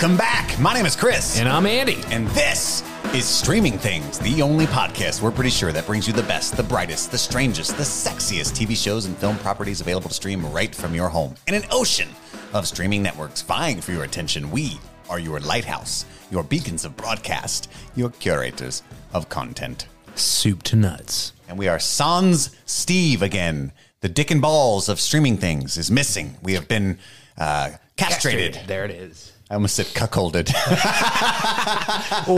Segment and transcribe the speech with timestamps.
[0.00, 0.56] Welcome back.
[0.60, 1.40] My name is Chris.
[1.40, 2.00] And I'm Andy.
[2.12, 6.22] And this is Streaming Things, the only podcast we're pretty sure that brings you the
[6.22, 10.46] best, the brightest, the strangest, the sexiest TV shows and film properties available to stream
[10.52, 11.34] right from your home.
[11.48, 12.10] In an ocean
[12.52, 14.78] of streaming networks vying for your attention, we
[15.10, 19.88] are your lighthouse, your beacons of broadcast, your curators of content.
[20.14, 21.32] Soup to nuts.
[21.48, 23.72] And we are Sans Steve again.
[24.02, 26.36] The dick and balls of streaming things is missing.
[26.40, 27.00] We have been
[27.36, 28.60] uh, castrated.
[28.68, 29.32] There it is.
[29.50, 30.52] I almost said cuckolded.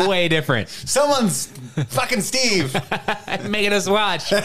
[0.08, 0.68] Way different.
[0.68, 1.46] Someone's
[1.88, 2.76] fucking Steve.
[3.48, 4.32] Making us watch.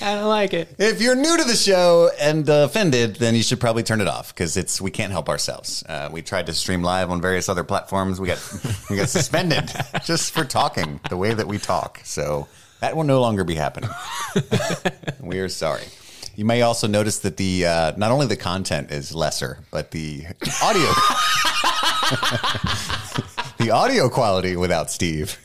[0.00, 0.76] I don't like it.
[0.78, 4.06] If you're new to the show and uh, offended, then you should probably turn it
[4.06, 5.82] off because it's we can't help ourselves.
[5.88, 8.20] Uh, we tried to stream live on various other platforms.
[8.20, 8.38] We got
[8.90, 9.72] we got suspended
[10.04, 12.00] just for talking the way that we talk.
[12.04, 12.46] So
[12.80, 13.90] that will no longer be happening.
[15.20, 15.84] we are sorry.
[16.36, 20.24] You may also notice that the uh, not only the content is lesser, but the
[20.62, 20.82] audio
[23.58, 25.38] the audio quality without Steve,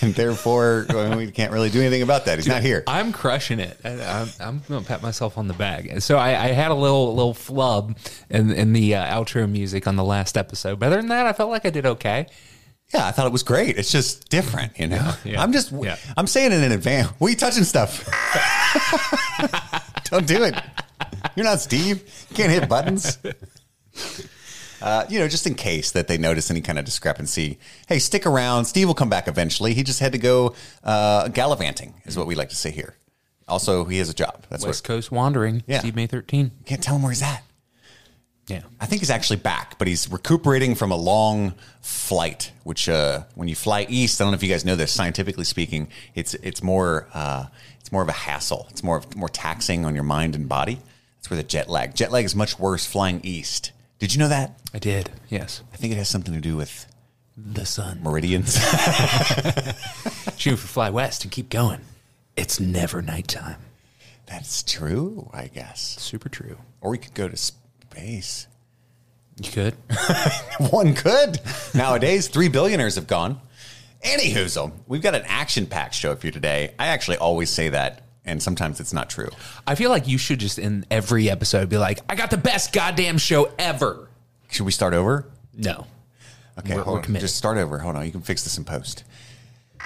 [0.00, 2.38] and therefore well, we can't really do anything about that.
[2.38, 2.84] He's not here.
[2.86, 3.78] I'm crushing it.
[3.84, 5.86] I, I'm, I'm going to pat myself on the back.
[5.90, 7.96] And So I, I had a little little flub
[8.30, 10.78] in, in the uh, outro music on the last episode.
[10.78, 12.26] But other than that, I felt like I did okay.
[12.94, 13.76] Yeah, I thought it was great.
[13.78, 15.12] It's just different, you know.
[15.24, 15.42] Yeah.
[15.42, 15.96] I'm just, Yeah.
[16.16, 17.08] I'm saying it in advance.
[17.20, 18.06] You touching stuff?
[20.10, 20.54] Don't do it.
[21.34, 22.02] You're not Steve.
[22.30, 23.18] You can't hit buttons.
[24.82, 27.58] Uh, you know, just in case that they notice any kind of discrepancy.
[27.88, 28.66] Hey, stick around.
[28.66, 29.72] Steve will come back eventually.
[29.72, 30.54] He just had to go
[30.84, 32.94] uh, gallivanting, is what we like to say here.
[33.48, 34.44] Also, he has a job.
[34.50, 34.88] That's West what.
[34.94, 35.78] Coast Wandering, Yeah.
[35.78, 36.50] Steve May 13.
[36.66, 37.42] Can't tell him where he's at.
[38.48, 38.62] Yeah.
[38.80, 42.52] I think he's actually back, but he's recuperating from a long flight.
[42.64, 44.92] Which, uh, when you fly east, I don't know if you guys know this.
[44.92, 47.46] Scientifically speaking, it's it's more uh,
[47.86, 48.66] it's more of a hassle.
[48.70, 50.80] It's more of, more taxing on your mind and body.
[51.18, 51.94] That's where the jet lag.
[51.94, 53.70] Jet lag is much worse flying east.
[54.00, 54.58] Did you know that?
[54.74, 55.08] I did.
[55.28, 55.62] Yes.
[55.72, 56.84] I think it has something to do with
[57.36, 58.02] The sun.
[58.02, 58.54] meridians.
[60.36, 61.78] Shoot for fly west and keep going.
[62.36, 63.60] It's never nighttime.
[64.26, 65.96] That's true, I guess.
[66.00, 66.58] Super true.
[66.80, 68.48] Or we could go to space.
[69.40, 69.74] You could.
[70.70, 71.38] One could.
[71.72, 73.40] Nowadays, three billionaires have gone.
[74.06, 76.72] Anywhoozle, we've got an action-packed show for you today.
[76.78, 79.28] I actually always say that, and sometimes it's not true.
[79.66, 82.72] I feel like you should just in every episode be like, I got the best
[82.72, 84.08] goddamn show ever.
[84.50, 85.26] Should we start over?
[85.54, 85.86] No.
[86.58, 87.04] Okay, We're- hold we're on.
[87.04, 87.24] committed.
[87.26, 87.78] Just start over.
[87.78, 88.06] Hold on.
[88.06, 89.04] You can fix this in post.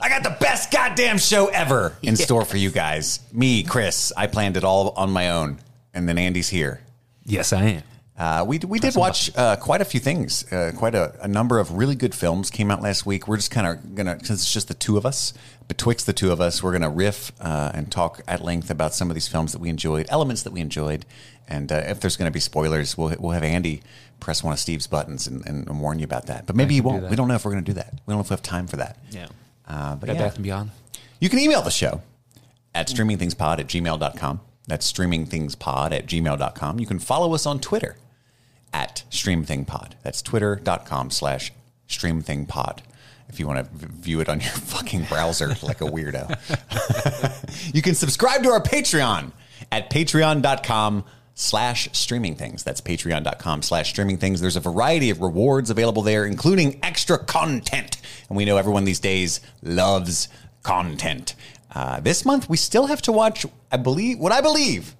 [0.00, 3.20] I got the best goddamn show ever in store for you guys.
[3.32, 5.58] Me, Chris, I planned it all on my own,
[5.92, 6.80] and then Andy's here.
[7.24, 7.82] Yes, I am.
[8.18, 10.50] Uh, we we did watch uh, quite a few things.
[10.52, 13.28] Uh, quite a, a number of really good films came out last week.
[13.28, 15.32] We're just kind of gonna since it's just the two of us.
[15.68, 19.08] Betwixt the two of us, we're gonna riff uh, and talk at length about some
[19.08, 21.06] of these films that we enjoyed, elements that we enjoyed,
[21.46, 23.82] and uh, if there's gonna be spoilers, we'll we'll have Andy
[24.18, 26.44] press one of Steve's buttons and, and, warn you about that.
[26.44, 27.08] But maybe he won't.
[27.08, 27.92] We don't know if we're gonna do that.
[28.04, 28.98] We don't know if we have time for that.
[29.12, 29.28] Yeah.
[29.68, 30.22] Uh, but Bed yeah.
[30.22, 30.70] Bath and Beyond.
[31.20, 32.02] You can email the show
[32.74, 34.40] at streamingthingspod at gmail.com.
[34.66, 36.80] That's streamingthingspod at gmail.com.
[36.80, 37.96] You can follow us on Twitter
[38.72, 39.92] at streamthingpod.
[40.02, 41.52] That's twitter.com slash
[41.88, 42.80] streamthingpod.
[43.28, 46.28] If you want to view it on your fucking browser like a weirdo.
[47.74, 49.32] you can subscribe to our Patreon
[49.70, 52.64] at patreon.com slash streaming things.
[52.64, 54.40] That's patreon.com slash streaming things.
[54.40, 57.98] There's a variety of rewards available there, including extra content.
[58.28, 60.28] And we know everyone these days loves
[60.62, 61.34] content.
[61.74, 64.96] Uh, this month, we still have to watch, I believe, what I believe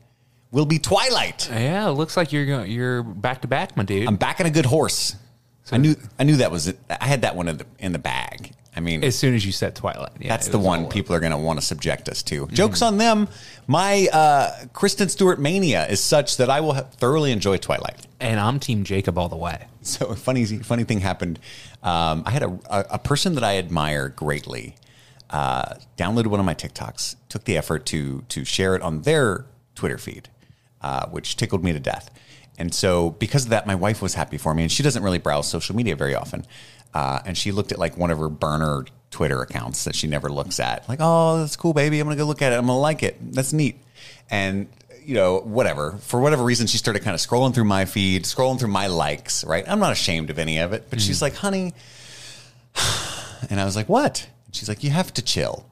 [0.51, 1.49] will be Twilight.
[1.51, 4.07] Yeah, it looks like you're going, you're back to back, my dude.
[4.07, 5.17] I'm backing a good horse.
[5.71, 6.79] I knew I knew that was it.
[6.89, 8.53] I had that one in the, in the bag.
[8.75, 10.13] I mean, as soon as you said Twilight.
[10.21, 12.47] Yeah, that's the one people are going to want to subject us to.
[12.47, 13.29] Jokes on them.
[13.67, 18.06] My uh, Kristen Stewart mania is such that I will ha- thoroughly enjoy Twilight.
[18.21, 19.67] And I'm Team Jacob all the way.
[19.83, 21.39] So a funny, funny thing happened.
[21.83, 24.77] Um, I had a, a, a person that I admire greatly
[25.31, 29.47] uh, downloaded one of my TikToks, took the effort to to share it on their
[29.75, 30.29] Twitter feed,
[30.81, 32.11] uh, which tickled me to death.
[32.59, 35.19] And so, because of that, my wife was happy for me, and she doesn't really
[35.19, 36.45] browse social media very often.
[36.93, 40.29] Uh, and she looked at like one of her burner Twitter accounts that she never
[40.29, 42.01] looks at, like, "Oh, that's cool, baby.
[42.01, 42.57] I'm gonna go look at it.
[42.57, 43.17] I'm gonna like it.
[43.33, 43.79] That's neat."
[44.31, 44.69] And
[45.05, 45.99] you know, whatever.
[46.03, 49.45] For whatever reason, she started kind of scrolling through my feed, scrolling through my likes.
[49.45, 49.65] Right?
[49.69, 51.75] I'm not ashamed of any of it, but she's like, "Honey,"
[53.51, 55.71] and I was like, "What?" And she's like, "You have to chill."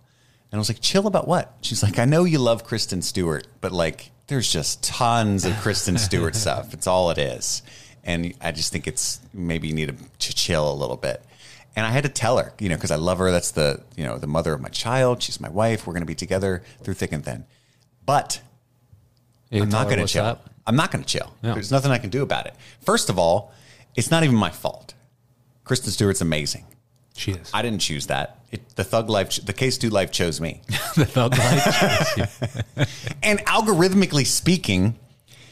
[0.53, 3.47] And I was like, "Chill about what?" She's like, "I know you love Kristen Stewart,
[3.61, 6.75] but like, there's just tons of Kristen Stewart stuff.
[6.75, 7.63] It's all it is."
[8.05, 11.23] And I just think it's maybe you need to chill a little bit.
[11.75, 13.31] And I had to tell her, you know, because I love her.
[13.31, 15.23] That's the, you know, the mother of my child.
[15.23, 15.87] She's my wife.
[15.87, 17.45] We're going to be together through thick and thin.
[18.07, 18.41] But
[19.51, 20.25] You I'm not going to chill.
[20.25, 20.49] up?
[20.67, 21.35] I'm not going to chill.
[21.43, 21.53] Yeah.
[21.53, 22.55] There's nothing I can do about it.
[22.81, 23.53] First of all,
[23.95, 24.95] it's not even my fault.
[25.65, 26.65] Kristen Stewart's amazing.
[27.15, 27.51] She is.
[27.53, 28.39] I didn't choose that.
[28.57, 30.63] It, the thug life, the K-Stew life chose me.
[30.97, 32.17] the thug life.
[32.17, 32.89] chose
[33.23, 34.99] and algorithmically speaking,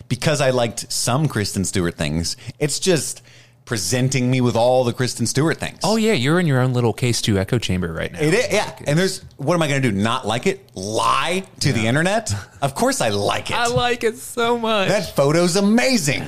[0.08, 3.22] because I liked some Kristen Stewart things, it's just
[3.64, 5.78] presenting me with all the Kristen Stewart things.
[5.84, 8.20] oh yeah, you're in your own little K-Stew echo chamber right now.
[8.20, 8.78] It is, yeah.
[8.86, 9.96] And there's, what am I going to do?
[9.96, 10.60] Not like it?
[10.74, 12.32] Lie to the internet?
[12.60, 13.56] Of course I like it.
[13.58, 14.88] I like it so much.
[14.88, 16.22] that photo's amazing.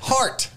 [0.00, 0.50] Heart.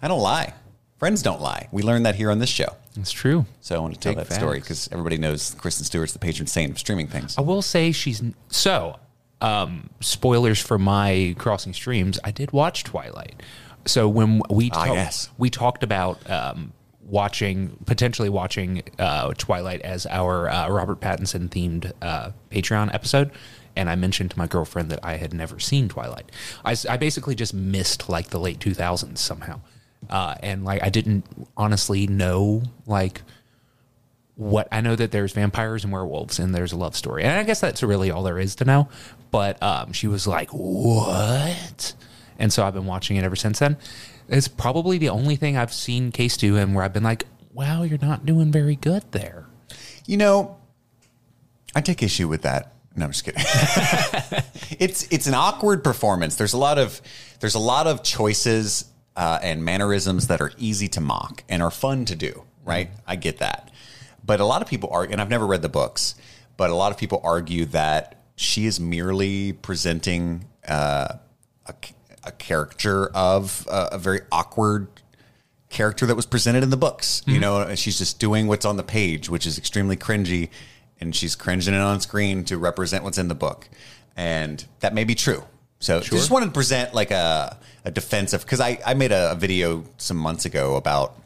[0.00, 0.54] I don't lie.
[0.98, 1.68] Friends don't lie.
[1.70, 2.74] We learned that here on this show.
[2.96, 3.46] It's true.
[3.60, 6.46] So I want to tell Big that story because everybody knows Kristen Stewart's the patron
[6.48, 7.38] saint of streaming things.
[7.38, 8.98] I will say she's so.
[9.40, 12.18] Um, spoilers for my crossing streams.
[12.24, 13.40] I did watch Twilight.
[13.86, 15.30] So when we Ah, talk- yes.
[15.38, 16.72] we talked about um,
[17.06, 23.30] watching potentially watching uh, Twilight as our uh, Robert Pattinson themed uh, Patreon episode.
[23.76, 26.32] And I mentioned to my girlfriend that I had never seen Twilight.
[26.64, 29.60] I basically just missed like the late 2000s somehow.
[30.08, 31.24] Uh, and like I didn't
[31.56, 33.22] honestly know like
[34.38, 37.24] what I know that there's vampires and werewolves and there's a love story.
[37.24, 38.88] And I guess that's really all there is to know.
[39.32, 41.94] But um, she was like, What?
[42.38, 43.76] And so I've been watching it ever since then.
[44.28, 47.98] It's probably the only thing I've seen K-Stew and where I've been like, Wow, you're
[47.98, 49.46] not doing very good there.
[50.06, 50.56] You know,
[51.74, 52.72] I take issue with that.
[52.94, 53.42] No, I'm just kidding.
[54.78, 56.36] it's it's an awkward performance.
[56.36, 57.00] There's a lot of
[57.40, 58.84] there's a lot of choices
[59.18, 62.44] uh, and mannerisms that are easy to mock and are fun to do.
[62.64, 63.70] Right, I get that.
[64.24, 66.14] But a lot of people argue, and I've never read the books,
[66.56, 71.14] but a lot of people argue that she is merely presenting uh,
[71.66, 71.74] a,
[72.24, 74.88] a character of a, a very awkward
[75.70, 77.22] character that was presented in the books.
[77.26, 80.50] You know, she's just doing what's on the page, which is extremely cringy,
[81.00, 83.68] and she's cringing it on screen to represent what's in the book.
[84.16, 85.44] And that may be true.
[85.80, 89.32] So I just wanted to present like a, a defensive because I, I made a,
[89.32, 91.16] a video some months ago about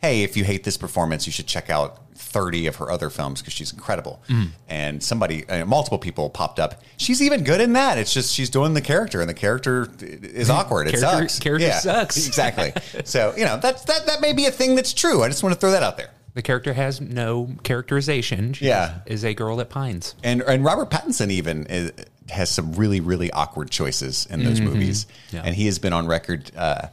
[0.00, 3.40] hey, if you hate this performance, you should check out 30 of her other films
[3.40, 4.20] because she's incredible.
[4.68, 6.82] And somebody, uh, multiple people popped up.
[6.98, 7.96] She's even good in that.
[7.96, 10.88] It's just she's doing the character, and the character is awkward.
[10.88, 11.38] It Character- sucks.
[11.38, 12.26] character sucks.
[12.26, 12.74] exactly.
[13.06, 15.22] So you know that's that that may be a thing that's true.
[15.22, 16.10] I just want to throw that out there.
[16.34, 18.52] The character has no characterization.
[18.52, 18.98] She Yeah.
[19.06, 20.14] is a girl that pines.
[20.22, 21.92] And and Robert Pattinson even is,
[22.30, 25.42] has some really really awkward choices in those movies, Yeah.
[25.44, 26.50] and he has been on record.
[26.56, 26.88] Uh,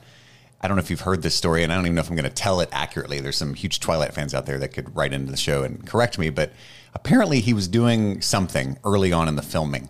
[0.63, 2.15] I don't know if you've heard this story, and I don't even know if I'm
[2.15, 3.19] going to tell it accurately.
[3.19, 6.19] There's some huge Twilight fans out there that could write into the show and correct
[6.19, 6.51] me, but
[6.93, 9.89] apparently he was doing something early on in the filming,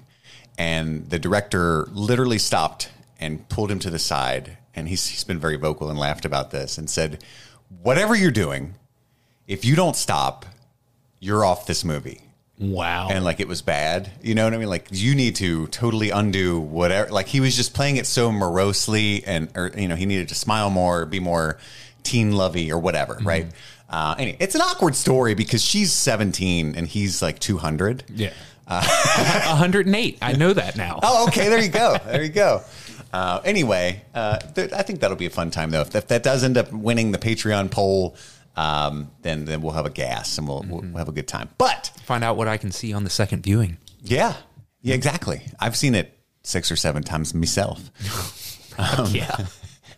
[0.58, 2.90] and the director literally stopped
[3.20, 6.52] and pulled him to the side, and he's, he's been very vocal and laughed about
[6.52, 7.22] this and said,
[7.82, 8.76] "Whatever you're doing,
[9.48, 10.46] if you don't stop,
[11.20, 12.22] you're off this movie."
[12.62, 13.10] Wow.
[13.12, 14.12] and like it was bad.
[14.22, 14.70] You know what I mean?
[14.70, 17.10] Like you need to totally undo whatever.
[17.12, 20.36] Like he was just playing it so morosely, and or you know he needed to
[20.36, 21.58] smile more, be more
[22.04, 23.48] teen lovey or whatever, right?
[23.90, 28.04] Uh, anyway, it's an awkward story because she's 17 and he's like 200.
[28.16, 28.32] yeah.
[28.72, 30.18] 108.
[30.22, 31.00] I know that now.
[31.04, 31.50] Oh, okay.
[31.50, 31.98] There you go.
[32.06, 32.62] There you go.
[33.12, 35.82] Uh, anyway, uh, th- I think that'll be a fun time though.
[35.82, 38.16] If, if that does end up winning the Patreon poll,
[38.56, 41.50] um, then then we'll have a gas and we'll, we'll have a good time.
[41.58, 43.78] But Find out what I can see on the second viewing.
[44.04, 44.34] Yeah.
[44.82, 45.42] Yeah, exactly.
[45.60, 47.90] I've seen it six or seven times myself.
[48.78, 49.36] Um, yeah.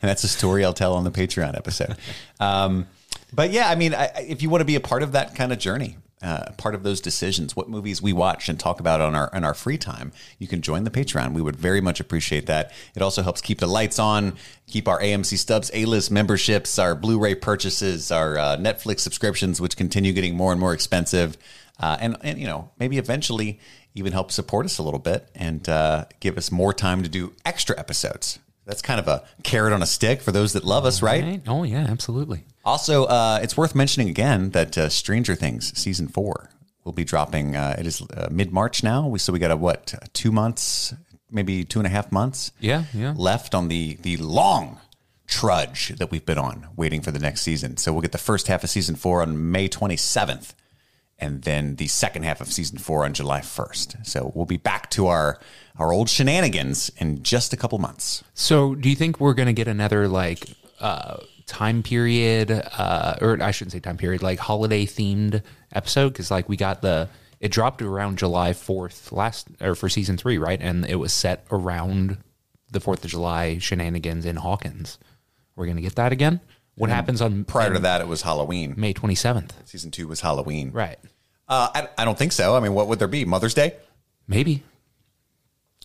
[0.01, 1.95] And that's a story I'll tell on the Patreon episode.
[2.37, 2.87] Um,
[3.31, 5.53] but yeah, I mean, I- if you want to be a part of that kind
[5.53, 9.13] of journey, uh, part of those decisions, what movies we watch and talk about on
[9.13, 11.33] our on our free time, you can join the Patreon.
[11.33, 12.71] We would very much appreciate that.
[12.95, 16.95] It also helps keep the lights on, keep our AMC Stubs A list memberships, our
[16.95, 21.37] Blu-ray purchases, our uh, Netflix subscriptions, which continue getting more and more expensive,
[21.79, 23.59] uh, and and you know maybe eventually
[23.95, 27.33] even help support us a little bit and uh, give us more time to do
[27.45, 28.39] extra episodes.
[28.65, 31.23] That's kind of a carrot on a stick for those that love us, right?
[31.23, 31.41] Right?
[31.47, 32.45] Oh, yeah, absolutely.
[32.63, 36.49] Also, uh, it's worth mentioning again that uh, Stranger Things season four
[36.83, 37.55] will be dropping.
[37.55, 39.07] Uh, it is uh, mid March now.
[39.07, 40.93] We so we got a what two months,
[41.29, 42.51] maybe two and a half months.
[42.59, 43.13] Yeah, yeah.
[43.15, 44.79] Left on the the long
[45.27, 47.77] trudge that we've been on, waiting for the next season.
[47.77, 50.55] So we'll get the first half of season four on May twenty seventh,
[51.19, 53.97] and then the second half of season four on July first.
[54.03, 55.37] So we'll be back to our
[55.77, 58.23] our old shenanigans in just a couple months.
[58.33, 60.45] So, do you think we're going to get another like
[60.79, 66.09] uh, time period, uh, or I shouldn't say time period, like holiday themed episode?
[66.09, 67.09] Because like we got the
[67.39, 70.59] it dropped around July fourth last or for season three, right?
[70.61, 72.17] And it was set around
[72.71, 74.97] the Fourth of July shenanigans in Hawkins.
[75.55, 76.39] We're to get that again.
[76.75, 78.73] What happens on Prior to that, it was Halloween.
[78.77, 79.53] May twenty seventh?
[79.65, 80.71] Season two was Halloween.
[80.71, 80.97] Right?
[81.47, 82.55] Uh, I, I don't think so.
[82.55, 83.25] I mean, what would there be?
[83.25, 83.75] Mother's Day?
[84.27, 84.63] Maybe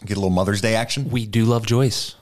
[0.05, 1.11] Get a little Mother's Day action?
[1.11, 2.15] we do love Joyce.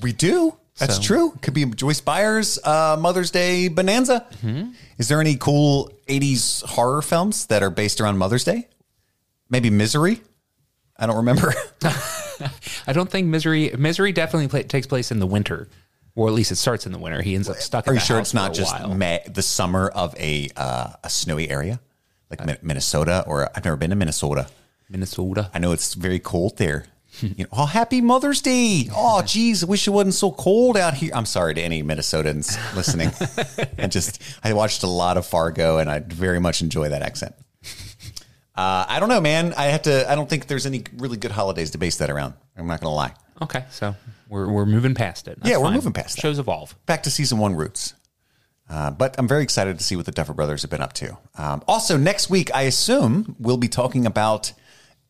[0.00, 0.56] We do.
[0.78, 1.38] That's So- true.
[1.42, 4.26] Could be Joyce Byers' uh, Mother's Day Bonanza.
[4.98, 8.68] Is there any cool 80s horror films that are based around Mother's Day?
[9.50, 10.22] Maybe Misery?
[10.96, 11.52] I don't remember.
[12.86, 15.68] I don't think misery misery definitely pla takes place in the winter,
[16.14, 17.20] or at least it starts in the winter.
[17.22, 17.86] He ends up stuck.
[17.86, 18.00] In the middle.
[18.00, 18.74] Are you sure it's not just.
[18.88, 21.80] May, the summer of a uh, a snowy area
[22.30, 23.24] like Min- Minnesota?
[23.26, 24.48] Or I've never been to Minnesota.
[24.88, 25.50] Minnesota?
[25.54, 26.86] I know it's very cold there.
[27.20, 28.88] You know, oh, happy Mother's Day!
[28.96, 31.10] Oh, geez, I wish it wasn't so cold out here.
[31.14, 33.10] I'm sorry to any Minnesotans listening.
[33.78, 37.34] I just I watched a lot of Fargo, and I very much enjoy that accent.
[38.54, 39.54] Uh, I don't know, man.
[39.56, 40.10] I have to.
[40.10, 42.34] I don't think there's any really good holidays to base that around.
[42.56, 43.14] I'm not gonna lie.
[43.40, 43.94] Okay, so
[44.28, 45.38] we're we're moving past it.
[45.38, 45.74] That's Yeah, we're fine.
[45.74, 46.22] moving past that.
[46.22, 46.74] Shows evolve.
[46.86, 47.94] back to season one roots.
[48.70, 51.18] Uh, but I'm very excited to see what the Duffer Brothers have been up to.
[51.36, 54.52] Um, also, next week, I assume we'll be talking about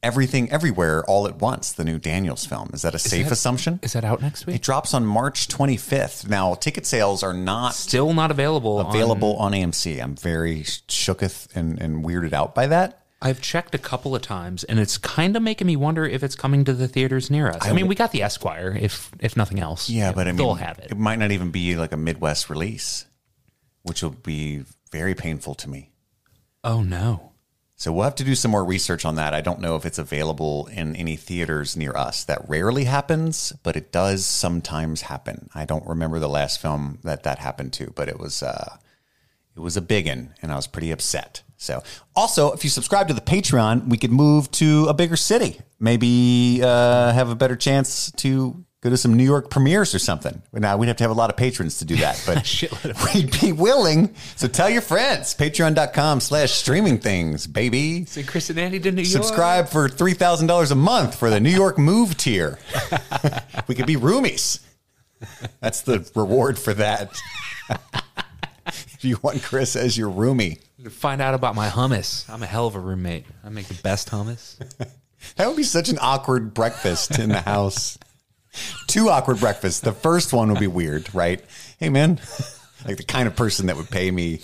[0.02, 2.70] Everything Everywhere All at Once, the new Daniels film.
[2.74, 3.78] Is that a safe that- assumption?
[3.82, 6.28] Is that out next week It drops on March 25th.
[6.28, 8.80] Now, ticket sales are not Still not available.
[8.80, 10.02] available on, AMC.
[10.02, 12.98] I'm very shooketh and, and weirded out by that.
[13.24, 16.34] I've checked a couple of times, and it's kind of making me wonder if it's
[16.34, 17.58] coming to the theaters near us.
[17.64, 19.88] I, mean, we got the Esquire, if if nothing else.
[19.88, 20.90] Yeah, but I mean, they'll have it.
[20.90, 23.04] It might not even be like a Midwest release,
[23.82, 25.92] which will be very painful to me.
[26.64, 27.31] Oh no.
[27.82, 29.34] So we'll have to do some more research on that.
[29.34, 32.22] I don't know if it's available in any theaters near us.
[32.22, 35.50] That rarely happens, but it does sometimes happen.
[35.52, 38.76] I don't remember the last film that that happened to, but it was uh,
[39.56, 41.42] it was a big one, and I was pretty upset.
[41.56, 41.82] So,
[42.14, 45.58] also, if you subscribe to the Patreon, we could move to a bigger city.
[45.80, 50.42] Maybe uh, have a better chance to go to some New York premieres or something.
[50.52, 53.52] Now, we'd have to have a lot of patrons to do that, but we'd be
[53.52, 54.14] willing.
[54.36, 55.34] So tell your friends.
[55.34, 58.04] Patreon.com slash streaming things, baby.
[58.04, 59.24] So Chris and Andy to New York.
[59.24, 62.58] Subscribe for $3,000 a month for the New York Move tier.
[63.68, 64.58] we could be roomies.
[65.60, 67.16] That's the reward for that.
[68.66, 70.58] if you want Chris as your roomie.
[70.90, 72.28] Find out about my hummus.
[72.28, 73.26] I'm a hell of a roommate.
[73.44, 74.56] I make the best hummus.
[75.36, 77.96] That would be such an awkward breakfast in the house.
[78.86, 79.80] Two awkward breakfasts.
[79.80, 81.42] The first one would be weird, right?
[81.78, 82.20] Hey, man,
[82.86, 84.40] like the kind of person that would pay me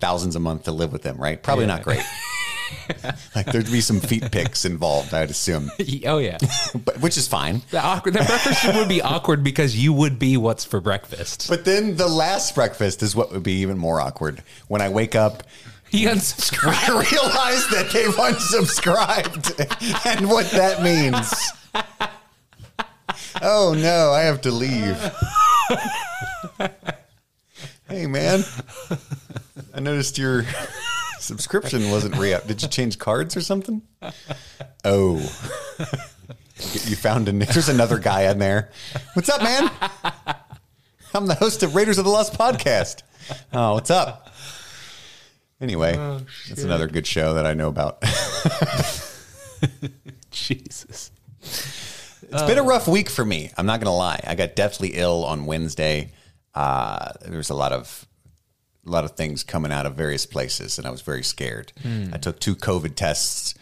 [0.00, 1.42] thousands a month to live with them, right?
[1.42, 2.02] Probably not great.
[3.34, 5.70] like there'd be some feet pics involved, I'd assume,
[6.06, 6.38] oh yeah.
[6.84, 7.62] but which is fine.
[7.70, 8.14] The awkward.
[8.14, 11.48] The breakfast would be awkward because you would be what's for breakfast.
[11.48, 14.42] But then the last breakfast is what would be even more awkward.
[14.68, 15.44] When I wake up,
[15.90, 16.90] He unsubscribed.
[16.90, 21.32] I realize that they've unsubscribed and what that means.
[23.42, 24.96] Oh no, I have to leave.
[27.88, 28.42] hey man,
[29.74, 30.44] I noticed your
[31.18, 32.46] subscription wasn't re up.
[32.46, 33.82] Did you change cards or something?
[34.84, 35.16] Oh.
[36.60, 38.70] You found a there's another guy in there.
[39.14, 39.70] What's up, man?
[41.14, 43.02] I'm the host of Raiders of the Lost podcast.
[43.52, 44.32] Oh, what's up?
[45.60, 48.02] Anyway, oh, that's another good show that I know about.
[50.30, 51.10] Jesus.
[52.30, 53.50] It's been a rough week for me.
[53.56, 54.20] I'm not gonna lie.
[54.26, 56.12] I got deathly ill on Wednesday.
[56.54, 58.06] Uh, there was a lot of
[58.86, 61.72] a lot of things coming out of various places, and I was very scared.
[62.12, 63.54] I took two COVID tests.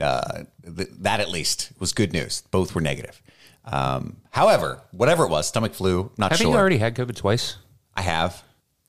[0.00, 0.42] Uh,
[0.76, 2.42] th- that at least was good news.
[2.50, 3.22] Both were negative.
[3.64, 6.10] Um, however, whatever it was, stomach flu.
[6.18, 6.50] Not Have sure.
[6.50, 7.56] you already had COVID twice?
[7.94, 8.42] I have.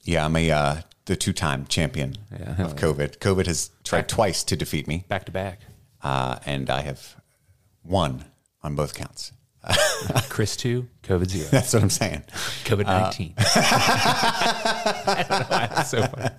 [0.04, 0.76] Yeah, I'm a uh,
[1.06, 2.18] the two time champion
[2.58, 3.20] of COVID.
[3.20, 5.60] COVID has tried twice to defeat me, Back to back.
[6.02, 7.16] uh, and I have
[7.84, 8.26] won
[8.66, 9.32] on both counts.
[10.30, 12.24] Chris two, COVID zero, That's what I'm saying.
[12.66, 13.34] COVID nineteen.
[13.38, 16.30] I don't know why that's so funny.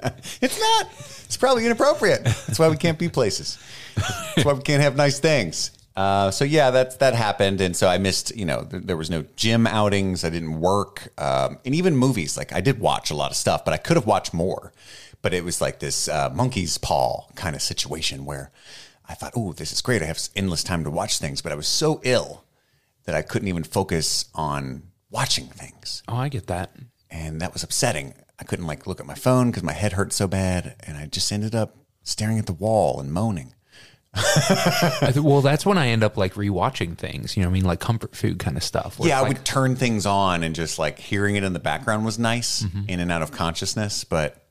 [0.40, 0.86] It's not.
[1.24, 2.24] It's probably inappropriate.
[2.24, 3.58] That's why we can't be places.
[3.96, 5.72] That's why we can't have nice things.
[5.96, 8.36] Uh, so yeah, that's that happened, and so I missed.
[8.36, 10.22] You know, th- there was no gym outings.
[10.24, 12.36] I didn't work, um, and even movies.
[12.36, 14.72] Like I did watch a lot of stuff, but I could have watched more.
[15.22, 18.52] But it was like this uh, monkey's paw kind of situation where
[19.08, 20.02] I thought, "Oh, this is great.
[20.02, 22.44] I have endless time to watch things." But I was so ill
[23.04, 26.72] that I couldn't even focus on watching things Oh, I get that.
[27.10, 28.14] and that was upsetting.
[28.38, 31.06] I couldn't like look at my phone because my head hurt so bad, and I
[31.06, 33.54] just ended up staring at the wall and moaning.
[35.00, 37.36] Th- well, that's when I end up like rewatching things.
[37.36, 38.96] You know, what I mean, like comfort food kind of stuff.
[39.00, 42.04] Yeah, I like, would turn things on and just like hearing it in the background
[42.04, 42.88] was nice, Mm-hmm.
[42.88, 44.04] in and out of consciousness.
[44.04, 44.42] But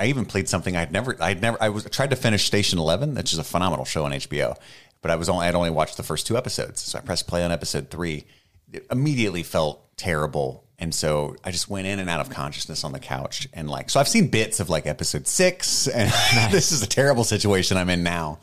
[0.00, 2.78] I even played something I'd never, I'd never, I was I tried to finish Station
[2.78, 4.56] Eleven, which is a phenomenal show on HBO,
[5.02, 7.44] but I was only, I'd only watched the first two episodes, so I pressed play
[7.44, 8.24] on episode three.
[8.72, 12.92] It immediately felt terrible, and so I just went in and out of consciousness on
[12.92, 16.10] the couch, and like, so I've seen bits of like episode six, and
[16.50, 18.38] this is a terrible situation I'm in now.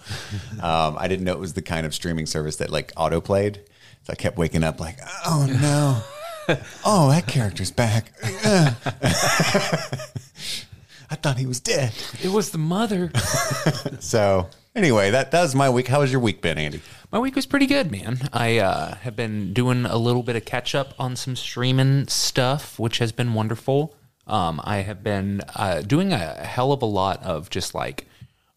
[0.62, 3.62] Um, I didn't know it was the kind of streaming service that like auto played,
[4.04, 6.04] so I kept waking up like, oh no.
[6.86, 8.14] oh, that character's back.
[11.10, 11.94] I thought he was dead.
[12.22, 13.12] It was the mother.
[14.00, 15.88] So anyway, that that was my week.
[15.88, 16.82] How was your week been, Andy?
[17.12, 18.30] My week was pretty good, man.
[18.32, 22.78] I uh, have been doing a little bit of catch up on some streaming stuff,
[22.80, 23.96] which has been wonderful.
[24.28, 28.08] Um, I have been uh, doing a hell of a lot of just like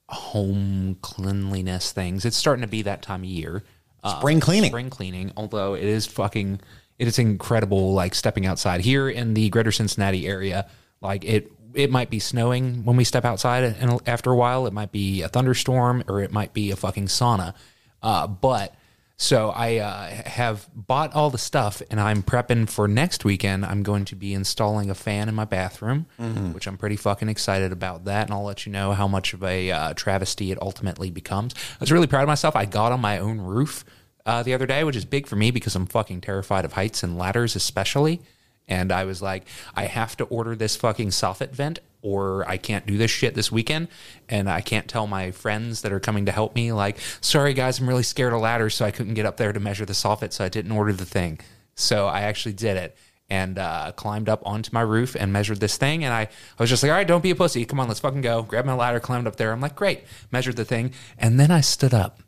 [0.08, 2.24] home cleanliness things.
[2.24, 3.64] It's starting to be that time of year.
[4.02, 4.70] Uh, Spring cleaning.
[4.70, 5.32] Spring cleaning.
[5.36, 6.60] Although it is fucking,
[6.98, 7.92] it is incredible.
[7.94, 10.68] Like stepping outside here in the greater Cincinnati area,
[11.00, 11.52] like it.
[11.74, 15.22] It might be snowing when we step outside, and after a while, it might be
[15.22, 17.54] a thunderstorm or it might be a fucking sauna.
[18.02, 18.74] Uh, but
[19.16, 23.66] so I uh, have bought all the stuff, and I'm prepping for next weekend.
[23.66, 26.06] I'm going to be installing a fan in my bathroom,
[26.54, 28.28] which I'm pretty fucking excited about that.
[28.28, 31.54] And I'll let you know how much of a uh, travesty it ultimately becomes.
[31.54, 32.56] I was really proud of myself.
[32.56, 33.84] I got on my own roof
[34.24, 37.02] uh, the other day, which is big for me because I'm fucking terrified of heights
[37.02, 38.22] and ladders, especially.
[38.70, 42.86] And I was like, I have to order this fucking soffit vent or I can't
[42.86, 43.88] do this shit this weekend.
[44.28, 47.78] And I can't tell my friends that are coming to help me, like, sorry guys,
[47.78, 50.32] I'm really scared of ladders, so I couldn't get up there to measure the soffit,
[50.32, 51.40] so I didn't order the thing.
[51.74, 52.96] So I actually did it
[53.28, 56.04] and uh, climbed up onto my roof and measured this thing.
[56.04, 57.64] And I, I was just like, all right, don't be a pussy.
[57.64, 58.42] Come on, let's fucking go.
[58.42, 59.52] Grab my ladder, climbed up there.
[59.52, 60.92] I'm like, great, measured the thing.
[61.18, 62.22] And then I stood up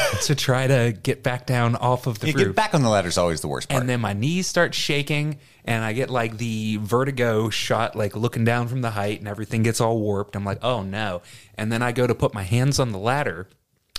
[0.22, 2.46] to try to get back down off of the You roof.
[2.48, 3.80] get back on the ladder is always the worst part.
[3.80, 8.44] And then my knees start shaking, and I get like the vertigo shot, like looking
[8.44, 10.36] down from the height, and everything gets all warped.
[10.36, 11.22] I'm like, oh no.
[11.56, 13.48] And then I go to put my hands on the ladder.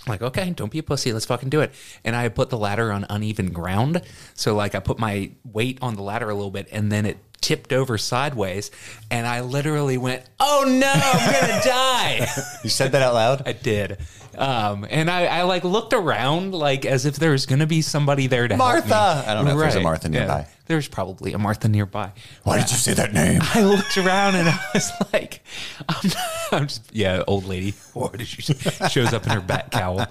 [0.05, 1.13] I'm like, okay, don't be a pussy.
[1.13, 1.71] Let's fucking do it.
[2.03, 4.01] And I put the ladder on uneven ground.
[4.33, 7.17] So, like, I put my weight on the ladder a little bit, and then it
[7.43, 8.71] tipped over sideways.
[9.11, 12.27] And I literally went, oh no, I'm to die.
[12.63, 13.43] you said that out loud.
[13.45, 13.97] I did.
[14.35, 18.25] Um, and I, I like looked around like as if there was to be somebody
[18.25, 18.89] there to help me.
[18.89, 19.29] Martha!
[19.29, 20.47] I don't know if there's a Martha nearby.
[20.65, 22.13] There's probably a Martha nearby.
[22.43, 23.41] Why did you say that name?
[23.53, 25.41] I looked around and I was like,
[25.87, 26.11] I'm,
[26.51, 27.75] I'm just, yeah, old lady.
[27.93, 28.41] Or she
[28.89, 30.07] shows up in her bat cowl.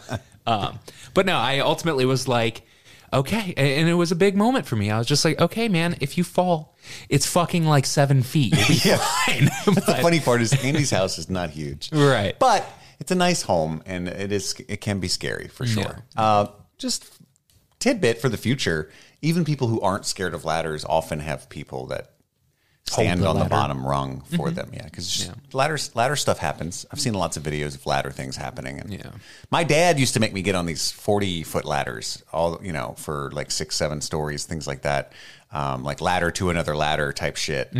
[0.47, 0.79] Um,
[1.15, 2.63] but no, I ultimately was like,
[3.13, 3.55] okay.
[3.57, 4.91] And it was a big moment for me.
[4.91, 6.77] I was just like, okay, man, if you fall,
[7.09, 8.53] it's fucking like seven feet.
[8.53, 9.51] Be fine.
[9.75, 12.39] The funny part is Andy's house is not huge, Right.
[12.39, 12.67] But
[13.01, 16.05] it's a nice home, and it is it can be scary for sure.
[16.17, 16.47] Uh,
[16.79, 17.05] just
[17.81, 18.91] tidbit for the future:
[19.23, 22.12] even people who aren't scared of ladders often have people that
[22.87, 24.71] stand the on the bottom rung for them.
[24.73, 26.85] Yeah, because ladder ladder stuff happens.
[26.93, 28.79] I've seen lots of videos of ladder things happening.
[28.81, 29.11] And Yeah.
[29.51, 32.95] my dad used to make me get on these forty foot ladders, all you know,
[32.99, 35.13] for like six, seven stories, things like that,
[35.53, 37.73] um, like ladder to another ladder type shit,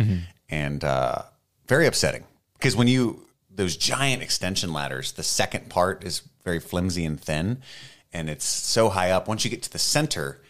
[0.49, 1.21] and uh,
[1.67, 7.05] very upsetting because when you those giant extension ladders, the second part is very flimsy
[7.05, 7.61] and thin,
[8.11, 9.27] and it's so high up.
[9.27, 10.41] Once you get to the center,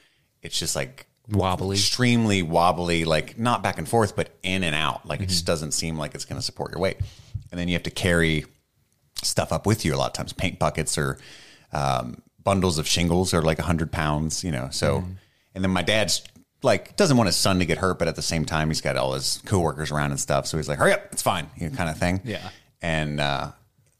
[0.42, 1.78] it's just like Wobbly.
[1.78, 5.06] extremely wobbly, like not back and forth, but in and out.
[5.06, 6.98] Like it just doesn't seem like it's going to support your weight.
[7.52, 8.46] And then you have to carry
[9.22, 10.34] stuff up with you a lot of times.
[10.34, 11.18] Paint buckets or
[11.72, 14.68] um, bundles of shingles are like 100 pounds, you know.
[14.72, 15.06] So,
[15.56, 16.24] and then my dad's
[16.62, 18.98] like, doesn't want his son to get hurt, but at the same time, he's got
[18.98, 20.48] all his coworkers around and stuff.
[20.48, 22.22] So he's like, hurry up, it's fine, you know, kind of thing.
[22.26, 22.50] Yeah.
[22.82, 23.52] And uh,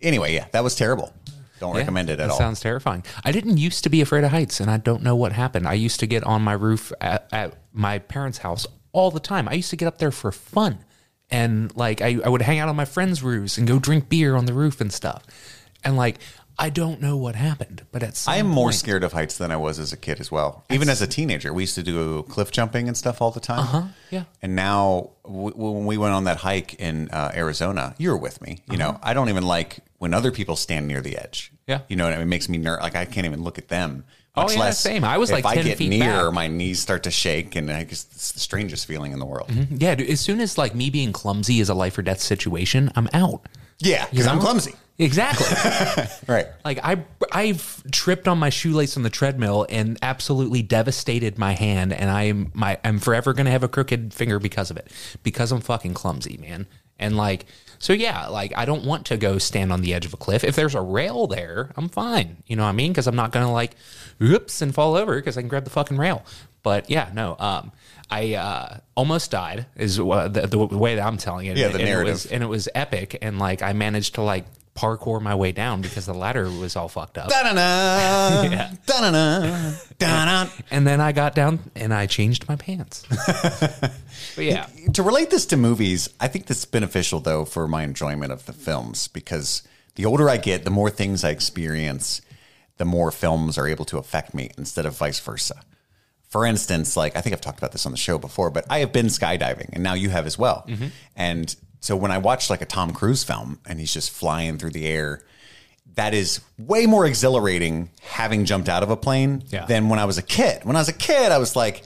[0.02, 1.14] anyway, yeah, that was terrible.
[1.60, 2.38] Don't recommend it at that all.
[2.38, 3.04] Sounds terrifying.
[3.24, 5.68] I didn't used to be afraid of heights, and I don't know what happened.
[5.68, 9.48] I used to get on my roof at, at my parents' house all the time.
[9.48, 10.80] I used to get up there for fun,
[11.30, 14.36] and like I, I would hang out on my friends' roofs and go drink beer
[14.36, 15.24] on the roof and stuff.
[15.84, 16.20] And like
[16.58, 19.38] I don't know what happened, but at some I am more point- scared of heights
[19.38, 20.64] than I was as a kid as well.
[20.70, 23.60] Even as a teenager, we used to do cliff jumping and stuff all the time.
[23.60, 24.24] Uh-huh, yeah.
[24.42, 28.42] And now, w- when we went on that hike in uh, Arizona, you were with
[28.42, 28.60] me.
[28.70, 31.50] You know, I don't even like when other people stand near the edge.
[31.54, 31.60] Uh-huh.
[31.66, 31.80] Yeah.
[31.88, 32.24] You know, what I mean?
[32.28, 34.04] it makes me ner- like I can't even look at them.
[34.36, 35.04] Oh, Much yeah, less same.
[35.04, 36.34] I was, if like, I 10 get feet near, back.
[36.34, 39.52] my knees start to shake, and I guess it's the strangest feeling in the world.
[39.70, 42.92] Yeah, dude, as soon as like me being clumsy is a life or death situation,
[42.96, 43.46] I'm out.
[43.80, 44.74] Yeah, because I'm clumsy.
[44.98, 45.48] Exactly.
[46.28, 46.48] Right.
[46.64, 51.92] Like I I've tripped on my shoelace on the treadmill and absolutely devastated my hand
[51.92, 54.92] and I'm my I'm forever going to have a crooked finger because of it
[55.24, 56.66] because I'm fucking clumsy, man.
[56.98, 57.46] And like
[57.80, 60.44] so yeah, like I don't want to go stand on the edge of a cliff.
[60.44, 62.38] If there's a rail there, I'm fine.
[62.46, 62.94] You know what I mean?
[62.94, 63.76] Cuz I'm not going to like
[64.22, 66.24] oops and fall over cuz I can grab the fucking rail.
[66.62, 67.36] But yeah, no.
[67.38, 67.72] Um
[68.10, 71.58] I uh, almost died is uh, the, the way that I'm telling it.
[71.58, 72.10] Yeah, the and narrative.
[72.10, 75.52] It was, and it was epic and like I managed to like parkour my way
[75.52, 77.30] down because the ladder was all fucked up.
[77.30, 78.72] Da-na-na, Yeah.
[78.88, 80.50] da-na-na, da-na.
[80.72, 83.06] And then I got down and I changed my pants.
[84.36, 87.84] but yeah, to relate this to movies, I think this is beneficial though for my
[87.84, 89.62] enjoyment of the films because
[89.96, 92.22] the older I get, the more things I experience,
[92.78, 95.62] the more films are able to affect me instead of vice versa.
[96.30, 98.80] For instance, like I think I've talked about this on the show before, but I
[98.80, 100.66] have been skydiving, and now you have as well.
[100.68, 100.88] Mm-hmm.
[101.16, 104.70] And so when I watch like a Tom Cruise film and he's just flying through
[104.72, 105.22] the air,
[105.96, 109.66] that is way more exhilarating having jumped out of a plane Yeah.
[109.66, 110.64] than when I was a kid.
[110.64, 111.84] When I was a kid, I was like,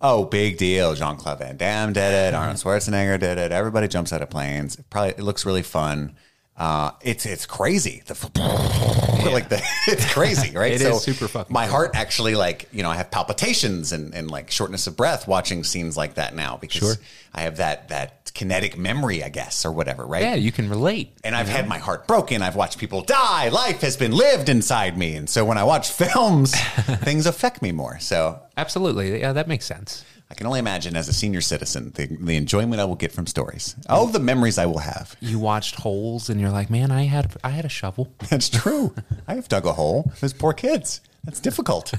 [0.00, 0.94] oh, big deal.
[0.94, 2.34] Jean Claude Van Damme did it.
[2.34, 3.50] Arnold Schwarzenegger did it.
[3.50, 4.76] Everybody jumps out of planes.
[4.76, 6.14] It Probably it looks really fun.
[6.56, 8.02] Uh, it's it's crazy.
[8.06, 8.14] The
[9.32, 10.72] like the it's crazy, right?
[10.72, 14.30] It is super fucking My heart actually like you know I have palpitations and, and
[14.30, 16.94] like shortness of breath watching scenes like that now because Sure.
[17.34, 20.22] I have that that kinetic memory, I guess, or whatever, right?
[20.22, 21.12] Yeah, you can relate.
[21.24, 22.42] and I've had my heart broken.
[22.42, 23.48] I've watched people die.
[23.48, 25.14] Life has been lived inside me.
[25.16, 26.54] And so when I watch films,
[27.04, 27.98] things affect me more.
[28.00, 29.20] So Absolutely.
[29.20, 30.04] Yeah, that makes sense.
[30.30, 33.26] I can only imagine as a senior citizen the, the enjoyment I will get from
[33.26, 33.76] stories.
[33.90, 35.14] Oh, the memories I will have.
[35.20, 38.10] You watched holes and you're like, man, I had I had a shovel.
[38.30, 38.94] That's true.
[39.28, 40.10] I have dug a hole.
[40.20, 41.02] Those poor kids.
[41.24, 41.92] That's difficult.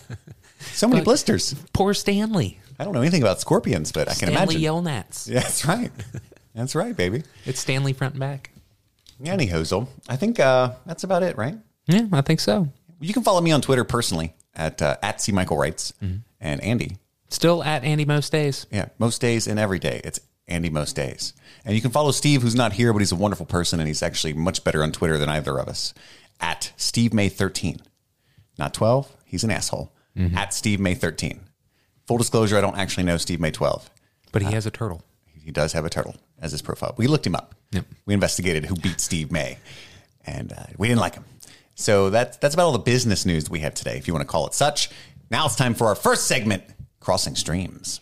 [0.59, 1.53] So many blisters.
[1.73, 2.59] Poor Stanley.
[2.79, 4.49] I don't know anything about scorpions, but I can imagine.
[4.49, 4.85] Stanley imagine.
[4.85, 5.27] Yelnats.
[5.27, 5.91] Yeah, that's right.
[6.53, 7.23] That's right, baby.
[7.45, 8.51] It's Stanley front and back.
[9.23, 9.63] Anyhow,
[10.09, 11.57] I think uh, that's about it, right?
[11.87, 12.67] Yeah, I think so.
[12.99, 16.97] You can follow me on Twitter personally at uh, at C Michael Wrights and Andy.
[17.29, 18.67] Still at Andy most days.
[18.71, 20.01] Yeah, most days and every day.
[20.03, 21.33] It's Andy most days.
[21.65, 24.03] And you can follow Steve, who's not here, but he's a wonderful person, and he's
[24.03, 25.93] actually much better on Twitter than either of us.
[26.39, 27.77] At Steve May thirteen,
[28.57, 29.11] not twelve.
[29.25, 29.91] He's an asshole.
[30.35, 31.41] At Steve May thirteen.
[32.07, 33.89] Full disclosure: I don't actually know Steve May twelve.
[34.31, 35.03] But he has a turtle.
[35.43, 36.93] He does have a turtle as his profile.
[36.97, 37.55] We looked him up.
[37.71, 37.85] Yep.
[38.05, 39.57] We investigated who beat Steve May,
[40.25, 41.25] and uh, we didn't like him.
[41.75, 44.31] So that's that's about all the business news we have today, if you want to
[44.31, 44.89] call it such.
[45.29, 46.63] Now it's time for our first segment,
[46.99, 47.99] Crossing Streams.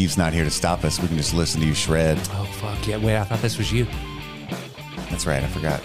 [0.00, 0.98] Steve's not here to stop us.
[0.98, 2.16] We can just listen to you shred.
[2.32, 2.96] Oh fuck yeah!
[2.96, 3.86] Wait, I thought this was you.
[5.10, 5.82] That's right, I forgot.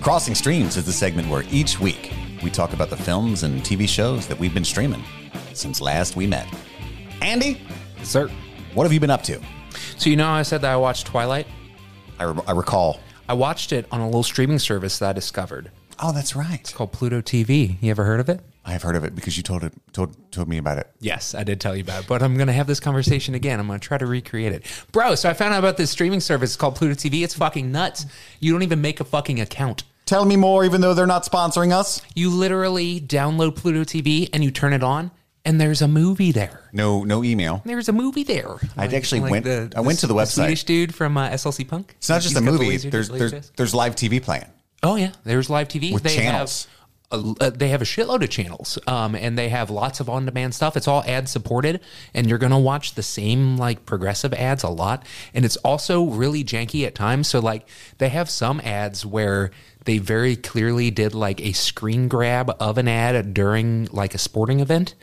[0.00, 2.12] Crossing Streams is the segment where each week
[2.44, 5.02] we talk about the films and TV shows that we've been streaming
[5.52, 6.46] since last we met.
[7.20, 7.60] Andy,
[8.04, 8.28] Sir.
[8.74, 9.40] what have you been up to?
[9.96, 11.48] So you know I said that I watched Twilight?
[12.20, 13.00] I, re- I recall.
[13.28, 16.60] I watched it on a little streaming service that I discovered Oh, that's right.
[16.60, 17.78] It's called Pluto TV.
[17.80, 18.44] You ever heard of it?
[18.64, 20.88] I've heard of it because you told it told told me about it.
[21.00, 23.58] Yes, I did tell you about it, but I'm going to have this conversation again.
[23.58, 24.64] I'm going to try to recreate it.
[24.92, 27.24] Bro, so I found out about this streaming service called Pluto TV.
[27.24, 28.06] It's fucking nuts.
[28.40, 29.82] You don't even make a fucking account.
[30.06, 32.02] Tell me more, even though they're not sponsoring us.
[32.14, 35.10] You literally download Pluto TV and you turn it on,
[35.44, 36.68] and there's a movie there.
[36.72, 37.62] No, no email.
[37.64, 38.56] There's a movie there.
[38.76, 39.46] I actually went-
[39.76, 40.34] I went to the website.
[40.34, 41.94] Swedish dude from uh, SLC Punk.
[41.98, 42.76] It's not just a got the movie.
[42.76, 43.56] There's there's disc.
[43.56, 44.46] there's live TV playing.
[44.84, 46.64] Oh yeah, there's live TV With they channels.
[46.64, 46.71] Have
[47.12, 50.76] they have a shitload of channels, um, and they have lots of on-demand stuff.
[50.76, 51.80] It's all ad supported,
[52.14, 55.04] and you're gonna watch the same like progressive ads a lot.
[55.34, 57.28] And it's also really janky at times.
[57.28, 59.50] So like they have some ads where
[59.84, 64.60] they very clearly did like a screen grab of an ad during like a sporting
[64.60, 64.94] event,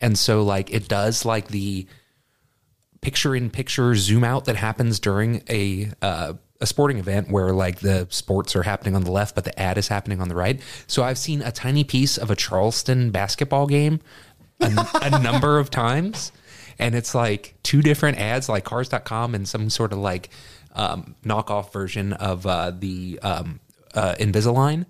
[0.00, 1.86] and so like it does like the
[3.00, 7.80] picture in picture zoom out that happens during a uh, a sporting event where like
[7.80, 10.60] the sports are happening on the left but the ad is happening on the right.
[10.86, 14.00] So I've seen a tiny piece of a Charleston basketball game
[14.60, 16.32] a, a number of times
[16.78, 20.30] and it's like two different ads like cars.com and some sort of like
[20.74, 23.58] um, knockoff version of uh, the um,
[23.94, 24.86] uh, Invisalign.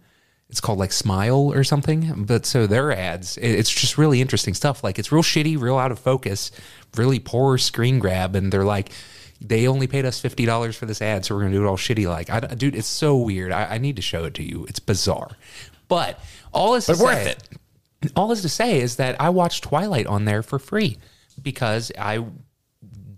[0.51, 2.25] It's called like Smile or something.
[2.25, 4.83] But so their ads, it- it's just really interesting stuff.
[4.83, 6.51] Like it's real shitty, real out of focus,
[6.97, 8.35] really poor screen grab.
[8.35, 8.91] And they're like,
[9.41, 11.77] they only paid us fifty dollars for this ad, so we're gonna do it all
[11.77, 12.07] shitty.
[12.09, 13.53] Like, I, dude, it's so weird.
[13.53, 14.65] I, I need to show it to you.
[14.69, 15.31] It's bizarre,
[15.89, 16.19] but
[16.53, 17.31] all is to worth say-
[18.03, 18.13] it.
[18.17, 20.99] all is to say is that I watched Twilight on there for free
[21.43, 22.25] because I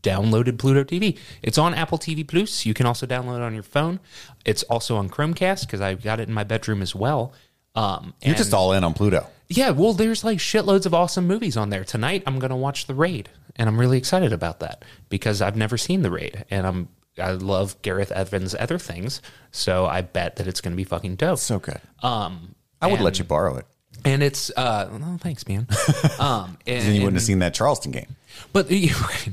[0.03, 1.19] downloaded Pluto TV.
[1.43, 2.65] It's on Apple TV Plus.
[2.65, 4.01] You can also download it on your phone.
[4.45, 7.33] It's also on Chromecast because I've got it in my bedroom as well.
[7.75, 9.27] Um, You're just all in on Pluto.
[9.51, 11.85] Yeah, well, there's like shitloads of awesome movies on there.
[11.85, 15.57] Tonight, I'm going to watch The Raid, and I'm really excited about that because I've
[15.57, 20.37] never seen The Raid, and I'm I love Gareth Evans' other things, so I bet
[20.37, 21.39] that it's going to be fucking dope.
[21.41, 21.81] So good.
[22.03, 23.67] Um, I would and- let you borrow it.
[24.05, 25.67] and it's uh, oh, thanks, man.
[26.21, 28.15] Um, and, Then you wouldn't and- have seen that Charleston game.
[28.53, 29.29] but right.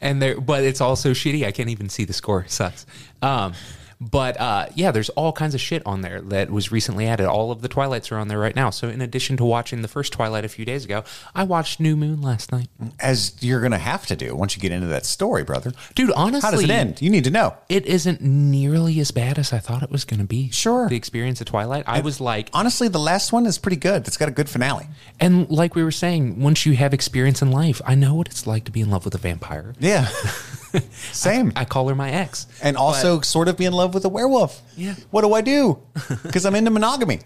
[0.00, 1.44] And there, but it's also shitty.
[1.46, 2.42] I can't even see the score.
[2.42, 2.86] It sucks.
[3.22, 3.52] Um,
[4.00, 7.26] But uh, yeah, there's all kinds of shit on there that was recently added.
[7.26, 8.68] All of the Twilights are on there right now.
[8.70, 11.02] So in addition to watching the first Twilight a few days ago,
[11.34, 12.68] I watched New Moon last night.
[13.00, 15.72] As you're going to have to do once you get into that story, brother.
[15.94, 17.00] Dude, honestly, How does it end?
[17.00, 17.56] You need to know.
[17.68, 20.50] It isn't nearly as bad as I thought it was going to be.
[20.50, 20.88] Sure.
[20.88, 21.84] The experience of Twilight.
[21.86, 24.06] I was like, Honestly, the last one is pretty good.
[24.06, 24.88] It's got a good finale.
[25.20, 28.46] and like we were saying, once you have experience in life, I know what it's
[28.46, 29.74] like to be in love with a vampire.
[29.78, 30.08] Yeah.
[31.12, 31.52] Same.
[31.56, 32.46] I call her my ex.
[32.62, 34.60] and also sort of be in love with a werewolf.
[34.76, 34.94] Yeah.
[35.10, 35.80] What do I do?
[36.22, 37.20] Because I'm into monogamy.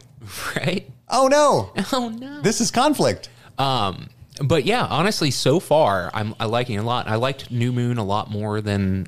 [0.56, 0.90] Right?
[1.08, 1.72] Oh no.
[1.92, 2.40] Oh no.
[2.42, 3.28] This is conflict.
[3.58, 4.08] Um,
[4.42, 7.08] but yeah, honestly, so far I'm I liking it a lot.
[7.08, 9.06] I liked New Moon a lot more than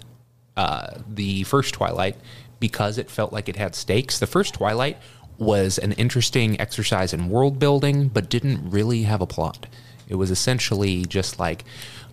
[0.57, 2.17] uh, the first Twilight
[2.61, 4.19] because it felt like it had stakes.
[4.19, 4.99] The first Twilight
[5.39, 9.67] was an interesting exercise in world building, but didn't really have a plot.
[10.09, 11.65] It was essentially just like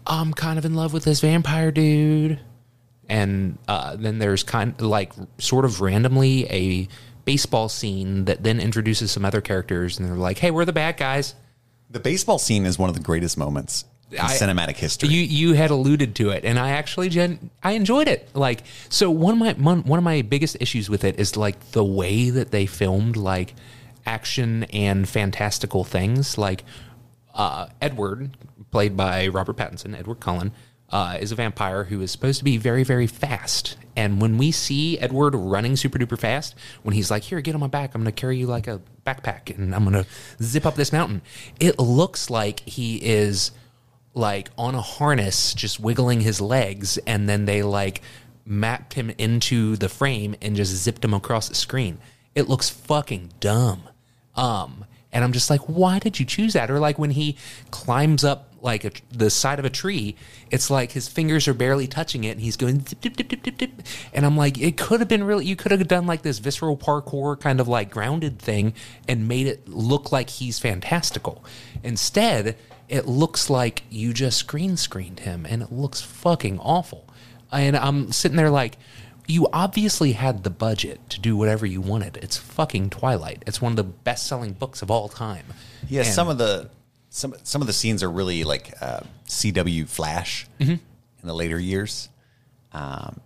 [0.09, 2.39] I'm kind of in love with this vampire dude,
[3.07, 6.87] and uh, then there's kind of like sort of randomly a
[7.25, 10.97] baseball scene that then introduces some other characters, and they're like, "Hey, we're the bad
[10.97, 11.35] guys."
[11.91, 15.09] The baseball scene is one of the greatest moments in I- cinematic history.
[15.09, 18.29] You you had alluded to it, and I actually gen, I enjoyed it.
[18.33, 21.71] Like so, one of my one, one of my biggest issues with it is like
[21.71, 23.53] the way that they filmed like
[24.05, 26.37] action and fantastical things.
[26.37, 26.63] Like
[27.33, 28.37] uh, Edward,
[28.71, 30.51] played by Robert Pattinson, Edward Cullen,
[30.89, 33.77] uh, is a vampire who is supposed to be very very fast.
[33.95, 37.61] And when we see Edward running super duper fast, when he's like, "Here, get on
[37.61, 37.93] my back.
[37.93, 40.09] I'm going to carry you like a backpack, and I'm going to
[40.41, 41.21] zip up this mountain,"
[41.59, 43.51] it looks like he is
[44.13, 48.01] like on a harness just wiggling his legs and then they like
[48.45, 51.99] mapped him into the frame and just zipped him across the screen
[52.35, 53.83] it looks fucking dumb
[54.35, 57.35] um and i'm just like why did you choose that or like when he
[57.71, 60.15] climbs up like a, the side of a tree
[60.51, 63.71] it's like his fingers are barely touching it and he's going dip, dip, dip.
[64.13, 66.75] and i'm like it could have been really you could have done like this visceral
[66.75, 68.73] parkour kind of like grounded thing
[69.07, 71.43] and made it look like he's fantastical
[71.83, 72.57] instead
[72.89, 77.07] it looks like you just green screened him and it looks fucking awful.
[77.51, 78.77] And I'm sitting there like,
[79.29, 82.17] you obviously had the budget to do whatever you wanted.
[82.17, 83.43] It's fucking Twilight.
[83.47, 85.45] It's one of the best selling books of all time.
[85.87, 86.69] yeah, And- some of the
[87.11, 90.71] some some of the scenes are really like uh, CW Flash Mm-hmm.
[90.73, 90.81] in
[91.27, 92.09] the later years,
[92.73, 93.19] um,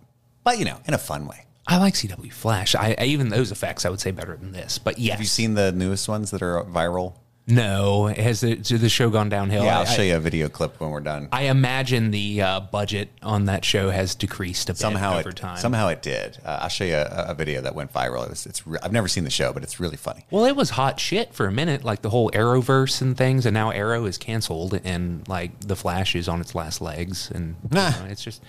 [0.44, 1.40] but you know, in a fun way.
[1.66, 2.74] I like CW Flash.
[2.74, 4.78] I, I even those effects I would say better than this.
[4.78, 7.14] But yes, Have you seen the newest ones that are viral?
[7.46, 9.64] No, has the, the show gone downhill?
[9.64, 11.28] Yeah, I'll I, show you a video clip when we're done.
[11.30, 15.36] I imagine the uh, budget on that show has decreased a bit somehow over it
[15.36, 15.58] time.
[15.58, 16.38] somehow it did.
[16.42, 18.24] Uh, I'll show you a, a video that went viral.
[18.24, 20.24] It was, it's re- I've never seen the show, but it's really funny.
[20.30, 23.52] Well, it was hot shit for a minute, like the whole Arrowverse and things, and
[23.52, 27.74] now Arrow is canceled, and like the Flash is on its last legs, and you
[27.74, 28.42] know, it's just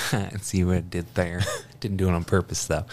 [0.42, 1.40] see what it did there.
[1.80, 2.84] Didn't do it on purpose though.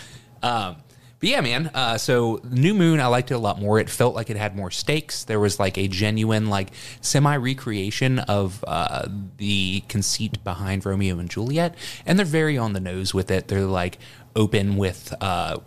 [0.41, 0.77] Um,
[1.19, 1.69] but yeah, man.
[1.73, 3.79] Uh, so New Moon, I liked it a lot more.
[3.79, 5.23] It felt like it had more stakes.
[5.23, 11.29] There was like a genuine, like semi recreation of uh, the conceit behind Romeo and
[11.29, 13.47] Juliet, and they're very on the nose with it.
[13.47, 13.99] They're like
[14.35, 15.13] open with.
[15.21, 15.59] Uh,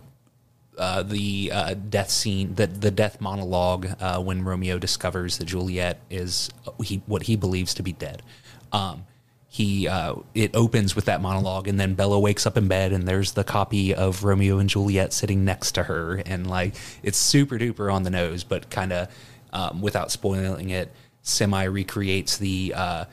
[0.75, 6.01] uh, the uh, death scene, the the death monologue uh, when Romeo discovers that Juliet
[6.09, 8.23] is uh, he, what he believes to be dead.
[8.71, 9.05] Um,
[9.53, 13.07] he uh, it opens with that monologue, and then Bella wakes up in bed, and
[13.07, 17.59] there's the copy of Romeo and Juliet sitting next to her, and like it's super
[17.59, 19.09] duper on the nose, but kind of
[19.51, 22.73] um, without spoiling it, semi recreates the.
[22.75, 23.05] Uh,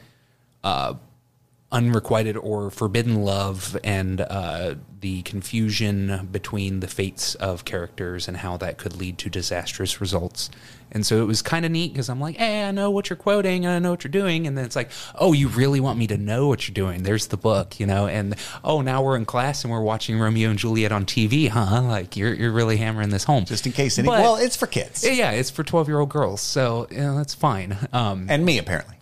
[1.73, 8.57] unrequited or forbidden love and uh, the confusion between the fates of characters and how
[8.57, 10.51] that could lead to disastrous results.
[10.93, 13.17] And so it was kind of neat because I'm like, hey, I know what you're
[13.17, 14.49] quoting, and I know what you're doing.
[14.49, 17.05] And then it's like, oh, you really want me to know what you're doing?
[17.05, 18.09] There's the book, you know?
[18.09, 21.83] And oh, now we're in class and we're watching Romeo and Juliet on TV, huh?
[21.83, 23.45] Like, you're, you're really hammering this home.
[23.45, 24.07] Just in case any.
[24.07, 26.41] But- well, it's for kids yeah, it's for 12 year old girls.
[26.41, 27.77] So you know, that's fine.
[27.93, 28.97] Um, and me apparently.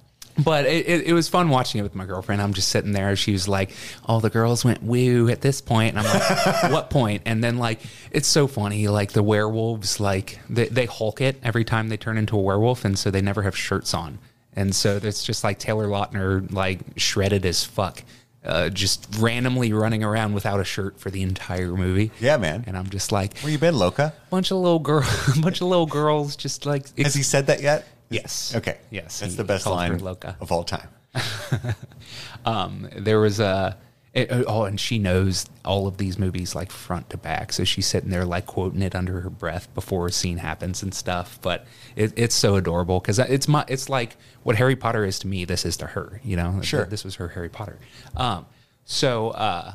[0.44, 2.40] But it, it, it was fun watching it with my girlfriend.
[2.40, 3.16] I'm just sitting there.
[3.16, 3.70] She was like,
[4.04, 7.58] "All the girls went woo at this point," and I'm like, "What point?" And then
[7.58, 8.88] like, it's so funny.
[8.88, 12.84] Like the werewolves, like they, they hulk it every time they turn into a werewolf,
[12.84, 14.18] and so they never have shirts on.
[14.54, 18.02] And so it's just like Taylor Lautner, like shredded as fuck,
[18.44, 22.10] uh, just randomly running around without a shirt for the entire movie.
[22.18, 22.64] Yeah, man.
[22.66, 24.14] And I'm just like, Where you been, Loca?
[24.30, 25.06] bunch of little girl,
[25.40, 27.86] bunch of little girls, just like Has he said that yet?
[28.10, 28.54] Yes.
[28.56, 28.78] Okay.
[28.90, 30.00] Yes, That's he the best line
[30.40, 30.88] of all time.
[32.44, 33.76] um, there was a
[34.14, 37.86] it, oh, and she knows all of these movies like front to back, so she's
[37.86, 41.38] sitting there like quoting it under her breath before a scene happens and stuff.
[41.42, 45.26] But it, it's so adorable because it's my it's like what Harry Potter is to
[45.26, 45.44] me.
[45.44, 46.60] This is to her, you know.
[46.62, 46.84] Sure.
[46.86, 47.78] this was her Harry Potter.
[48.16, 48.46] Um,
[48.84, 49.74] so uh,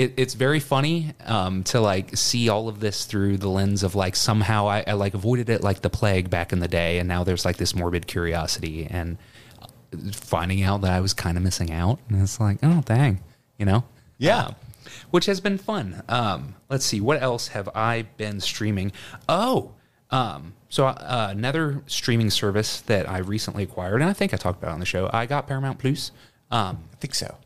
[0.00, 3.94] it, it's very funny um, to like see all of this through the lens of
[3.94, 7.06] like somehow I, I like avoided it like the plague back in the day, and
[7.06, 9.18] now there's like this morbid curiosity and
[10.12, 13.20] finding out that I was kind of missing out, and it's like, oh dang,
[13.58, 13.84] you know,
[14.16, 14.46] Yeah.
[14.46, 14.54] Um,
[15.10, 16.02] which has been fun.
[16.08, 18.92] Um, let's see, what else have I been streaming?
[19.28, 19.72] Oh,
[20.10, 24.62] um, so uh, another streaming service that I recently acquired, and I think I talked
[24.62, 25.10] about on the show.
[25.12, 26.10] I got Paramount Plus.
[26.50, 27.36] Um, I think so.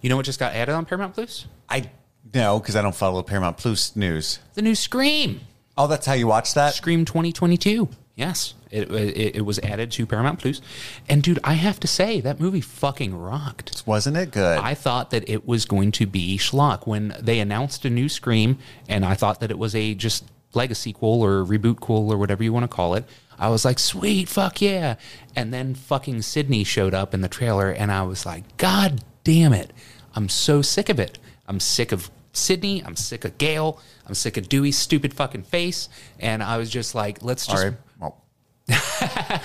[0.00, 1.46] you know what just got added on Paramount Plus?
[1.68, 1.90] I
[2.32, 4.38] know because I don't follow Paramount Plus news.
[4.54, 5.40] The new Scream.
[5.76, 6.74] Oh, that's how you watch that?
[6.74, 7.88] Scream 2022.
[8.16, 10.60] Yes, it, it, it was added to Paramount Plus.
[10.60, 10.68] Plus,
[11.08, 13.82] and dude, I have to say that movie fucking rocked.
[13.86, 14.58] Wasn't it good?
[14.58, 18.58] I thought that it was going to be schlock when they announced a new Scream,
[18.88, 20.24] and I thought that it was a just
[20.54, 23.04] legacy sequel or reboot cool or whatever you want to call it.
[23.36, 24.94] I was like, sweet, fuck yeah.
[25.34, 29.52] And then fucking Sidney showed up in the trailer, and I was like, God damn
[29.52, 29.72] it.
[30.14, 31.18] I'm so sick of it.
[31.46, 32.82] I'm sick of Sidney.
[32.84, 33.80] I'm sick of Gale.
[34.06, 35.88] I'm sick of Dewey's stupid fucking face.
[36.18, 37.64] And I was just like, let's just.
[37.64, 37.74] Right.
[38.00, 38.22] Well,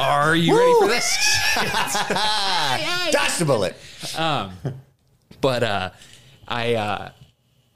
[0.00, 1.06] Are you ready for this?
[3.12, 3.76] dodge the bullet.
[5.40, 5.90] but uh,
[6.48, 7.10] I, uh,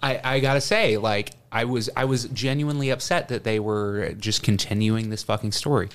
[0.02, 4.42] I I gotta say, like I was I was genuinely upset that they were just
[4.42, 5.88] continuing this fucking story,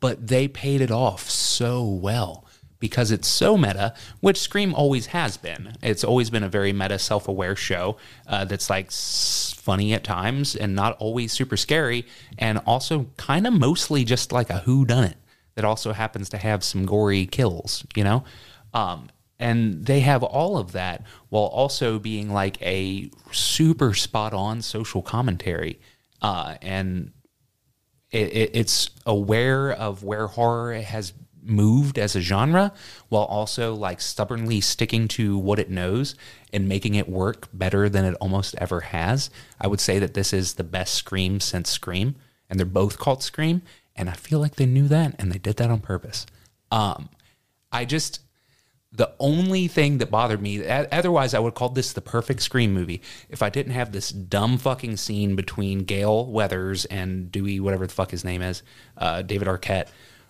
[0.00, 2.45] but they paid it off so well
[2.78, 5.76] because it's so meta, which Scream always has been.
[5.82, 10.74] It's always been a very meta, self-aware show uh, that's like funny at times and
[10.74, 12.06] not always super scary,
[12.38, 15.16] and also kind of mostly just like a who done it
[15.54, 18.24] that also happens to have some gory kills, you know.
[18.74, 19.08] Um,
[19.38, 25.02] and they have all of that while also being like a super spot on social
[25.02, 25.78] commentary
[26.22, 27.12] uh, and
[28.10, 31.12] it, it, it's aware of where horror has
[31.46, 32.72] moved as a genre
[33.08, 36.14] while also like stubbornly sticking to what it knows
[36.52, 39.30] and making it work better than it almost ever has.
[39.60, 42.16] I would say that this is the best scream since scream
[42.48, 43.62] and they're both called scream
[43.96, 46.26] and i feel like they knew that and they did that on purpose.
[46.70, 47.08] Um,
[47.72, 48.20] i just
[48.96, 53.02] the only thing that bothered me, otherwise, I would call this the perfect Scream movie
[53.28, 57.92] if I didn't have this dumb fucking scene between Gale Weathers and Dewey, whatever the
[57.92, 58.62] fuck his name is,
[58.96, 59.88] uh, David Arquette,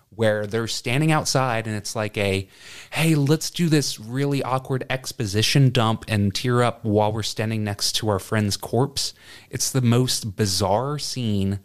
[0.09, 2.47] where they're standing outside and it's like a,
[2.91, 7.93] hey, let's do this really awkward exposition dump and tear up while we're standing next
[7.97, 9.13] to our friend's corpse.
[9.49, 11.59] It's the most bizarre scene.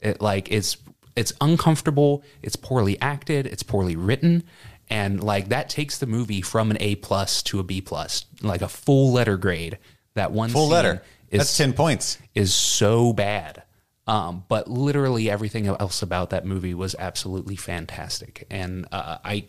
[0.00, 0.76] It like it's
[1.16, 2.22] it's uncomfortable.
[2.42, 3.46] It's poorly acted.
[3.46, 4.44] It's poorly written,
[4.88, 8.62] and like that takes the movie from an A plus to a B plus, like
[8.62, 9.78] a full letter grade.
[10.14, 11.02] That one Full scene letter.
[11.30, 12.18] is That's 10 points.
[12.34, 13.62] is so bad.
[14.08, 19.46] Um, but literally everything else about that movie was absolutely fantastic, and uh, I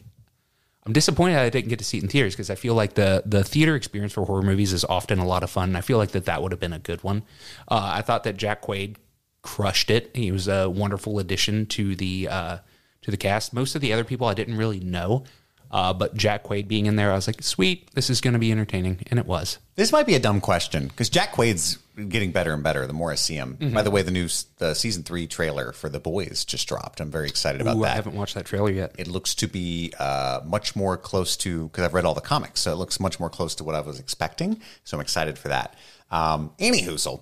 [0.86, 3.24] I'm disappointed I didn't get to see it in theaters because I feel like the
[3.26, 5.70] the theater experience for horror movies is often a lot of fun.
[5.70, 7.24] And I feel like that that would have been a good one.
[7.68, 8.96] Uh, I thought that Jack Quaid
[9.42, 10.10] crushed it.
[10.16, 12.58] He was a wonderful addition to the uh,
[13.02, 13.54] to the cast.
[13.54, 15.26] Most of the other people I didn't really know,
[15.72, 18.40] uh, but Jack Quaid being in there, I was like, sweet, this is going to
[18.40, 19.60] be entertaining, and it was.
[19.76, 21.78] This might be a dumb question because Jack Quaid's
[22.08, 23.58] getting better and better the more I see him.
[23.60, 23.74] Mm-hmm.
[23.74, 24.28] By the way, the new
[24.58, 27.00] the season three trailer for The Boys just dropped.
[27.02, 28.96] I'm very excited about Ooh, I haven't watched that trailer yet.
[28.98, 32.62] It looks to be uh, much more close to because I've read all the comics,
[32.62, 34.62] so it looks much more close to what I was expecting.
[34.86, 35.76] So I'm excited for that.
[36.10, 37.22] Um, Annie Hoosel,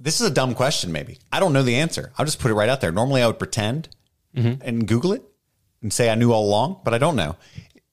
[0.00, 0.92] this is a dumb question.
[0.92, 2.12] Maybe I don't know the answer.
[2.18, 2.92] I'll just put it right out there.
[2.92, 3.88] Normally, I would pretend
[4.36, 4.60] Mm-hmm.
[4.62, 5.22] and Google it
[5.82, 7.36] and say I knew all along, but I don't know.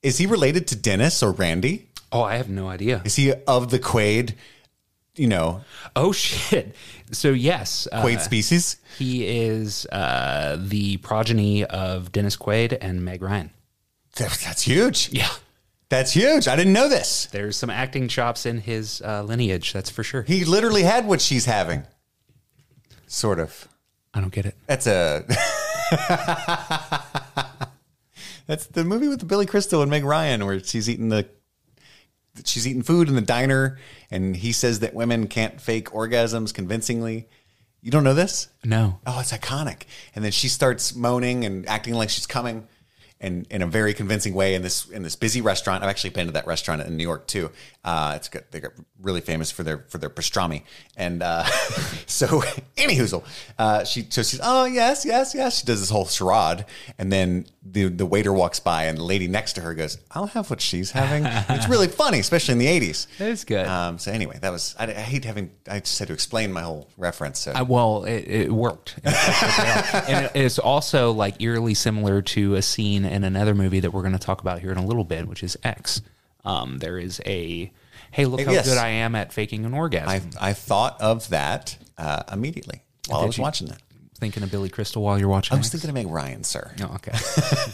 [0.06, 1.88] Is he related to Dennis or Randy?
[2.12, 3.02] Oh, I have no idea.
[3.04, 4.34] Is he of the Quaid?
[5.16, 5.62] You know,
[5.96, 6.74] Oh shit!
[7.10, 8.76] So yes, uh, Quaid species.
[8.98, 13.50] he is uh, the progeny of Dennis Quaid and Meg Ryan.
[14.16, 15.08] That- That's huge.
[15.12, 15.30] Yeah,
[15.88, 16.46] That's huge.
[16.48, 17.26] I didn't know this.
[17.32, 19.72] there's some acting chops in his uh, lineage.
[19.72, 20.22] That's for sure.
[20.22, 21.84] He literally had what she's having.
[23.06, 23.66] Sort of.
[24.14, 24.54] I don't get it.
[24.66, 25.24] That's a.
[28.46, 31.28] That's the movie with Billy Crystal and Meg Ryan, where she's eating the.
[32.44, 33.78] She's eating food in the diner,
[34.10, 37.28] and he says that women can't fake orgasms convincingly.
[37.80, 38.48] You don't know this?
[38.62, 39.00] No.
[39.06, 39.84] Oh, it's iconic.
[40.14, 42.68] And then she starts moaning and acting like she's coming,
[43.20, 45.82] and in a very convincing way in this in this busy restaurant.
[45.82, 47.50] I've actually been to that restaurant in New York too.
[47.84, 50.64] Uh, it's got they got really famous for their for their pastrami.
[50.96, 51.44] And uh,
[52.06, 52.26] so,
[52.76, 53.24] Hoozle,
[53.58, 55.60] uh, she so she's oh yes yes yes.
[55.60, 56.66] She does this whole charade,
[56.98, 60.26] and then the the waiter walks by, and the lady next to her goes, "I'll
[60.28, 63.08] have what she's having." it's really funny, especially in the eighties.
[63.18, 63.66] It is good.
[63.66, 66.62] Um, so anyway, that was I, I hate having I just had to explain my
[66.62, 67.40] whole reference.
[67.40, 67.52] So.
[67.54, 73.24] I, well, it, it worked, and it's also like eerily similar to a scene in
[73.24, 75.56] another movie that we're going to talk about here in a little bit, which is
[75.62, 76.02] X.
[76.44, 77.72] Um, there is a
[78.12, 78.68] hey, look how Yes.
[78.68, 80.08] good I am at faking an orgasm.
[80.40, 83.42] I I thought of that uh, immediately while I was you?
[83.42, 83.80] watching that.
[84.16, 85.54] Thinking of Billy Crystal while you're watching.
[85.54, 85.72] I was X?
[85.72, 86.72] thinking of Meg Ryan, sir.
[86.80, 87.12] Oh, okay.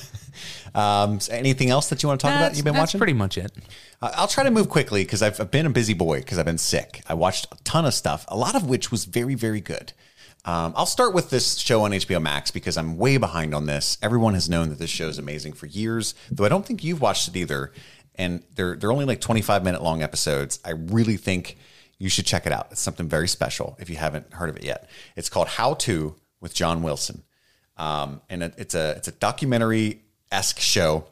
[0.74, 2.56] Um, so anything else that you want to talk about?
[2.56, 2.98] You've been that's watching?
[2.98, 3.52] pretty much it.
[4.00, 6.46] Uh, I'll try to move quickly because I've I've been a busy boy because I've
[6.46, 7.02] been sick.
[7.06, 9.92] I watched a ton of stuff, a lot of which was very, very good.
[10.44, 13.96] Um, I'll start with this show on HBO Max because I'm way behind on this.
[14.02, 17.00] Everyone has known that this show is amazing for years, though I don't think you've
[17.00, 17.72] watched it either.
[18.16, 20.58] And they're they're only like 25 minute long episodes.
[20.64, 21.58] I really think
[21.98, 22.68] you should check it out.
[22.72, 24.88] It's something very special if you haven't heard of it yet.
[25.16, 27.22] It's called How to with John Wilson,
[27.78, 31.06] um, and it, it's a it's a documentary esque show.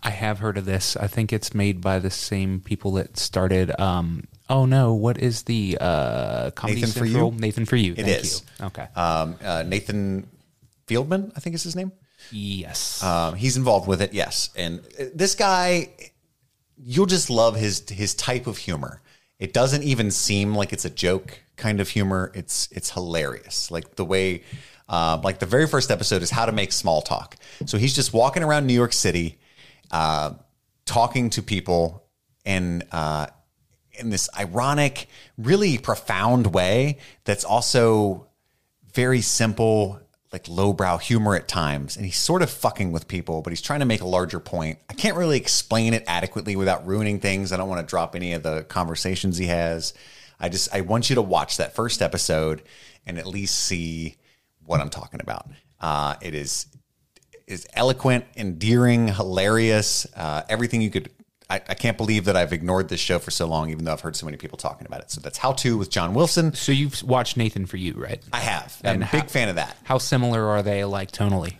[0.00, 0.96] I have heard of this.
[0.96, 3.78] I think it's made by the same people that started.
[3.80, 7.32] Um, oh no, what is the uh, Comedy Nathan For Central?
[7.32, 7.40] You?
[7.40, 7.92] Nathan for you.
[7.94, 8.42] It Thank is.
[8.60, 8.66] you.
[8.66, 8.86] Okay.
[8.94, 10.28] Um, uh, Nathan
[10.86, 11.90] Fieldman, I think is his name.
[12.30, 13.02] yes.
[13.02, 14.50] Um, he's involved with it, yes.
[14.54, 15.90] And uh, this guy,
[16.76, 19.00] you'll just love his his type of humor.
[19.40, 22.30] It doesn't even seem like it's a joke kind of humor.
[22.34, 23.70] It's it's hilarious.
[23.70, 24.42] Like the way,
[24.88, 27.36] uh, like the very first episode is how to make small talk.
[27.66, 29.38] So he's just walking around New York City,
[29.90, 30.34] uh,
[30.84, 32.06] talking to people,
[32.44, 33.26] and uh,
[33.98, 38.28] in this ironic, really profound way that's also
[38.92, 40.00] very simple,
[40.32, 41.96] like lowbrow humor at times.
[41.96, 44.78] And he's sort of fucking with people, but he's trying to make a larger point.
[44.88, 47.52] I can't really explain it adequately without ruining things.
[47.52, 49.94] I don't want to drop any of the conversations he has.
[50.40, 52.62] I just I want you to watch that first episode
[53.06, 54.16] and at least see
[54.64, 55.48] what I'm talking about.
[55.80, 56.66] Uh, it is
[57.46, 60.06] is eloquent, endearing, hilarious.
[60.16, 61.10] Uh, everything you could.
[61.48, 64.00] I, I can't believe that I've ignored this show for so long, even though I've
[64.00, 65.12] heard so many people talking about it.
[65.12, 66.52] So that's How to with John Wilson.
[66.54, 68.20] so you've watched Nathan for you, right?
[68.32, 68.76] I have.
[68.82, 69.76] I'm And a big how- fan of that.
[69.84, 71.54] How similar are they, like tonally?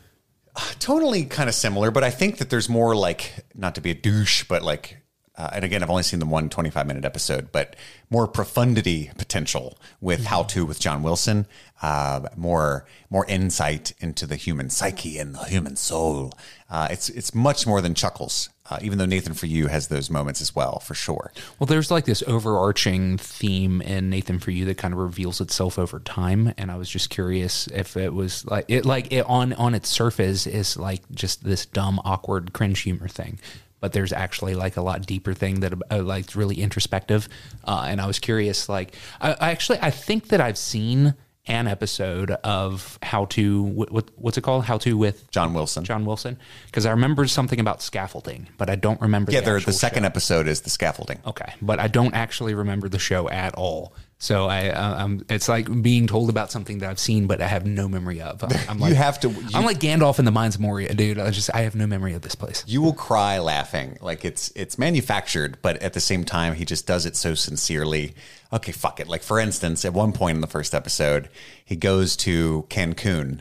[0.57, 3.95] Tonally kind of similar, but I think that there's more like, not to be a
[3.95, 4.97] douche, but like,
[5.37, 7.77] uh, and again, I've only seen the one 25 minute episode, but
[8.09, 11.47] more profundity potential with How to with John Wilson,
[11.83, 16.33] uh, more more insight into the human psyche and the human soul.
[16.71, 20.09] Uh, it's it's much more than chuckles, uh, even though Nathan for You has those
[20.09, 21.33] moments as well, for sure.
[21.59, 25.79] Well, there's like this overarching theme in Nathan for you that kind of reveals itself
[25.79, 29.53] over time, and I was just curious if it was like it, like it on
[29.53, 33.39] on its surface is like just this dumb, awkward, cringe humor thing,
[33.81, 37.29] but there's actually like a lot deeper thing that uh, like really introspective,
[37.65, 38.69] uh, and I was curious.
[38.69, 41.15] Like, I, I actually I think that I've seen
[41.49, 44.65] an episode of how to what, what what's it called?
[44.65, 45.85] How to with John Wilson.
[45.85, 49.33] John Wilson because I remember something about scaffolding, but I don't remember.
[49.33, 50.07] yeah, the, the, the second show.
[50.07, 51.21] episode is the scaffolding.
[51.27, 53.95] Okay, but I don't actually remember the show at all.
[54.19, 57.47] So I, uh, um, it's like being told about something that I've seen, but I
[57.47, 58.43] have no memory of.
[58.43, 61.19] I'm, I'm like, have to- you- I'm like Gandalf in the Mines of Moria, dude.
[61.19, 62.65] I just, I have no memory of this place.
[62.67, 66.87] you will cry laughing like it's it's manufactured but at the same time he just
[66.87, 68.15] does it so sincerely
[68.53, 71.29] okay fuck it like for instance at one point in the first episode
[71.65, 73.41] he goes to cancun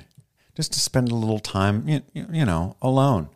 [0.55, 3.29] just to spend a little time you, you know alone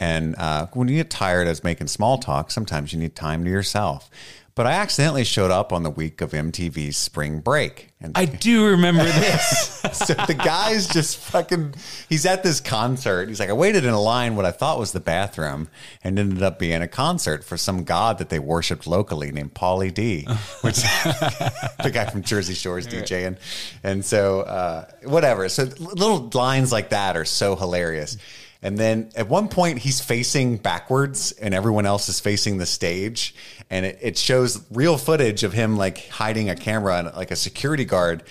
[0.00, 3.50] and uh, when you get tired of making small talk sometimes you need time to
[3.50, 4.10] yourself
[4.58, 7.92] but i accidentally showed up on the week of mtv's spring break.
[8.00, 9.80] And I do remember this.
[9.92, 11.74] so the guy's just fucking
[12.08, 13.28] he's at this concert.
[13.28, 15.68] He's like i waited in a line what i thought was the bathroom
[16.02, 19.94] and ended up being a concert for some god that they worshipped locally named Pauly
[19.94, 20.24] D
[20.62, 23.38] which the guy from jersey Shore is djing
[23.84, 25.48] and so uh, whatever.
[25.48, 28.16] So little lines like that are so hilarious
[28.62, 33.34] and then at one point he's facing backwards and everyone else is facing the stage.
[33.70, 37.36] And it, it shows real footage of him like hiding a camera and like a
[37.36, 38.24] security guard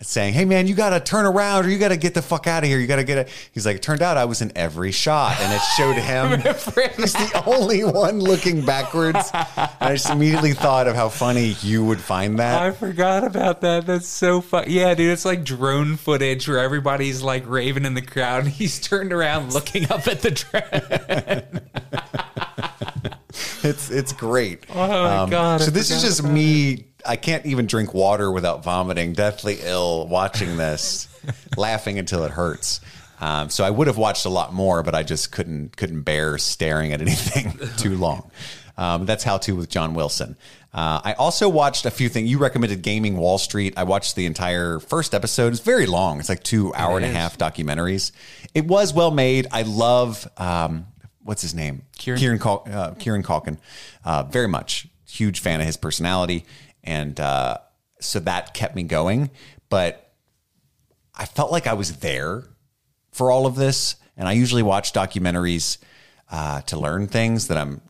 [0.00, 2.68] saying, Hey man, you gotta turn around or you gotta get the fuck out of
[2.68, 2.78] here.
[2.78, 3.28] You gotta get it.
[3.52, 5.38] He's like, it turned out I was in every shot.
[5.40, 6.40] And it showed him
[6.96, 9.30] he's the only one looking backwards.
[9.34, 12.62] And I just immediately thought of how funny you would find that.
[12.62, 13.86] I forgot about that.
[13.86, 14.64] That's so fun.
[14.68, 18.80] Yeah, dude, it's like drone footage where everybody's like raving in the crowd, and he's
[18.80, 21.60] turned around looking up at the drone.
[23.64, 24.66] It's it's great.
[24.70, 26.86] Oh my um, God, I So this is just me.
[27.06, 29.12] I can't even drink water without vomiting.
[29.12, 31.08] Deathly ill watching this,
[31.56, 32.80] laughing until it hurts.
[33.20, 36.36] Um, so I would have watched a lot more, but I just couldn't couldn't bear
[36.38, 38.30] staring at anything too long.
[38.76, 40.36] Um, that's how to with John Wilson.
[40.72, 42.28] Uh, I also watched a few things.
[42.28, 43.74] You recommended Gaming Wall Street.
[43.76, 45.52] I watched the entire first episode.
[45.52, 46.18] It's very long.
[46.18, 48.10] It's like two hour and a half documentaries.
[48.54, 49.46] It was well made.
[49.52, 50.86] I love um,
[51.22, 53.58] what's his name, Kieran- Kieran Cul- uh, Kieran Culkin,
[54.04, 56.44] uh, very much huge fan of his personality,
[56.84, 57.58] and uh,
[58.00, 59.30] so that kept me going.
[59.68, 60.12] But
[61.14, 62.44] I felt like I was there
[63.12, 65.78] for all of this, and I usually watch documentaries
[66.30, 67.80] uh, to learn things that I'm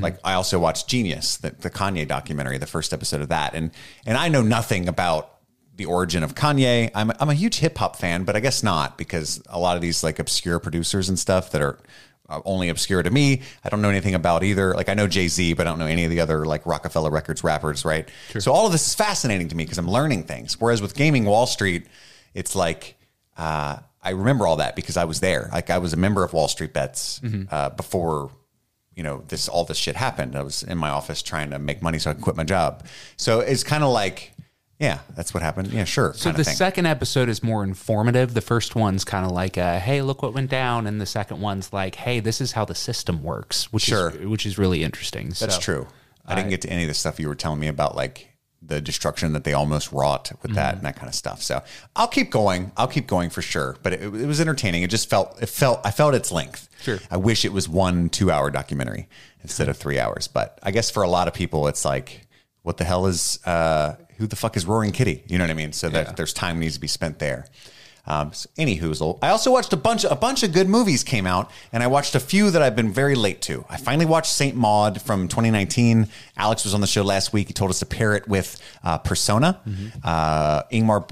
[0.00, 3.72] Like I also watched Genius, the, the Kanye documentary, the first episode of that, and
[4.06, 5.34] and I know nothing about
[5.74, 6.90] the origin of Kanye.
[6.94, 9.82] I'm I'm a huge hip hop fan, but I guess not because a lot of
[9.82, 11.78] these like obscure producers and stuff that are
[12.30, 13.42] uh, only obscure to me.
[13.64, 14.74] I don't know anything about either.
[14.74, 17.10] Like I know Jay Z, but I don't know any of the other like Roc-A-Fella
[17.10, 18.08] Records rappers, right?
[18.40, 20.60] So all of this is fascinating to me because I'm learning things.
[20.60, 21.86] Whereas with Gaming Wall Street,
[22.32, 22.96] it's like
[23.36, 25.50] uh, I remember all that because I was there.
[25.52, 27.20] Like I was a member of Wall Street Bets
[27.50, 28.30] uh, before
[28.94, 30.36] you know this all this shit happened.
[30.36, 32.86] I was in my office trying to make money so I could quit my job.
[33.16, 34.32] So it's kind of like,
[34.80, 35.68] yeah, that's what happened.
[35.72, 36.14] Yeah, sure.
[36.14, 38.34] So the second episode is more informative.
[38.34, 41.40] The first one's kind of like, uh, "Hey, look what went down," and the second
[41.40, 44.10] one's like, "Hey, this is how the system works," which Sure.
[44.10, 45.28] is which is really interesting.
[45.38, 45.86] That's So- true.
[46.26, 48.28] I didn't get to any of the stuff you were telling me about, like
[48.62, 51.42] the destruction that they almost wrought with that and that kind of stuff.
[51.42, 51.62] So
[51.96, 52.70] I'll keep going.
[52.76, 53.76] I'll keep going for sure.
[53.82, 54.82] But it, it was entertaining.
[54.82, 56.68] It just felt it felt I felt its length.
[56.82, 56.98] Sure.
[57.10, 59.08] I wish it was one two hour documentary
[59.42, 60.28] instead of three hours.
[60.28, 62.28] But I guess for a lot of people, it's like,
[62.62, 65.24] what the hell is uh, who the fuck is Roaring Kitty?
[65.26, 65.72] You know what I mean?
[65.72, 67.46] So that there's time needs to be spent there.
[68.06, 71.50] Um, so anywho's, I also watched a bunch a bunch of good movies came out,
[71.72, 73.64] and I watched a few that I've been very late to.
[73.68, 76.08] I finally watched Saint Maud from 2019.
[76.36, 77.48] Alex was on the show last week.
[77.48, 79.60] He told us to pair it with uh, Persona,
[80.04, 81.08] uh, Ingmar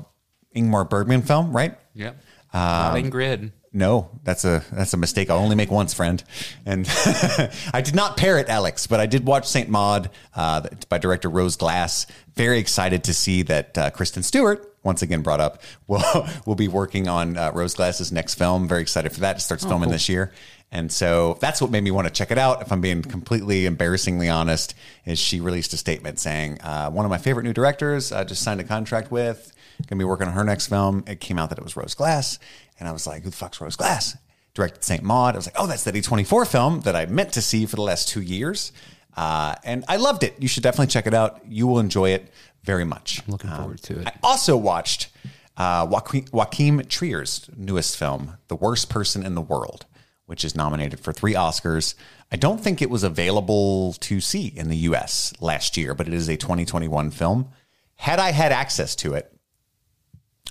[0.55, 1.79] Ingmar Bergman film, right?
[1.95, 2.17] Yep.
[2.53, 2.61] Um,
[3.05, 3.53] Ingrid.
[3.73, 5.29] No, that's a that's a mistake.
[5.29, 6.23] I'll only make once, friend.
[6.64, 6.89] And
[7.73, 11.29] I did not pair it, Alex, but I did watch Saint Maud uh, by director
[11.29, 12.07] Rose Glass.
[12.35, 16.69] Very excited to see that uh, Kristen Stewart, once again brought up, will will be
[16.69, 18.66] working on uh, Rose Glass's next film.
[18.66, 19.37] Very excited for that.
[19.37, 20.33] It starts filming this year.
[20.71, 22.61] And so that's what made me want to check it out.
[22.61, 24.75] If I'm being completely embarrassingly honest,
[25.07, 28.43] is she released a statement saying uh, one of my favorite new directors uh, just
[28.43, 29.55] signed a contract with,
[29.87, 31.05] gonna be working on her next film.
[31.07, 32.39] It came out that it was Rose Glass,
[32.79, 34.16] and I was like, who the fuck's Rose Glass?
[34.55, 35.35] Directed Saint Maud.
[35.35, 37.83] I was like, oh, that's that A24 film that I meant to see for the
[37.83, 38.72] last two years,
[39.16, 40.35] uh, and I loved it.
[40.39, 41.41] You should definitely check it out.
[41.47, 42.31] You will enjoy it
[42.62, 43.22] very much.
[43.26, 44.07] I'm looking forward to it.
[44.07, 45.11] I also watched
[45.57, 49.87] uh, Joaquin, Joaquin Trier's newest film, The Worst Person in the World,
[50.26, 51.95] which is nominated for three Oscars.
[52.31, 56.14] I don't think it was available to see in the US last year, but it
[56.14, 57.49] is a 2021 film.
[57.97, 59.33] Had I had access to it,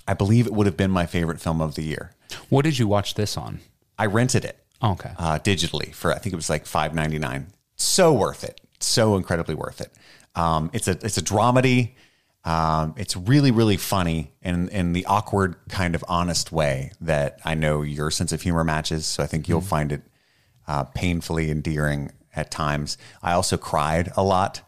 [0.08, 2.10] I believe it would have been my favorite film of the year.
[2.48, 3.60] What did you watch this on?
[3.98, 5.10] I rented it Okay.
[5.18, 7.48] uh, digitally for I think it was like five ninety nine.
[7.76, 8.60] So worth it.
[8.80, 9.92] So incredibly worth it.
[10.34, 11.92] Um, it's a it's a dramedy.
[12.44, 17.54] Um, it's really really funny in in the awkward kind of honest way that I
[17.54, 19.04] know your sense of humor matches.
[19.06, 20.02] So I think you'll find it
[20.66, 22.96] uh, painfully endearing at times.
[23.22, 24.62] I also cried a lot.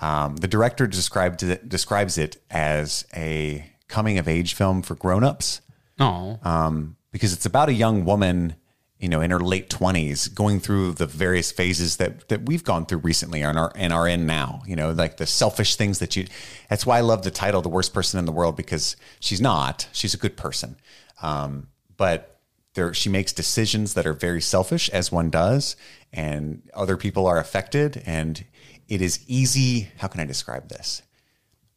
[0.00, 5.60] Um, the director described it, describes it as a coming of age film for grown-ups
[6.00, 8.56] oh, um, because it's about a young woman,
[8.98, 12.86] you know, in her late twenties, going through the various phases that that we've gone
[12.86, 14.62] through recently and are and are in now.
[14.66, 16.26] You know, like the selfish things that you.
[16.68, 19.88] That's why I love the title, "The Worst Person in the World," because she's not.
[19.92, 20.76] She's a good person,
[21.22, 22.40] um, but
[22.74, 25.76] there she makes decisions that are very selfish, as one does,
[26.12, 28.44] and other people are affected, and
[28.88, 29.90] it is easy.
[29.98, 31.02] How can I describe this?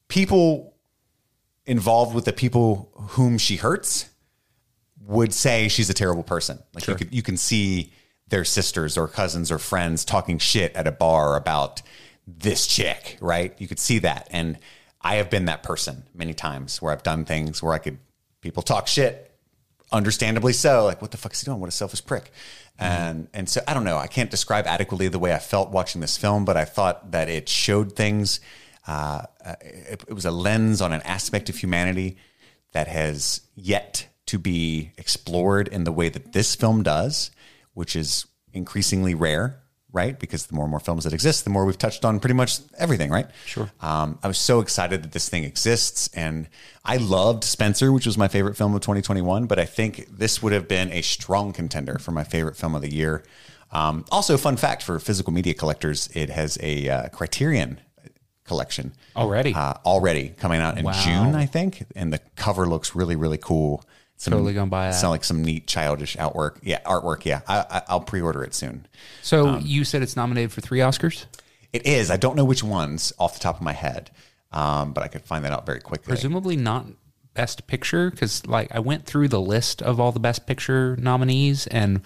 [0.07, 0.73] People
[1.69, 4.09] involved with the people whom she hurts
[5.05, 6.59] would say she's a terrible person.
[6.73, 7.93] Like you could you can see
[8.27, 11.81] their sisters or cousins or friends talking shit at a bar about
[12.27, 13.55] this chick, right?
[13.59, 14.27] You could see that.
[14.31, 14.57] And
[15.01, 17.99] I have been that person many times where I've done things where I could
[18.41, 19.31] people talk shit,
[19.91, 20.85] understandably so.
[20.85, 21.59] Like, what the fuck is he doing?
[21.59, 22.31] What a selfish prick.
[22.79, 22.83] Mm-hmm.
[22.83, 23.97] And and so I don't know.
[23.97, 27.29] I can't describe adequately the way I felt watching this film, but I thought that
[27.29, 28.39] it showed things.
[28.89, 32.17] Uh, uh, it, it was a lens on an aspect of humanity
[32.71, 37.29] that has yet to be explored in the way that this film does,
[37.75, 39.59] which is increasingly rare,
[39.93, 40.19] right?
[40.19, 42.61] Because the more and more films that exist, the more we've touched on pretty much
[42.79, 43.27] everything, right?
[43.45, 43.69] Sure.
[43.79, 46.47] Um, I was so excited that this thing exists, and
[46.83, 49.45] I loved Spencer, which was my favorite film of 2021.
[49.45, 52.81] But I think this would have been a strong contender for my favorite film of
[52.81, 53.23] the year.
[53.71, 57.79] Um, also, fun fact for physical media collectors, it has a uh, Criterion
[58.49, 59.53] collection Already?
[59.53, 60.91] uh, already coming out in Wow.
[60.91, 63.85] June, I think, and the cover looks really really cool.
[64.17, 64.95] Some, Totally gonna buy that.
[64.95, 66.57] Sound like some neat childish artwork.
[66.61, 67.23] Yeah, artwork.
[67.23, 68.85] Yeah, I, I, I'll pre-order it soon.
[69.21, 71.25] so um, you said it's nominated for three Oscars.
[71.71, 72.11] It is.
[72.11, 74.11] I don't know which ones off the top of my head,
[74.51, 76.11] um, but I could find that out very quickly.
[76.11, 76.85] Presumably not
[77.33, 81.67] Best Picture because like I went through the list of all the Best Picture nominees
[81.67, 82.01] and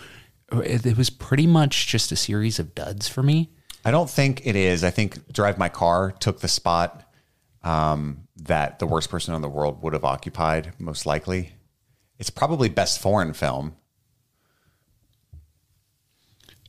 [0.52, 3.50] it, it was pretty much just a series of duds for me.
[3.86, 4.84] I don't think it is.
[4.84, 7.04] I think Drive My Car took the spot
[7.64, 11.52] um, that the worst person in the world would have occupied, most likely.
[12.20, 13.76] It's probably best foreign film.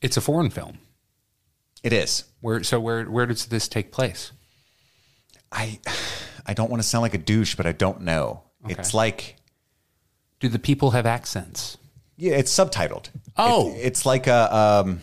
[0.03, 0.79] It's a foreign film.
[1.83, 2.25] It is.
[2.41, 4.33] Where so where where does this take place?
[5.53, 5.79] I
[6.47, 8.43] I don't want to sound like a douche, but I don't know.
[8.69, 9.37] It's like
[10.41, 11.77] Do the people have accents?
[12.17, 13.11] yeah, it's subtitled.
[13.37, 13.71] Oh.
[13.75, 15.01] It- it's like a um,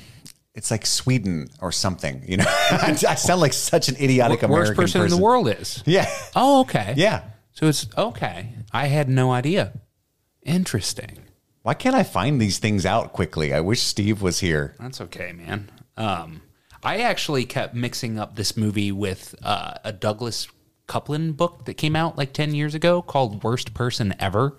[0.54, 2.24] it's like Sweden or something.
[2.28, 5.84] You know, I sound like such an idiotic Worst American person, in the world is.
[5.88, 6.94] Yeah, Oh, okay.
[6.98, 7.24] yeah.
[7.54, 8.50] So it's okay.
[8.72, 9.74] I had no idea.
[10.44, 11.20] Interesting.
[11.64, 13.54] Why can't I find these things out quickly?
[13.54, 14.76] I wish Steve was here.
[14.80, 15.70] That's okay, man.
[15.98, 16.42] Um,
[16.84, 20.48] I actually kept mixing up this movie with uh, a Douglas
[20.88, 24.58] Coupland book that came out like 10 years ago called Worst Person Ever.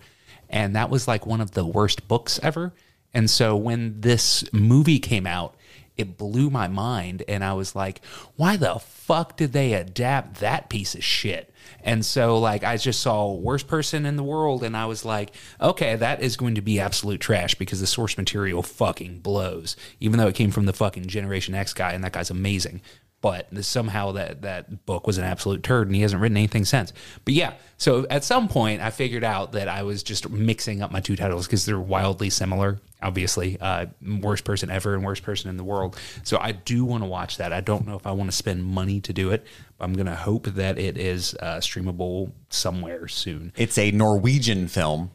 [0.49, 2.73] And that was like one of the worst books ever.
[3.13, 5.57] And so when this movie came out,
[5.97, 7.23] it blew my mind.
[7.29, 8.05] And I was like,
[8.37, 11.53] why the fuck did they adapt that piece of shit?
[11.85, 15.33] And so, like, I just saw worst person in the world, and I was like,
[15.61, 20.19] okay, that is going to be absolute trash because the source material fucking blows, even
[20.19, 22.83] though it came from the fucking Generation X guy, and that guy's amazing.
[23.21, 26.93] But somehow that that book was an absolute turd, and he hasn't written anything since.
[27.25, 30.91] But yeah, so at some point, I figured out that I was just mixing up
[30.91, 32.81] my two titles because they're wildly similar.
[33.03, 33.87] Obviously, uh,
[34.21, 35.99] worst person ever and worst person in the world.
[36.23, 37.53] So I do want to watch that.
[37.53, 39.45] I don't know if I want to spend money to do it,
[39.79, 43.53] but I'm gonna hope that it is uh, streamable somewhere soon.
[43.57, 45.11] It's a Norwegian film,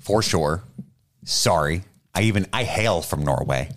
[0.00, 0.64] for sure.
[1.24, 1.82] Sorry,
[2.14, 3.70] I even I hail from Norway.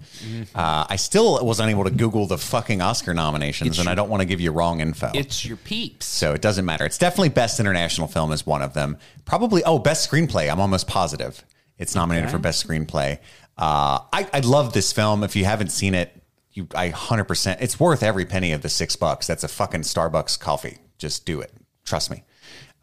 [0.53, 4.21] Uh, I still was unable to Google the fucking Oscar nominations, and I don't want
[4.21, 5.11] to give you wrong info.
[5.13, 6.05] It's your peeps.
[6.05, 6.85] so it doesn't matter.
[6.85, 8.97] It's definitely best international film is one of them.
[9.25, 10.51] Probably oh best screenplay.
[10.51, 11.43] I'm almost positive
[11.77, 13.19] it's nominated for best screenplay.
[13.57, 15.23] Uh, I I love this film.
[15.23, 16.21] If you haven't seen it,
[16.51, 17.61] you I hundred percent.
[17.61, 19.27] It's worth every penny of the six bucks.
[19.27, 20.77] That's a fucking Starbucks coffee.
[20.97, 21.51] Just do it.
[21.85, 22.23] Trust me.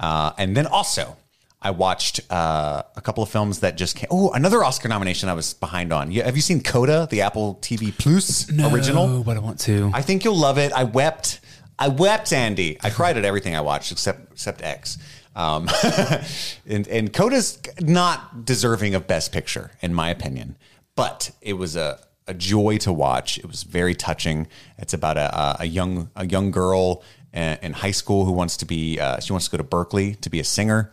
[0.00, 1.16] Uh, and then also.
[1.64, 4.08] I watched uh, a couple of films that just came.
[4.10, 6.10] Oh, another Oscar nomination I was behind on.
[6.10, 9.04] You, have you seen Coda, the Apple TV Plus original?
[9.04, 9.88] Oh, but I want to.
[9.94, 10.72] I think you'll love it.
[10.72, 11.38] I wept.
[11.78, 12.78] I wept, Andy.
[12.82, 14.98] I cried at everything I watched except except X.
[15.34, 15.68] Um,
[16.66, 20.56] and and Coda's not deserving of Best Picture, in my opinion.
[20.94, 23.38] But it was a, a joy to watch.
[23.38, 24.46] It was very touching.
[24.78, 27.02] It's about a, a young a young girl
[27.32, 30.30] in high school who wants to be uh, she wants to go to Berklee to
[30.30, 30.92] be a singer.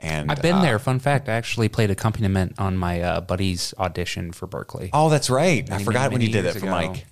[0.00, 0.78] And I've been uh, there.
[0.78, 4.90] Fun fact: I actually played accompaniment on my uh, buddy's audition for Berklee.
[4.92, 5.66] Oh, that's right.
[5.68, 6.70] I Many, forgot when many you did that for ago.
[6.70, 7.06] Mike.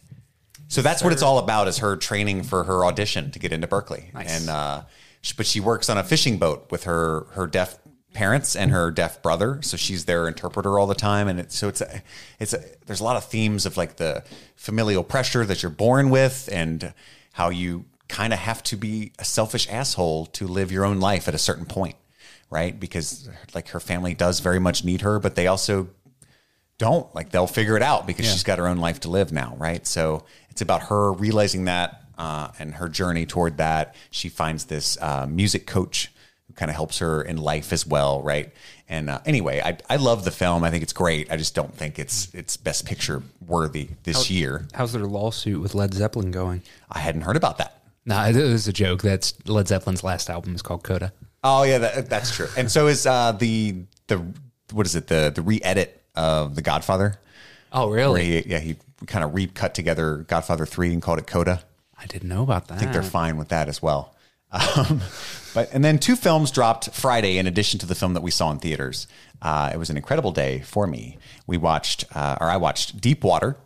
[0.69, 3.67] So that's what it's all about is her training for her audition to get into
[3.67, 4.13] Berklee.
[4.15, 4.41] Nice.
[4.49, 4.49] And
[5.37, 7.79] but she works on a fishing boat with her her deaf
[8.13, 9.61] parents and her deaf brother.
[9.63, 11.29] So she's their interpreter all the time.
[11.29, 12.03] And it's so it's a,
[12.39, 14.23] it's a, there's a lot of themes of like the
[14.55, 16.93] familial pressure that you're born with and
[17.33, 21.27] how you kind of have to be a selfish asshole to live your own life
[21.27, 21.97] at a certain point,
[22.51, 22.79] right?
[22.79, 25.89] Because like her family does very much need her, but they also
[26.79, 28.33] don't like they'll figure it out because Yeah.
[28.33, 32.02] she's got her own life to live now right so it's about her realizing that
[32.23, 36.13] uh, and her journey toward that she finds this uh, music coach
[36.47, 38.53] who kind of helps her in life as well right?
[38.89, 40.63] And uh, anyway I, I love the film.
[40.63, 41.33] I think it's great.
[41.33, 44.69] I just don't think it's it's best picture worthy this year.
[44.73, 46.63] How's their lawsuit with Led Zeppelin going?
[46.91, 47.83] i hadn't heard about that.
[48.07, 49.03] No, it was a joke.
[49.03, 51.13] That's Led Zeppelin's last album is called Coda.
[51.43, 52.49] oh yeah that, that's true.
[52.57, 54.25] And so is uh, the the
[54.71, 55.09] what is it?
[55.09, 57.19] The the re-edit of the godfather.
[57.73, 58.25] Oh, where really?
[58.25, 61.65] he yeah he kind of re-cut together godfather 3 and called it coda
[62.03, 62.75] I didn't know about that.
[62.75, 64.15] I think they're fine with that as well.
[64.77, 65.01] Um,
[65.55, 68.51] but and then two films dropped Friday in addition to the film that we saw
[68.51, 69.07] in theaters.
[69.41, 71.17] Uh, it was an incredible day for me.
[71.47, 73.57] We watched, uh, or I watched, Deep Water.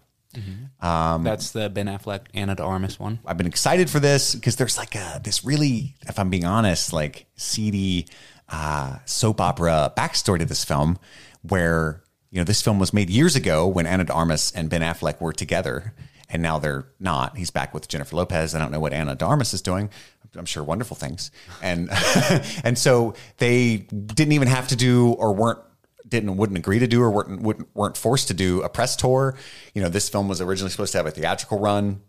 [1.24, 3.18] That's the Ben Affleck Ana de Armas one.
[3.26, 6.93] I've been excited for this because there's like a this really, if I'm being honest,
[6.93, 8.07] like seedy
[8.49, 10.99] uh, soap opera backstory to this film,
[11.43, 14.82] where you know this film was made years ago when Ana de Armas and Ben
[14.82, 15.95] Affleck were together,
[16.29, 17.37] and now they're not.
[17.37, 18.55] He's back with Jennifer Lopez.
[18.55, 19.91] I don't know what Ana de Armas is doing.
[20.37, 21.31] I'm sure wonderful things,
[21.62, 21.89] and
[22.64, 25.61] and so they didn't even have to do or weren't
[26.09, 29.37] didn't wouldn't agree to do or weren't wouldn't, weren't forced to do a press tour.
[29.74, 32.03] You know, this film was originally supposed to have a theatrical run.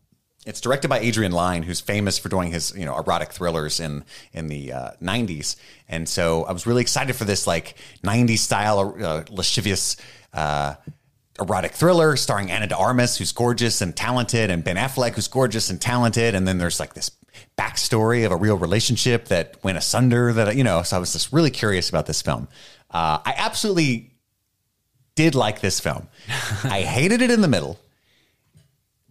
[0.46, 4.04] It's directed by Adrian Lyne, who's famous for doing his you know erotic thrillers in
[4.34, 5.56] in the uh, '90s,
[5.90, 9.98] and so I was really excited for this like '90s style uh, lascivious.
[10.34, 10.76] Uh,
[11.40, 15.70] erotic thriller starring Ana de Armas, who's gorgeous and talented, and Ben Affleck, who's gorgeous
[15.70, 16.36] and talented.
[16.36, 17.12] And then there's like this
[17.58, 20.34] backstory of a real relationship that went asunder.
[20.34, 22.48] That you know, so I was just really curious about this film.
[22.90, 24.12] Uh, I absolutely
[25.16, 26.08] did like this film.
[26.64, 27.80] I hated it in the middle.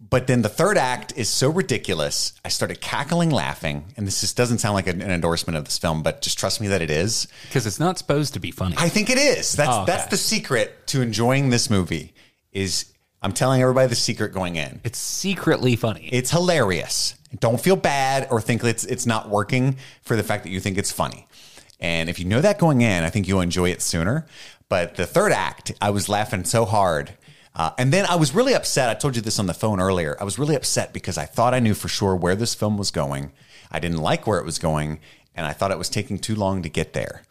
[0.09, 2.33] But then the third act is so ridiculous.
[2.45, 5.77] I started cackling, laughing, and this just doesn't sound like an, an endorsement of this
[5.79, 7.27] film, but just trust me that it is.
[7.49, 8.75] Because it's not supposed to be funny.
[8.77, 9.51] I think it is.
[9.53, 9.91] That's Oh, okay.
[9.91, 12.13] that's the secret to enjoying this movie.
[12.51, 14.81] Is I'm telling everybody the secret going in.
[14.83, 16.09] It's secretly funny.
[16.11, 17.15] It's hilarious.
[17.39, 20.77] Don't feel bad or think it's it's not working for the fact that you think
[20.77, 21.27] it's funny.
[21.79, 24.25] And if you know that going in, I think you'll enjoy it sooner.
[24.69, 27.13] But the third act, I was laughing so hard.
[27.55, 28.89] Uh, and then I was really upset.
[28.89, 30.15] I told you this on the phone earlier.
[30.19, 32.91] I was really upset because I thought I knew for sure where this film was
[32.91, 33.31] going.
[33.71, 34.99] I didn't like where it was going,
[35.35, 37.23] and I thought it was taking too long to get there.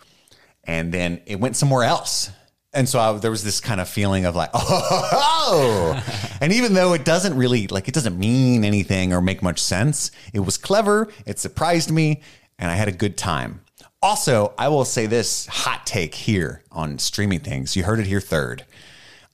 [0.65, 2.31] And then it went somewhere else.
[2.77, 6.01] And so I, there was this kind of feeling of like, oh,
[6.43, 10.11] and even though it doesn't really like it doesn't mean anything or make much sense,
[10.35, 11.09] it was clever.
[11.25, 12.21] It surprised me,
[12.59, 13.63] and I had a good time.
[14.03, 17.75] Also, I will say this hot take here on streaming things.
[17.75, 18.67] You heard it here third.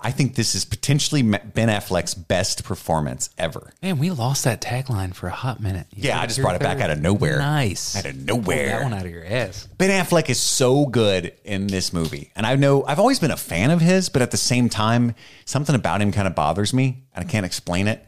[0.04, 3.72] I think this is potentially Ben Affleck's best performance ever.
[3.82, 5.86] Man, we lost that tagline for a hot minute.
[5.94, 7.38] You Yeah, I just brought it back out of nowhere.
[7.38, 7.94] Nice.
[7.94, 8.66] Out of nowhere.
[8.66, 9.68] that one out of your ass.
[9.78, 12.32] Ben Affleck is so good in this movie.
[12.34, 15.14] And I know I've always been a fan of his, but at the same time,
[15.44, 18.04] something about him kind of bothers me and I can't explain it.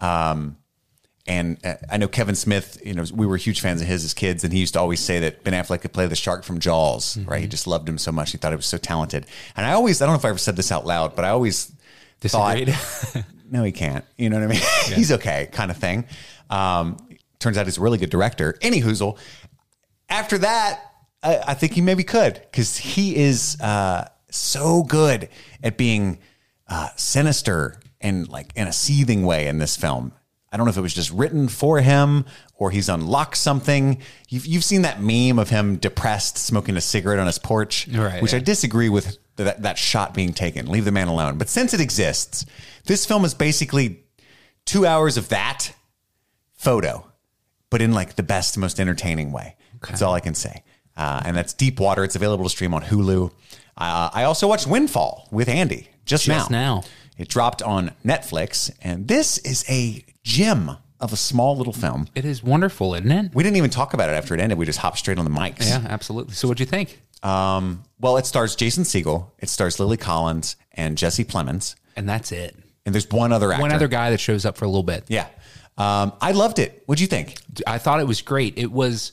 [0.00, 0.56] Um,
[1.28, 4.14] and uh, I know Kevin Smith, you know, we were huge fans of his as
[4.14, 6.58] kids, and he used to always say that Ben Affleck could play the shark from
[6.60, 7.40] Jaws, right?
[7.40, 8.32] He just loved him so much.
[8.32, 9.26] He thought he was so talented.
[9.56, 11.30] And I always, I don't know if I ever said this out loud, but I
[11.30, 11.72] always
[12.20, 12.68] Disagreed.
[12.70, 14.04] thought, no, he can't.
[14.16, 14.62] You know what I mean?
[14.94, 16.06] he's okay, kind of thing.
[16.48, 16.96] Um,
[17.38, 18.56] turns out he's a really good director.
[18.62, 19.18] Any hoozle.
[20.08, 20.80] After that,
[21.22, 25.28] I, I think he maybe could because he is uh, so good
[25.62, 26.18] at being
[26.68, 30.12] uh, sinister and like in a seething way in this film.
[30.56, 33.98] I don't know if it was just written for him or he's unlocked something.
[34.30, 38.22] You've, you've seen that meme of him depressed, smoking a cigarette on his porch, Right,
[38.22, 40.64] which I disagree with that, that shot being taken.
[40.70, 41.36] Leave the man alone.
[41.36, 42.46] But since it exists,
[42.86, 44.02] this film is basically
[44.64, 45.74] two hours of that
[46.54, 47.06] photo,
[47.68, 49.56] but in like the best, most entertaining way.
[49.86, 50.64] That's all I can say.
[50.96, 52.02] Uh, and that's Deep Water.
[52.02, 53.30] It's available to stream on Hulu.
[53.76, 56.82] Uh, I also watched Windfall with Andy just, Just now.
[57.18, 62.08] It dropped on Netflix, and this is a gem of a small little film.
[62.14, 63.34] It is wonderful, isn't it?
[63.34, 64.58] We didn't even talk about it after it ended.
[64.58, 65.68] We just hopped straight on the mics.
[65.68, 66.34] Yeah, absolutely.
[66.34, 67.00] So, what'd you think?
[67.22, 72.32] Um, well, it stars Jason Segel, it stars Lily Collins and Jesse Plemons, And that's
[72.32, 72.56] it.
[72.84, 73.62] and there's one other actor.
[73.62, 75.04] One other guy that shows up for a little bit.
[75.08, 75.26] Yeah.
[75.78, 76.82] Um, I loved it.
[76.86, 77.36] What'd you think?
[77.66, 78.54] I thought it was great.
[78.58, 79.12] It was,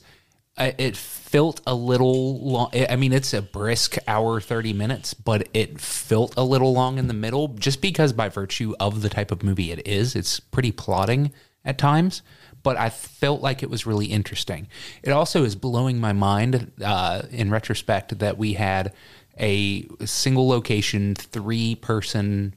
[0.56, 2.70] it felt a little long.
[2.72, 7.08] I mean, it's a brisk hour, 30 minutes, but it felt a little long in
[7.08, 10.70] the middle just because by virtue of the type of movie it is, it's pretty
[10.70, 11.32] plotting
[11.64, 12.22] at times.
[12.62, 14.68] But I felt like it was really interesting.
[15.02, 18.94] It also is blowing my mind uh, in retrospect that we had
[19.38, 22.54] a single location, three person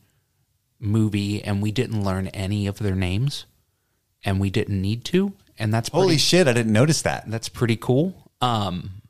[0.80, 3.46] movie and we didn't learn any of their names
[4.24, 5.34] and we didn't need to.
[5.60, 7.24] And that's pretty, Holy shit, I didn't notice that.
[7.28, 8.32] that's pretty cool.
[8.42, 9.02] Um,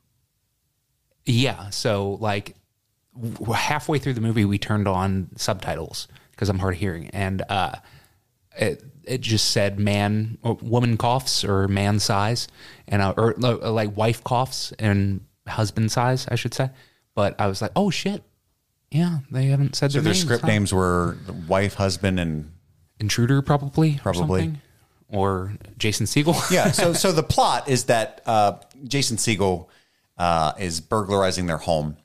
[1.26, 1.70] yeah.
[1.70, 2.56] So like
[3.20, 7.44] w- halfway through the movie, we turned on subtitles because I'm hard of hearing, and
[7.50, 7.74] uh,
[8.58, 12.48] it it just said man, woman coughs or man size,
[12.88, 16.70] and uh, or uh, like wife coughs and husband size, I should say.
[17.16, 18.24] But I was like, oh shit,
[18.92, 20.48] yeah, they haven't said So their, their names, script huh?
[20.48, 21.18] names were
[21.48, 22.52] wife, husband, and
[23.00, 24.54] Intruder probably, Probably.
[25.10, 26.36] Or Jason Segel.
[26.52, 26.72] yeah.
[26.72, 28.54] So so the plot is that uh,
[28.84, 29.68] Jason Segel
[30.18, 31.98] uh, is burglarizing their home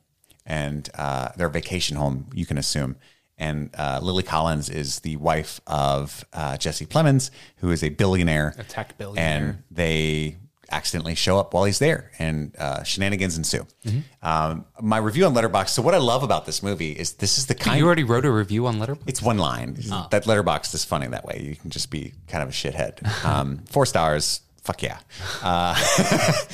[0.45, 2.27] and uh, their vacation home.
[2.33, 2.95] You can assume.
[3.37, 8.53] And uh, Lily Collins is the wife of uh, Jesse Plemons, who is a billionaire,
[8.57, 9.25] A tech billionaire.
[9.49, 10.37] and they
[10.71, 13.65] accidentally show up while he's there, and uh, shenanigans ensue.
[13.85, 13.99] Mm-hmm.
[14.21, 15.69] Um, my review on Letterboxd.
[15.69, 17.79] So what I love about this movie is this is the kind.
[17.79, 19.03] you already wrote a review on Letterboxd.
[19.07, 19.77] It's one line.
[19.91, 20.07] Oh.
[20.11, 21.45] That Letterboxd is funny that way.
[21.47, 22.99] You can just be kind of a shithead.
[23.23, 24.41] Um, four stars.
[24.63, 24.99] Fuck yeah.
[25.41, 25.75] Uh,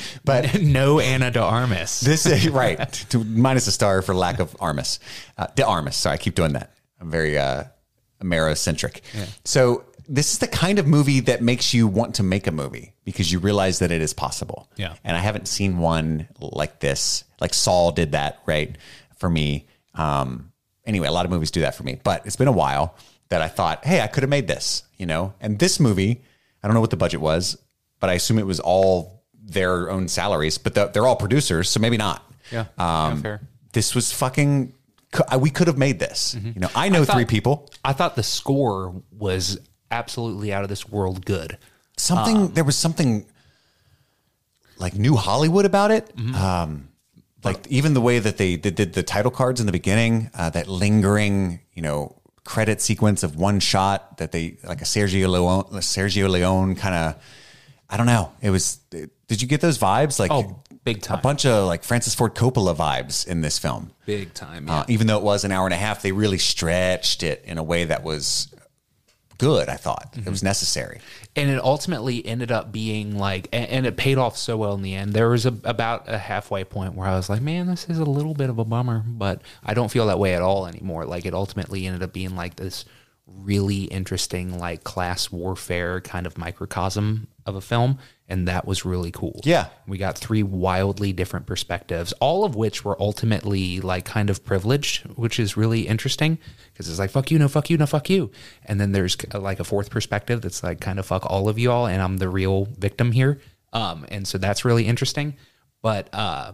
[0.26, 2.00] but no Ana de Armas.
[2.00, 2.92] this is right.
[3.10, 5.00] To, minus a star for lack of Armis.
[5.38, 5.96] Uh, de Armis.
[5.96, 6.74] Sorry, I keep doing that.
[7.00, 7.66] I'm very uh,
[8.22, 9.02] Amerocentric.
[9.46, 12.94] So this is the kind of movie that makes you want to make a movie
[13.06, 14.68] because you realize that it is possible.
[14.76, 14.96] Yeah.
[15.04, 17.24] And I haven't seen one like this.
[17.40, 18.76] Like Saul did that, right?
[19.18, 19.68] For me.
[19.94, 20.52] Um,
[20.86, 22.96] anyway, a lot of movies do that for me, but it's been a while
[23.30, 25.34] that I thought, hey, I could have made this, you know?
[25.40, 26.24] And this movie,
[26.64, 27.58] I don't know what the budget was,
[28.00, 31.80] but I assume it was all their own salaries, but the, they're all producers, so
[31.80, 32.24] maybe not.
[32.52, 33.42] Yeah, Um, yeah, fair.
[33.74, 34.74] This was fucking,
[35.40, 36.36] we could have made this.
[36.42, 37.70] You know, I know thought- three people.
[37.86, 39.60] I thought the score was
[39.92, 41.58] absolutely out of this world good.
[41.98, 43.26] something there was something
[44.78, 46.36] like new hollywood about it Mm-hmm.
[46.36, 46.86] um
[47.42, 50.50] like even the way that they, they did the title cards in the beginning uh,
[50.50, 55.64] that lingering you know credit sequence of one shot that they like a sergio leone
[55.82, 57.16] sergio leone kind of
[57.90, 58.78] i don't know it was
[59.28, 61.20] did you get those vibes like Oh, big time.
[61.20, 64.68] a bunch of like francis ford coppola vibes in this film Big time.
[64.70, 67.60] uh, even though it was an hour and a half, they really stretched it in
[67.60, 68.52] a way that was
[69.40, 69.70] good.
[69.70, 70.30] I thought it mm-hmm.
[70.30, 71.02] was necessary.
[71.36, 74.82] and it ultimately ended up being like and, and it paid off so well in
[74.82, 77.90] the end there was a, about a halfway point where i was like man this
[77.90, 80.68] is a little bit of a bummer but i don't feel that way at all
[80.68, 82.86] anymore like it ultimately ended up being like this
[83.36, 89.12] really interesting like class warfare kind of microcosm of a film and that was really
[89.12, 89.42] cool.
[89.44, 89.68] Yeah.
[89.88, 95.06] we got three wildly different perspectives all of which were ultimately like kind of privileged
[95.16, 96.38] which is really interesting
[96.72, 98.32] because it's like fuck you no fuck you no fuck you.
[98.66, 101.58] And then there's uh, like a fourth perspective that's like kind of fuck all of
[101.58, 103.40] you all and i'm the real victim here.
[103.74, 105.36] Um and so that's really interesting.
[105.82, 106.54] But uh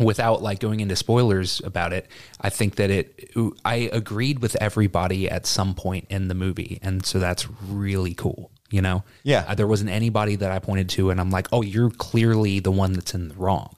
[0.00, 2.06] without like going into spoilers about it
[2.40, 3.30] i think that it
[3.64, 8.50] i agreed with everybody at some point in the movie and so that's really cool
[8.70, 9.44] you know Yeah.
[9.46, 12.70] Uh, there wasn't anybody that i pointed to and i'm like oh you're clearly the
[12.70, 13.74] one that's in the wrong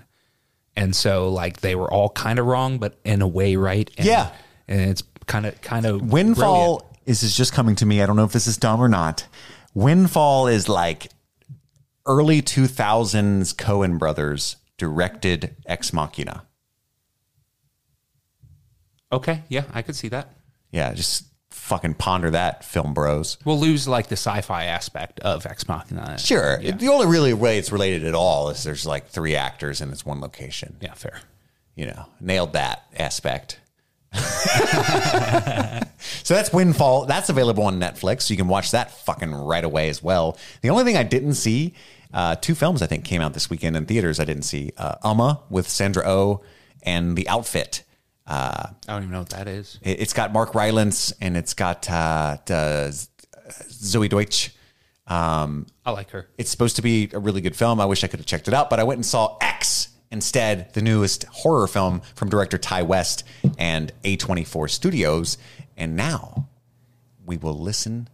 [0.76, 4.06] and so like they were all kind of wrong but in a way right and,
[4.06, 4.30] Yeah.
[4.68, 8.00] and it's kind of kind of Windfall is is just coming to me.
[8.02, 9.26] I don't know if this is dumb or not.
[9.74, 11.08] Windfall is like
[12.06, 14.56] early 2000s Coen brothers
[14.88, 16.44] directed Ex Machina.
[19.10, 20.28] okay yeah i could see that
[20.72, 23.38] Yeah, just fucking ponder that, film bros.
[23.44, 26.58] we'll lose like the sci-fi aspect of ex machina Sure.
[26.60, 29.90] yeah, The only really way it's related at all is there's like three actors and
[29.92, 30.76] it's one location.
[30.80, 31.20] yeah fair
[31.76, 33.60] You know, nailed that aspect.
[36.22, 37.06] so that's Windfall.
[37.06, 38.22] That's available on Netflix.
[38.22, 40.38] So you can watch that fucking right away as well.
[40.62, 41.74] The only thing I didn't see,
[42.14, 44.18] uh, two films I think came out this weekend in theaters.
[44.20, 46.42] I didn't see uh, Umma with Sandra Oh
[46.82, 47.82] and The Outfit.
[48.26, 51.90] i don't even know what that is It- It's got Mark Rylance and it's got
[51.90, 52.90] uh, uh,
[53.50, 54.54] Zoey Deutch.
[55.06, 57.78] Um, i like her it's supposed to be a really good film.
[57.80, 60.72] I wish I could have checked it out, but I went and saw X instead,
[60.72, 63.24] the newest horror film from director Ti West
[63.58, 65.36] and A24 Studios.
[65.76, 66.48] And now
[67.26, 68.08] we will listen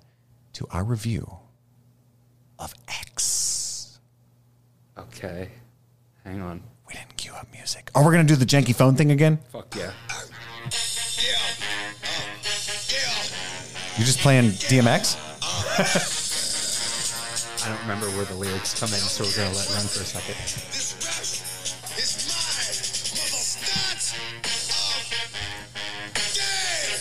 [0.54, 1.36] to our review
[2.58, 3.58] of X.
[5.22, 5.50] okay
[6.24, 7.90] hang on We didn't cue up music.
[7.94, 9.38] Oh, Are we going to do the janky phone thing again?
[9.52, 9.92] fuck yeah
[13.98, 15.18] You're just playing DMX?
[17.62, 20.00] I don't remember where the lyrics come in, so we're gonna let it run for
[20.00, 20.36] a second.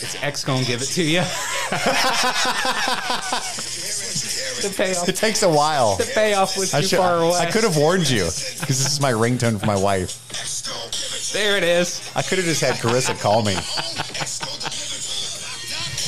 [0.01, 1.19] It's X gonna give it to you?
[4.61, 5.07] the payoff.
[5.09, 5.95] It takes a while.
[5.97, 7.37] The payoff was I, too should- far away.
[7.39, 11.31] I could have warned you because this is my ringtone for my wife.
[11.33, 12.01] There it is.
[12.15, 13.53] I could have just had Carissa call me.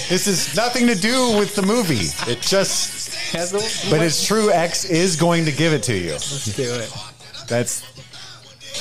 [0.10, 2.08] This is nothing to do with the movie.
[2.30, 4.52] It just, Has the, but it's true.
[4.52, 6.12] X is going to give it to you.
[6.14, 6.92] Let's do it.
[7.48, 7.84] That's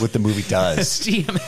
[0.01, 1.01] what the movie does.
[1.05, 1.39] Damn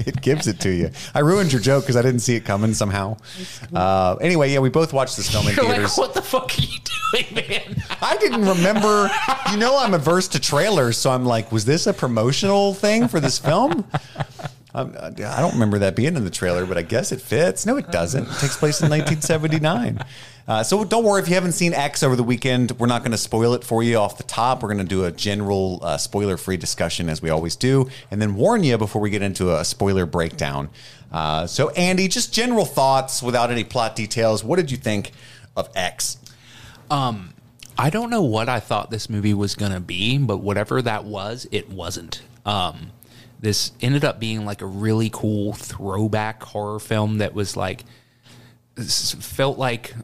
[0.06, 0.20] it.
[0.22, 0.90] Gives it to you.
[1.14, 3.16] I ruined your joke because I didn't see it coming somehow.
[3.74, 5.98] Uh, anyway, yeah, we both watched this film in You're theaters.
[5.98, 6.78] like, what the fuck are you
[7.12, 7.82] doing, man?
[8.02, 9.10] I didn't remember.
[9.50, 13.20] You know, I'm averse to trailers, so I'm like, was this a promotional thing for
[13.20, 13.84] this film?
[14.72, 17.66] Um, I don't remember that being in the trailer, but I guess it fits.
[17.66, 18.22] No, it doesn't.
[18.22, 19.98] It takes place in 1979.
[20.50, 22.72] Uh, so don't worry if you haven't seen X over the weekend.
[22.72, 24.64] We're not going to spoil it for you off the top.
[24.64, 28.34] We're going to do a general uh, spoiler-free discussion as we always do, and then
[28.34, 30.68] warn you before we get into a spoiler breakdown.
[31.12, 34.42] Uh, so, Andy, just general thoughts without any plot details.
[34.42, 35.12] What did you think
[35.56, 36.18] of X?
[37.78, 41.04] I don't know what I thought this movie was going to be, but whatever that
[41.04, 42.22] was, it wasn't.
[42.44, 42.90] Um,
[43.38, 47.84] this ended up being like a really cool throwback horror film that was like
[48.76, 49.94] felt like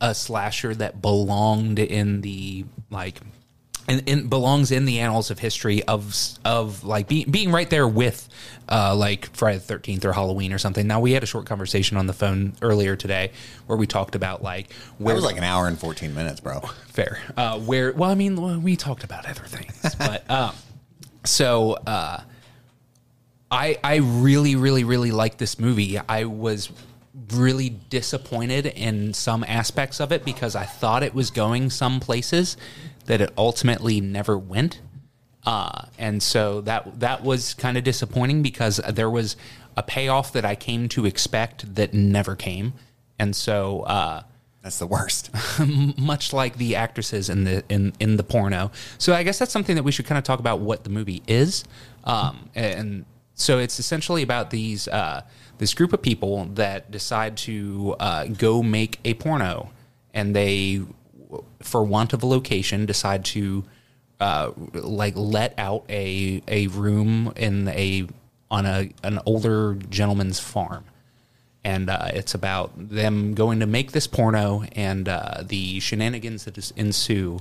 [0.00, 3.20] a slasher that belonged in the like
[3.86, 6.14] and, and belongs in the annals of history of
[6.44, 8.28] of like being being right there with
[8.68, 10.86] uh, like Friday the Thirteenth or Halloween or something.
[10.86, 13.32] Now we had a short conversation on the phone earlier today
[13.66, 16.60] where we talked about like It where was like an hour and 14 minutes, bro.
[16.88, 17.20] fair.
[17.36, 20.54] Uh, where well, I mean, we talked about other things, but um,
[21.24, 22.20] so uh,
[23.50, 25.98] I I really really really like this movie.
[25.98, 26.70] I was
[27.32, 32.56] really disappointed in some aspects of it because I thought it was going some places
[33.06, 34.80] that it ultimately never went.
[35.46, 39.36] Uh, and so that that was kind of disappointing because there was
[39.76, 42.72] a payoff that I came to expect that never came.
[43.18, 44.22] And so uh,
[44.62, 45.30] That's the worst.
[45.98, 48.70] much like the actresses in the in in the porno.
[48.96, 51.22] So I guess that's something that we should kind of talk about what the movie
[51.26, 51.64] is.
[52.04, 53.04] Um, and
[53.34, 55.22] so it's essentially about these uh,
[55.58, 59.70] this group of people that decide to uh, go make a porno,
[60.12, 60.82] and they,
[61.60, 63.64] for want of a location, decide to
[64.20, 68.06] uh, like let out a a room in a
[68.50, 70.84] on a an older gentleman's farm
[71.64, 76.72] and uh, it's about them going to make this porno and uh, the shenanigans that
[76.72, 77.40] ensue.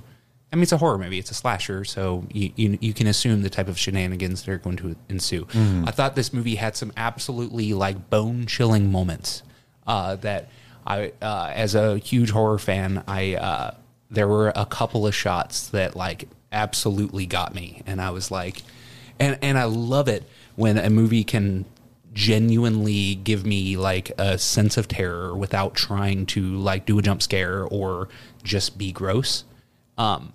[0.53, 3.41] I mean, it's a horror movie; it's a slasher, so you, you you can assume
[3.41, 5.47] the type of shenanigans that are going to ensue.
[5.87, 9.41] I thought this movie had some absolutely like bone chilling moments
[9.87, 10.49] uh, that
[10.85, 13.71] I, uh, as a huge horror fan, I uh,
[14.11, 18.61] there were a couple of shots that like absolutely got me, and I was like,
[19.19, 20.23] and and I love it
[20.55, 21.65] when a movie can
[22.13, 27.23] genuinely give me like a sense of terror without trying to like do a jump
[27.23, 28.07] scare or
[28.43, 29.45] just be gross.
[29.97, 30.33] Um,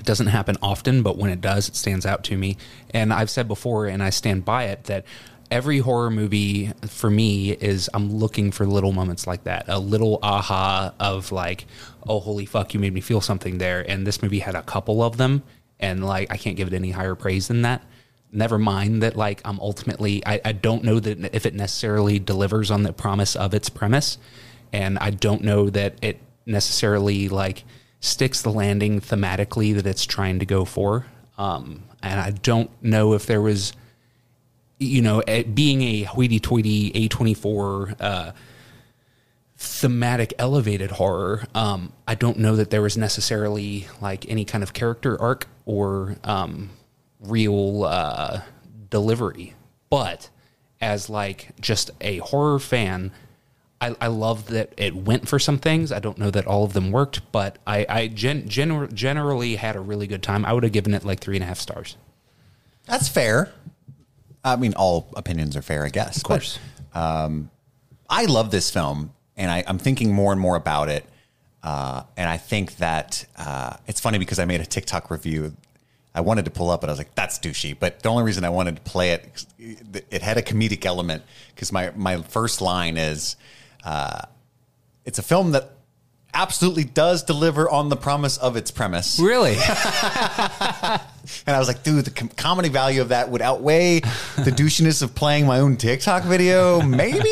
[0.00, 2.56] it doesn't happen often, but when it does, it stands out to me.
[2.90, 5.04] And I've said before, and I stand by it, that
[5.50, 10.18] every horror movie for me is I'm looking for little moments like that, a little
[10.22, 11.66] aha of like,
[12.08, 13.88] oh, holy fuck, you made me feel something there.
[13.88, 15.42] And this movie had a couple of them,
[15.78, 17.82] and like, I can't give it any higher praise than that.
[18.32, 22.70] Never mind that, like, I'm ultimately, I, I don't know that if it necessarily delivers
[22.70, 24.18] on the promise of its premise.
[24.72, 27.64] And I don't know that it necessarily, like,
[28.00, 31.06] sticks the landing thematically that it's trying to go for.
[31.38, 33.72] Um, and I don't know if there was,
[34.78, 35.22] you know,
[35.54, 38.32] being a hoity-toity A24 uh,
[39.56, 41.44] thematic elevated horror.
[41.54, 46.16] Um, I don't know that there was necessarily like any kind of character arc or
[46.24, 46.70] um,
[47.20, 48.40] real uh,
[48.88, 49.54] delivery,
[49.90, 50.30] but
[50.80, 53.12] as like just a horror fan.
[53.80, 55.90] I, I love that it went for some things.
[55.90, 59.74] I don't know that all of them worked, but I, I gen, gener- generally had
[59.74, 60.44] a really good time.
[60.44, 61.96] I would have given it like three and a half stars.
[62.86, 63.52] That's fair.
[64.44, 66.18] I mean, all opinions are fair, I guess.
[66.18, 66.58] Of course.
[66.92, 71.04] I love this film, and I, I'm thinking more and more about it.
[71.62, 75.54] Uh, and I think that uh, it's funny because I made a TikTok review.
[76.14, 78.44] I wanted to pull up, but I was like, "That's douchey." But the only reason
[78.44, 79.46] I wanted to play it,
[80.10, 81.22] it had a comedic element
[81.54, 83.36] because my my first line is,
[83.84, 84.22] uh,
[85.04, 85.70] "It's a film that
[86.32, 89.56] absolutely does deliver on the promise of its premise." Really?
[91.46, 95.02] And I was like, dude, the com- comedy value of that would outweigh the douchiness
[95.02, 96.80] of playing my own TikTok video.
[96.82, 97.28] Maybe?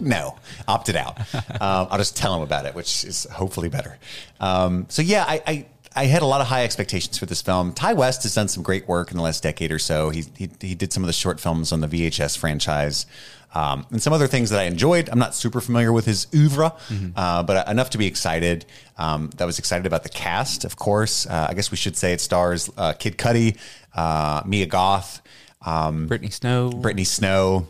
[0.00, 0.38] No,
[0.68, 1.18] opted out.
[1.34, 3.98] Um, I'll just tell him about it, which is hopefully better.
[4.40, 7.72] Um, so, yeah, I, I, I had a lot of high expectations for this film.
[7.72, 10.10] Ti West has done some great work in the last decade or so.
[10.10, 13.06] He, he, he did some of the short films on the VHS franchise.
[13.54, 15.10] Um, and some other things that I enjoyed.
[15.10, 16.72] I'm not super familiar with his oeuvre,
[17.16, 18.64] uh, but enough to be excited.
[18.96, 21.26] Um, that was excited about the cast, of course.
[21.26, 23.58] Uh, I guess we should say it stars uh, Kid Cudi,
[23.94, 25.20] uh, Mia Goth,
[25.66, 26.70] um, Brittany Snow.
[26.70, 27.66] Brittany Snow.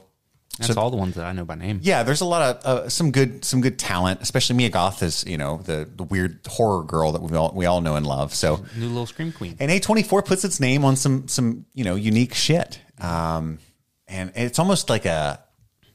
[0.59, 1.81] That's all the ones that I know by name.
[1.83, 5.25] Yeah, there's a lot of uh, some good some good talent, especially Mia Goth is
[5.27, 8.35] you know the the weird horror girl that we all we all know and love.
[8.35, 9.57] So New little scream queen.
[9.61, 12.81] and A24 puts its name on some some you know unique shit.
[13.01, 13.59] Um,
[14.07, 15.43] and it's almost like a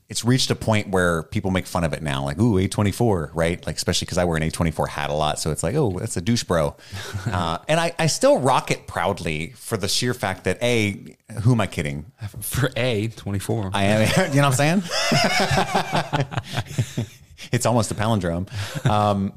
[0.09, 3.65] it's reached a point where people make fun of it now, like ooh A24, right?
[3.65, 6.15] Like especially because I wear an A24 hat a lot, so it's like oh that's
[6.15, 6.75] a douche bro.
[7.25, 11.51] uh, and I I still rock it proudly for the sheer fact that a who
[11.51, 12.05] am I kidding?
[12.41, 13.71] For A, 24.
[13.73, 14.07] I am.
[14.33, 14.83] You know what I'm saying?
[17.51, 18.47] it's almost a palindrome.
[18.85, 19.33] Um,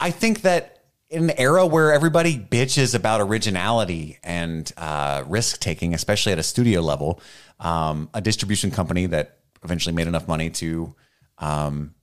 [0.00, 0.78] I think that
[1.10, 6.42] in an era where everybody bitches about originality and uh, risk taking, especially at a
[6.42, 7.20] studio level,
[7.60, 10.94] um, a distribution company that eventually made enough money to
[11.38, 11.94] um,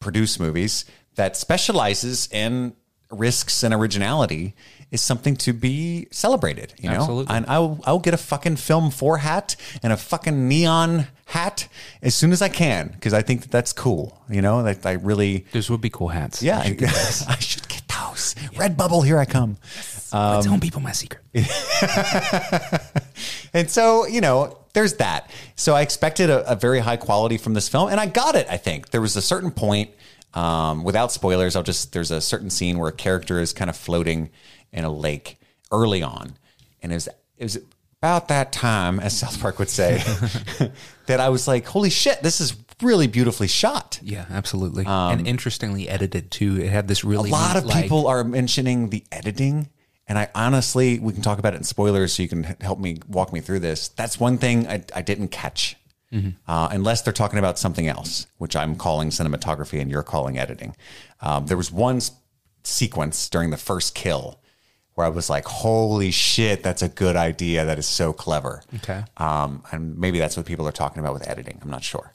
[0.00, 0.84] produce movies
[1.14, 2.74] that specializes in
[3.10, 4.54] risks and originality
[4.90, 6.74] is something to be celebrated.
[6.78, 7.34] You know, Absolutely.
[7.36, 11.68] and I'll I'll get a fucking Film4 hat and a fucking neon hat
[12.02, 14.22] as soon as I can because I think that that's cool.
[14.30, 16.42] You know, that I really Those would be cool hats.
[16.42, 16.76] yeah I,
[17.28, 18.34] I should get those.
[18.54, 19.56] Redbubble, here I come.
[20.12, 21.22] I'm telling people my secret.
[23.54, 25.30] And so, you know, there's that.
[25.56, 28.46] So I expected a, a very high quality from this film, and I got it.
[28.48, 29.90] I think there was a certain point.
[30.34, 33.76] Um, without spoilers, I'll just there's a certain scene where a character is kind of
[33.76, 34.30] floating
[34.72, 35.36] in a lake
[35.70, 36.32] early on,
[36.82, 37.58] and it was it was
[38.00, 40.02] about that time, as South Park would say,
[41.06, 44.84] that I was like, "Holy shit, this is really beautifully shot." Yeah, absolutely.
[44.86, 46.58] and interestingly edited too.
[46.58, 49.68] It had this really Um, a lot of like- people are mentioning the editing
[50.08, 52.98] and i honestly we can talk about it in spoilers so you can help me
[53.08, 53.88] walk me through this.
[53.88, 55.76] That's one thing i, I didn't catch
[56.46, 60.76] uh, unless they're talking about something else which i'm calling cinematography and you're calling editing.
[61.22, 62.10] Um, there was one s-
[62.64, 64.38] sequence during the first kill
[64.94, 67.64] where i was like holy shit that's a good idea.
[67.64, 68.62] That is so clever.
[68.76, 69.04] Okay.
[69.16, 71.58] um, and maybe that's what people are talking about with editing.
[71.62, 72.12] I'm not sure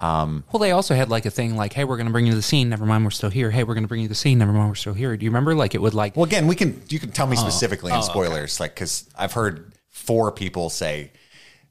[0.00, 2.32] um, Well, they also had like a thing like, "Hey, we're going to bring you
[2.32, 2.68] to the scene.
[2.68, 3.50] Never mind, we're still here.
[3.50, 4.38] Hey, we're going to bring you to the scene.
[4.38, 5.54] Never mind, we're still here." Do you remember?
[5.54, 8.60] Like it would like Well, again, we can you can tell me specifically in spoilers,
[8.60, 11.10] like because I've heard four people say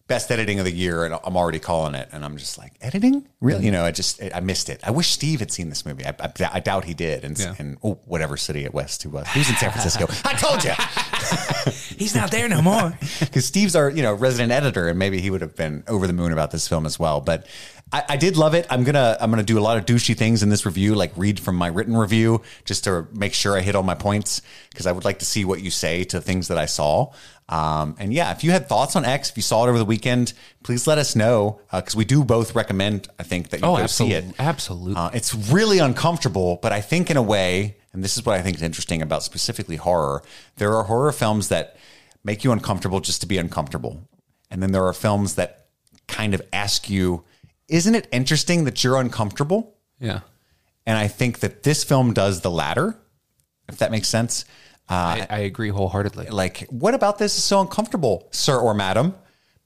[0.07, 2.07] best editing of the year, and I'm already calling it.
[2.13, 3.65] And I'm just like, editing, really?
[3.65, 4.79] You know, I just I missed it.
[4.83, 6.05] I wish Steve had seen this movie.
[6.05, 7.23] I, I, I doubt he did.
[7.25, 7.55] And Yeah.
[7.59, 10.07] and oh, whatever city at West he was, he was in San Francisco.
[10.25, 10.71] I told you.
[11.97, 12.97] He's not there no more.
[13.19, 16.13] because Steve's our you know resident editor, and maybe he would have been over the
[16.13, 17.21] moon about this film as well.
[17.21, 17.47] But
[17.91, 18.67] I, I did love it.
[18.69, 21.39] I'm gonna I'm gonna do a lot of douchey things in this review, like read
[21.39, 24.91] from my written review, just to make sure I hit all my points, because I
[24.91, 27.11] would like to see what you say to things that I saw.
[27.49, 29.85] Um, and yeah, if you had thoughts on X, if you saw it over the
[29.85, 30.33] weekend,
[30.63, 33.07] please let us know because we do both recommend.
[33.17, 34.25] I think that you Oh, go see it.
[34.37, 34.45] absolutely.
[34.57, 34.95] Absolutely.
[34.95, 38.43] Uh, it's really uncomfortable, but I think in a way, and this is what I
[38.43, 40.21] think is interesting about specifically horror,
[40.57, 41.77] there are horror films that
[42.23, 44.07] make you uncomfortable just to be uncomfortable.
[44.51, 45.69] And then there are films that
[46.07, 47.23] kind of ask you,
[47.67, 49.73] isn't it interesting that you're uncomfortable?
[49.99, 50.19] yeah.
[50.85, 52.99] And I think that this film does the latter,
[53.67, 54.45] if that makes sense.
[54.87, 56.27] Uh, I, I agree wholeheartedly.
[56.27, 59.15] like, what about this is so uncomfortable, sir or madam?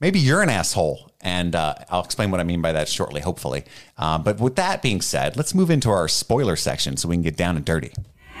[0.00, 1.12] Maybe you're an asshole.
[1.20, 3.64] And uh, I'll explain what I mean by that shortly, hopefully.
[3.98, 7.22] Uh, but with that being said, let's move into our spoiler section so we can
[7.22, 7.92] get down and dirty.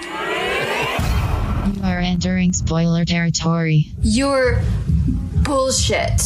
[0.02, 3.86] You are entering spoiler territory.
[4.02, 4.60] You're
[5.44, 6.20] bullshit.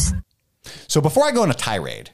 [0.87, 2.09] So before I go on a tirade,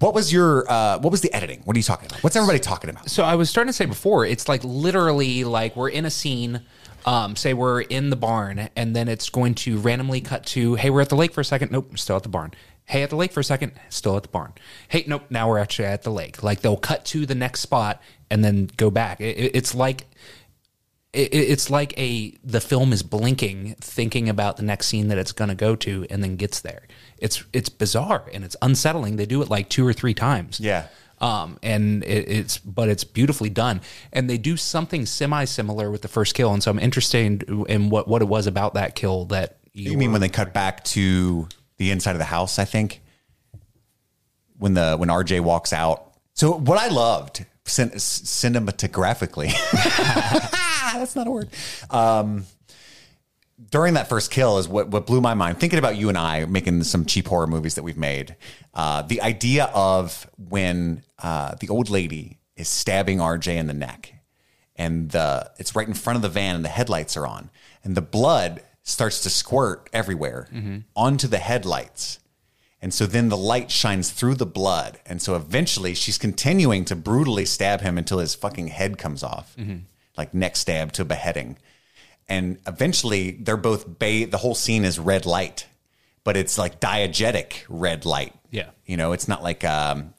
[0.00, 1.60] what was your uh, what was the editing?
[1.64, 2.22] What are you talking about?
[2.24, 3.08] What's everybody talking about?
[3.08, 6.62] So I was starting to say before, it's like literally like we're in a scene.
[7.06, 10.88] Um, say we're in the barn, and then it's going to randomly cut to, hey,
[10.88, 11.70] we're at the lake for a second.
[11.70, 12.52] Nope, still at the barn.
[12.86, 13.72] Hey, at the lake for a second.
[13.90, 14.54] Still at the barn.
[14.88, 16.42] Hey, nope, now we're actually at the lake.
[16.42, 18.00] Like they'll cut to the next spot
[18.30, 19.20] and then go back.
[19.20, 20.06] It, it- it's like
[21.14, 25.32] it, it's like a the film is blinking, thinking about the next scene that it's
[25.32, 26.82] going to go to, and then gets there.
[27.18, 29.16] It's it's bizarre and it's unsettling.
[29.16, 30.60] They do it like two or three times.
[30.60, 30.88] Yeah.
[31.20, 33.80] Um, and it, it's but it's beautifully done,
[34.12, 37.66] and they do something semi similar with the first kill, and so I'm interested in,
[37.66, 40.52] in what what it was about that kill that you, You mean when they cut
[40.52, 41.48] back to
[41.78, 42.58] the inside of the house?
[42.58, 43.00] I think
[44.58, 46.12] when the when RJ walks out.
[46.34, 49.52] So what I loved cinematographically,
[50.94, 51.48] that's not a word.
[51.90, 52.46] Um,
[53.70, 55.58] during that first kill is what what blew my mind.
[55.58, 58.36] Thinking about you and I making some cheap horror movies that we've made,
[58.74, 64.14] uh, the idea of when uh, the old lady is stabbing RJ in the neck,
[64.76, 67.50] and the it's right in front of the van, and the headlights are on,
[67.82, 70.48] and the blood starts to squirt everywhere
[70.94, 72.18] onto the headlights.
[72.84, 75.00] And so then the light shines through the blood.
[75.06, 79.56] And so eventually she's continuing to brutally stab him until his fucking head comes off,
[80.18, 81.56] like neck stab to beheading.
[82.28, 85.66] And eventually they're both ba- the whole scene is red light,
[86.24, 88.34] but it's like diegetic red light.
[88.50, 88.68] Yeah.
[88.84, 90.12] You know, it's not like um,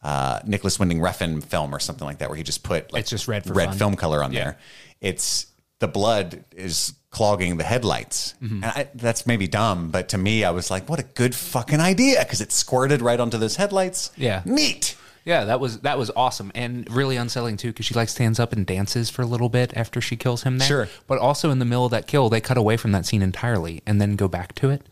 [0.00, 3.10] uh, Nicolas Winding Refn film or something like that where he just put like It's
[3.10, 3.78] just red red fun.
[3.78, 4.44] film color on Yeah.
[4.44, 4.58] there.
[5.00, 5.46] It's
[5.82, 8.34] the blood is clogging the headlights.
[8.40, 8.62] Mm-hmm.
[8.62, 11.80] And I, that's maybe dumb, but to me, I was like, what a good fucking
[11.80, 14.12] idea because it squirted right onto those headlights.
[14.16, 14.42] Yeah.
[14.44, 14.96] Neat.
[15.24, 18.52] Yeah, that was that was awesome and really unsettling too because she like stands up
[18.52, 20.66] and dances for a little bit after she kills him there.
[20.68, 20.88] Sure.
[21.06, 23.82] but also in the middle of that kill, they cut away from that scene entirely
[23.86, 24.82] and then go back to it.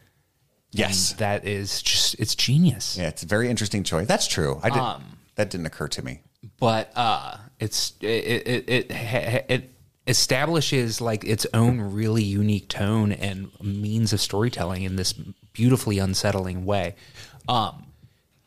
[0.73, 1.15] Yes.
[1.15, 2.97] That is just it's genius.
[2.99, 4.07] Yeah, it's a very interesting choice.
[4.07, 4.61] That's true.
[4.63, 5.03] I did, Um,
[5.37, 6.21] that didn't occur to me.
[6.59, 9.71] but uh it's it it it, it, it
[10.11, 15.15] establishes like its own really unique tone and means of storytelling in this
[15.53, 16.95] beautifully unsettling way.
[17.49, 17.87] Um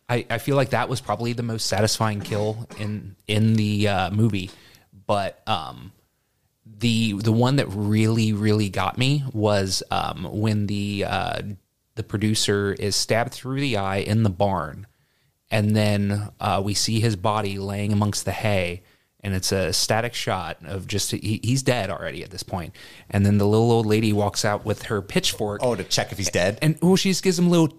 [0.10, 4.12] I, I feel like that was probably the most satisfying kill in in the uh,
[4.12, 4.52] movie,
[5.08, 5.92] but um,
[6.66, 11.42] the the one that really really got me was um, when the uh,
[11.96, 14.88] the producer is stabbed through the eye in the barn,
[15.50, 18.84] and then uh, we see his body laying amongst the hay,
[19.24, 22.76] and it's a static shot of just he, he's dead already at this point,
[23.10, 25.62] and then the little old lady walks out with her pitchfork.
[25.64, 26.60] Oh, to check if he's dead?
[26.62, 27.78] And oh, she just gives him a little,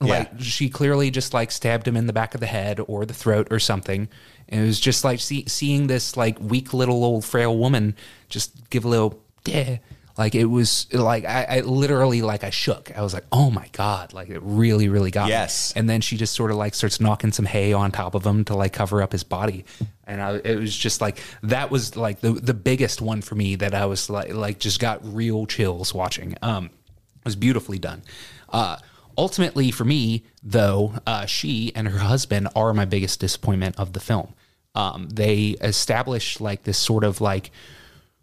[0.00, 0.38] like Yeah.
[0.40, 3.48] she clearly just like stabbed him in the back of the head or the throat
[3.50, 4.08] or something.
[4.48, 7.94] And it was just like see, seeing this like weak little old frail woman
[8.28, 9.78] just give a little, "Deh."
[10.18, 12.96] Like it was like I, I literally like I shook.
[12.96, 15.30] I was like, oh my god, like it really, really got me.
[15.30, 15.72] Yes.
[15.76, 18.44] And then she just sort of like starts knocking some hay on top of him
[18.46, 19.64] to like cover up his body,
[20.04, 23.56] and I, it was just like that was like the the biggest one for me
[23.56, 26.34] that I was like like just got real chills watching.
[26.40, 28.02] Um, it was beautifully done.
[28.48, 28.78] Uh,
[29.18, 34.00] ultimately, for me, though, uh, she and her husband are my biggest disappointment of the
[34.00, 34.32] film.
[34.74, 37.50] Um, they establish like this sort of like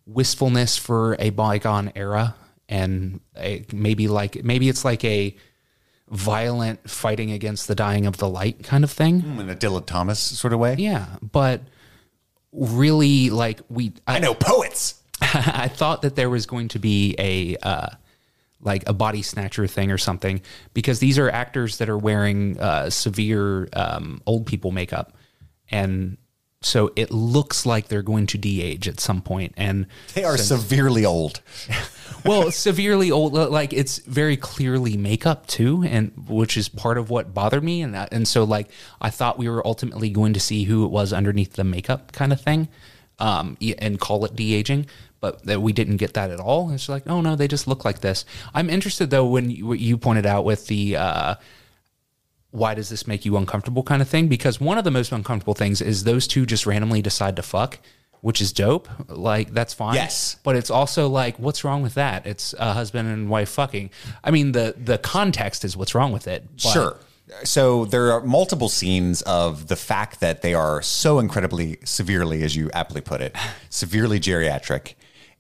[0.05, 2.35] wistfulness for a bygone era,
[2.69, 5.35] and a, maybe like maybe it's like a
[6.09, 9.39] violent fighting against the dying of the light kind of thing.
[9.39, 10.75] In a Dylan Thomas sort of way?
[10.77, 11.61] Yeah, but
[12.51, 15.01] really, like we, I know poets.
[15.21, 17.89] I thought that there was going to be a uh,
[18.61, 20.41] like a body snatcher thing or something,
[20.73, 25.15] because these are actors that are wearing uh, severe um, old people makeup,
[25.71, 26.17] and
[26.65, 31.05] so it looks like they're going to de-age at some point, and They are severely
[31.05, 31.41] old.
[32.25, 33.33] well, severely old.
[33.33, 37.81] Like it's very clearly makeup too, and which is part of what bothered me.
[37.81, 38.69] And that, and so like
[39.01, 42.31] I thought we were ultimately going to see who it was underneath the makeup kind
[42.31, 42.69] of thing,
[43.19, 44.87] um, and call it de aging.
[45.19, 46.71] But that we didn't get that at all.
[46.71, 48.25] It's like, oh no, they just look like this.
[48.53, 50.97] I'm interested though when you, what you pointed out with the.
[50.97, 51.35] Uh,
[52.53, 55.53] why does this make you uncomfortable kind of thing because one of the most uncomfortable
[55.55, 57.79] things is those two just randomly decide to fuck
[58.21, 60.37] which is dope like that's fine Yes.
[60.43, 63.89] but it's also like what's wrong with that it's a husband and wife fucking
[64.23, 66.97] i mean the the context is what's wrong with it but- Sure.
[67.45, 72.55] So there are multiple scenes of the fact that they are so incredibly severely, as
[72.55, 73.35] you aptly put it,
[73.69, 74.93] severely geriatric,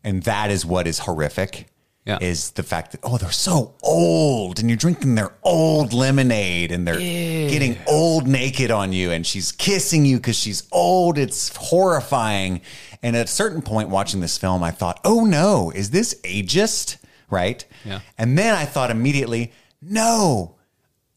[0.03, 1.67] and that is what is horrific.
[2.05, 2.17] Yeah.
[2.19, 6.85] Is the fact that oh they're so old and you're drinking their old lemonade and
[6.85, 11.17] they're getting old naked on you and she's kissing you because she's old.
[11.17, 12.59] It's horrifying.
[13.01, 16.97] And at a certain point watching this film, I thought, oh no, is this ageist?
[17.29, 17.63] Right?
[17.85, 18.01] Yeah.
[18.17, 20.55] And then I thought immediately, no,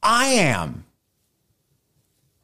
[0.03, 0.85] I am.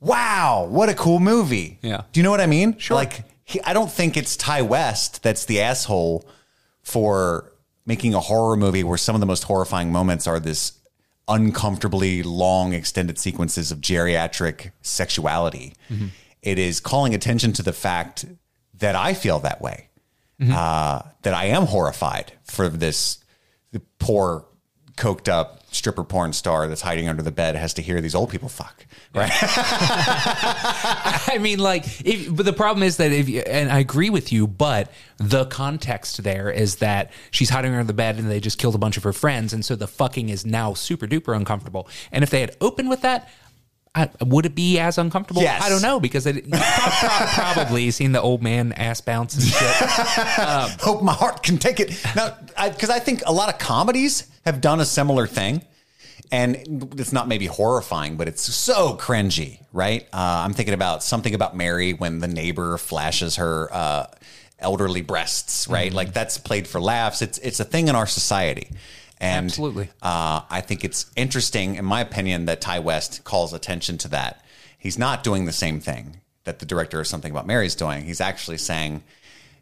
[0.01, 1.79] Wow, what a cool movie.
[1.81, 2.03] Yeah.
[2.13, 2.77] Do you know what I mean?
[2.77, 2.97] Sure.
[2.97, 6.29] Like, he, I don't think it's Ti West that's the asshole
[6.83, 7.52] for
[7.87, 10.73] making a horror movie where some of the most horrifying moments are this
[11.29, 15.75] uncomfortably long extended sequences of geriatric sexuality.
[16.43, 18.25] It is calling attention to the fact
[18.75, 19.89] that I feel that way.
[20.41, 23.19] Uh, that I am horrified for this
[24.01, 24.45] poor,
[24.97, 28.31] coked up stripper porn star that's hiding under the bed has to hear these old
[28.31, 28.87] people fuck.
[29.15, 29.31] Right.
[31.31, 34.33] I mean, like, if, but the problem is that if you, and I agree with
[34.33, 38.59] you, but the context there is that she's hiding under the bed and they just
[38.59, 41.89] killed a bunch of her friends, and so the fucking is now super duper uncomfortable.
[42.11, 43.29] And if they had opened with that,
[43.95, 45.43] I, would it be as uncomfortable?
[45.43, 45.63] Yes.
[45.63, 49.45] I don't know because it pro- pro- probably seen the old man ass bounce and
[49.45, 49.71] shit.
[50.81, 52.03] Hope my heart can take it.
[52.17, 52.37] Now,
[52.69, 55.63] because I, think a lot of comedies have done a similar thing.
[56.31, 56.57] And
[56.99, 60.05] it's not maybe horrifying, but it's so cringy, right?
[60.15, 64.07] Uh, I'm thinking about something about Mary when the neighbor flashes her uh,
[64.59, 65.93] elderly breasts, right?
[65.93, 67.21] Like that's played for laughs.
[67.21, 68.71] It's it's a thing in our society.
[69.23, 69.89] And Absolutely.
[70.03, 74.45] Uh, I think it's interesting, in my opinion, that Ti West calls attention to that.
[74.77, 78.05] He's not doing the same thing that the director of Something About Mary is doing.
[78.05, 79.05] He's actually saying,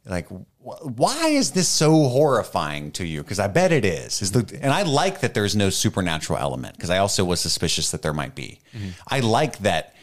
[0.07, 3.23] like, wh- why is this so horrifying to you?
[3.23, 4.23] Because I bet it is.
[4.23, 7.91] Is the and I like that there's no supernatural element because I also was suspicious
[7.91, 8.61] that there might be.
[9.09, 9.95] I like that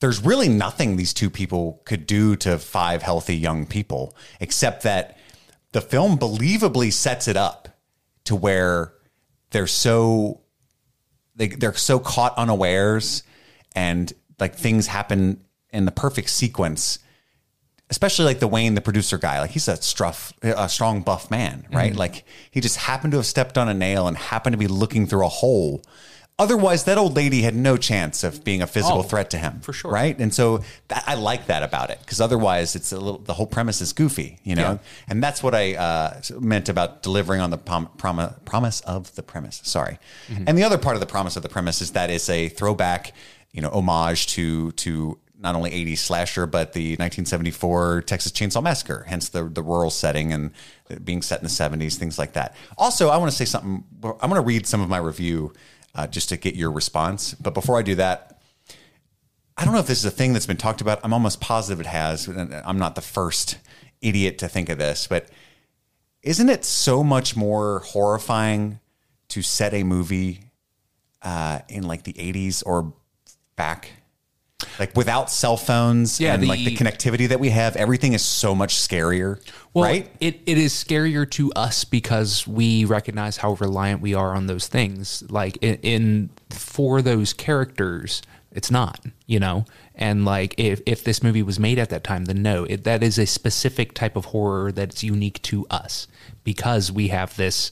[0.00, 5.18] there's really nothing these two people could do to five healthy young people except that
[5.72, 7.68] the film believably sets it up
[8.24, 8.94] to where
[9.52, 10.40] they're so
[11.34, 13.22] they, they're so caught unawares
[13.74, 16.98] and like things happen in the perfect sequence
[17.92, 21.66] especially like the Wayne, the producer guy, like he's a struff, a strong buff man,
[21.70, 21.90] right?
[21.90, 21.98] Mm-hmm.
[21.98, 25.06] Like he just happened to have stepped on a nail and happened to be looking
[25.06, 25.82] through a hole.
[26.42, 29.60] Otherwise, that old lady had no chance of being a physical Oh, threat to him,
[29.60, 29.90] for sure.
[29.92, 30.18] right?
[30.18, 33.20] And so that, I like that about it because otherwise, it's a little.
[33.20, 34.78] The whole premise is goofy, you know, Yeah.
[35.08, 39.22] and that's what I uh, meant about delivering on the prom- prom- promise of the
[39.22, 39.60] premise.
[39.64, 39.98] Sorry,
[40.28, 40.44] Mm-hmm.
[40.48, 43.12] and the other part of the promise of the premise is that it's a throwback,
[43.52, 49.04] you know, homage to to not only 80s slasher but the 1974 Texas Chainsaw Massacre,
[49.08, 50.50] hence the the rural setting and
[51.04, 52.54] being set in the 70s, things like that.
[52.76, 53.82] Also, I want to say something.
[54.04, 55.52] I'm going to read some of my review
[55.94, 58.40] uh, just to get your response, but before I do that.
[59.56, 61.00] I don't know if this is a thing that's been talked about.
[61.04, 62.26] I'm almost positive it has.
[62.26, 63.58] I'm not the first
[64.00, 65.28] idiot to think of this, but
[66.22, 68.80] isn't it so much more horrifying
[69.28, 70.40] to set a movie
[71.20, 72.94] uh, in like the 80s or
[73.56, 73.90] back?
[74.78, 78.22] Like without cell phones Yeah, and the- like the connectivity that we have, everything is
[78.22, 79.40] so much scarier,
[79.74, 80.10] Well, right?
[80.20, 84.68] It, it is scarier to us because we recognize how reliant we are on those
[84.68, 85.22] things.
[85.30, 89.64] Like in, in for those characters, it's not, you know.
[89.94, 93.02] And like if if this movie was made at that time, then no, it, that
[93.02, 96.06] is a specific type of horror that's unique to us
[96.44, 97.70] because we have this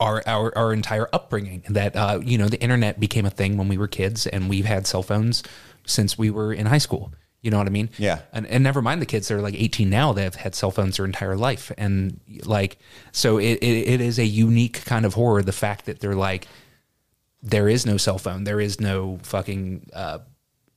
[0.00, 3.68] our our our entire upbringing that uh, you know the internet became a thing when
[3.68, 5.42] we were kids and we've had cell phones
[5.86, 7.12] since we were in high school.
[7.40, 7.90] You know what i mean?
[7.98, 8.20] Yeah.
[8.32, 10.70] and, and never mind the kids that are like 18 now that have had cell
[10.70, 11.70] phones their entire life.
[11.76, 12.78] And like
[13.12, 16.48] so it, it, it is a unique kind of horror the fact that they're like
[17.42, 18.44] there is no cell phone.
[18.44, 20.20] There is no fucking uh,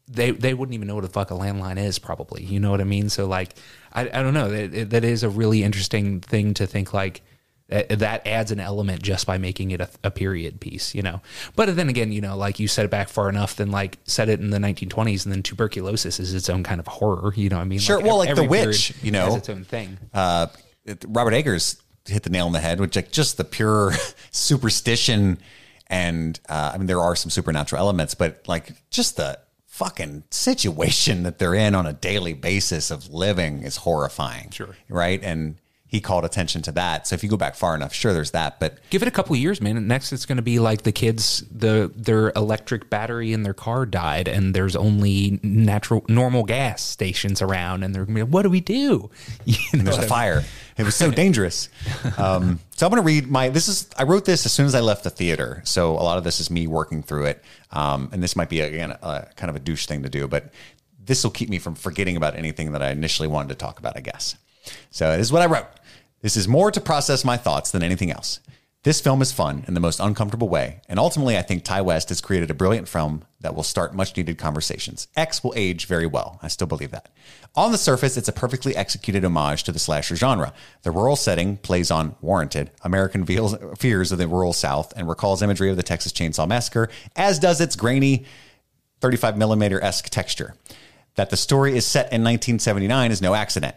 [0.09, 2.43] they they wouldn't even know what the fuck a landline is probably.
[2.43, 3.07] You know what i mean?
[3.07, 3.53] So like
[3.93, 4.49] i, I don't know.
[4.49, 7.21] That, that is a really interesting thing to think like
[7.69, 11.21] That, adds an element just by making it a, a period piece, you know.
[11.55, 14.29] But then again, you know, like you set it back far enough, then like set
[14.29, 17.33] it in the 1920s, and then tuberculosis is its own kind of horror.
[17.35, 19.35] You know, what I mean, Sure, well, like The Witch, you know.
[19.35, 19.97] its own thing.
[20.13, 20.47] uh,
[21.07, 23.91] Robert Eggers hit the nail on the head, which like just the pure
[24.31, 25.37] superstition,
[25.87, 31.23] and uh, I mean there are some supernatural elements, but like just the fucking situation
[31.23, 34.49] that they're in on a daily basis of living is horrifying.
[34.49, 34.75] Sure.
[34.89, 35.21] right?
[35.21, 35.57] And
[35.87, 37.07] he called attention to that.
[37.07, 39.33] So if you go back far enough, sure, there's that, but Give it a couple
[39.35, 39.87] of years, man.
[39.87, 43.85] Next, it's going to be like the kids, the their electric battery in their car
[43.85, 48.33] died, and there's only natural, normal gas stations around, and they're going to be, like,
[48.33, 49.09] what do we do?
[49.45, 50.43] You know there's a fire.
[50.77, 51.69] It was so dangerous.
[52.17, 53.49] Um, so I'm going to read my.
[53.49, 55.61] This is I wrote this as soon as I left the theater.
[55.65, 57.43] So a lot of this is me working through it.
[57.71, 60.51] Um, and this might be again a, kind of a douche thing to do, but
[61.03, 63.97] this will keep me from forgetting about anything that I initially wanted to talk about.
[63.97, 64.35] I guess.
[64.89, 65.67] So this is what I wrote.
[66.21, 68.39] This is more to process my thoughts than anything else.
[68.83, 72.07] This film is fun in the most uncomfortable way, and ultimately, I think Ti West
[72.07, 75.09] has created a brilliant film that will start much needed conversations.
[75.15, 76.39] X will age very well.
[76.41, 77.09] I still believe that.
[77.55, 80.53] On the surface, it's a perfectly executed homage to the slasher genre.
[80.83, 85.69] The rural setting plays on warranted American fears of the rural South and recalls imagery
[85.69, 88.25] of the Texas Chainsaw Massacre, as does its grainy
[89.01, 90.55] 35 millimeter esque texture.
[91.15, 93.75] That the story is set in 1979 is no accident.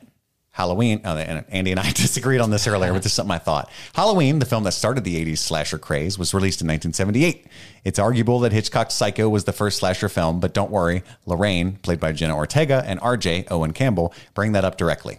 [0.61, 3.39] Halloween, oh, and Andy and I disagreed on this earlier, but this is something I
[3.39, 3.71] thought.
[3.95, 7.47] Halloween, the film that started the 80s slasher craze, was released in 1978.
[7.83, 11.99] It's arguable that Hitchcock's Psycho was the first slasher film, but don't worry, Lorraine, played
[11.99, 15.19] by Jenna Ortega, and RJ, Owen Campbell, bring that up directly.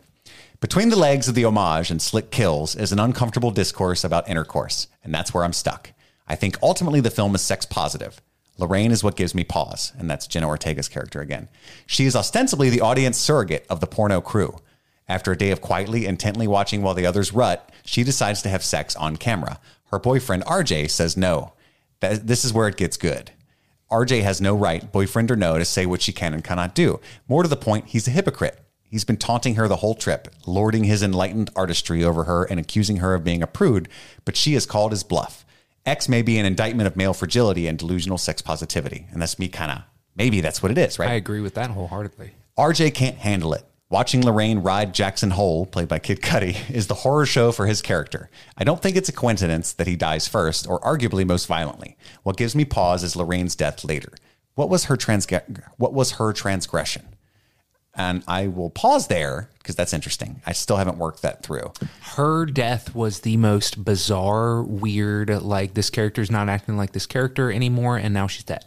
[0.59, 4.89] Between the legs of the homage and slick kills is an uncomfortable discourse about intercourse,
[5.03, 5.91] and that's where I'm stuck.
[6.27, 8.21] I think ultimately the film is sex positive.
[8.59, 11.49] Lorraine is what gives me pause, and that's Jenna Ortega's character again.
[11.87, 14.59] She is ostensibly the audience surrogate of the porno crew.
[15.11, 18.63] After a day of quietly, intently watching while the others rut, she decides to have
[18.63, 19.59] sex on camera.
[19.91, 21.51] Her boyfriend, RJ, says no.
[21.99, 23.31] That- This is where it gets good.
[23.91, 27.01] RJ has no right, boyfriend or no, to say what she can and cannot do.
[27.27, 28.61] More to the point, he's a hypocrite.
[28.83, 32.97] He's been taunting her the whole trip, lording his enlightened artistry over her and accusing
[32.97, 33.89] her of being a prude,
[34.23, 35.45] but she has called his bluff.
[35.85, 39.07] X may be an indictment of male fragility and delusional sex positivity.
[39.11, 39.79] And that's me kind of,
[40.15, 41.09] maybe that's what it is, right?
[41.09, 42.31] I agree with that wholeheartedly.
[42.57, 43.65] RJ can't handle it.
[43.91, 47.81] Watching Lorraine ride Jackson Hole, played by Kid Cudi, is the horror show for his
[47.81, 48.29] character.
[48.55, 51.97] I don't think it's a coincidence that he dies first, or arguably most violently.
[52.23, 54.13] What gives me pause is Lorraine's death later.
[54.55, 57.05] What was her transg- What was her transgression?
[57.93, 60.41] And I will pause there because that's interesting.
[60.45, 61.73] I still haven't worked that through.
[62.15, 65.29] Her death was the most bizarre, weird.
[65.41, 68.63] Like this character's not acting like this character anymore, and now she's dead.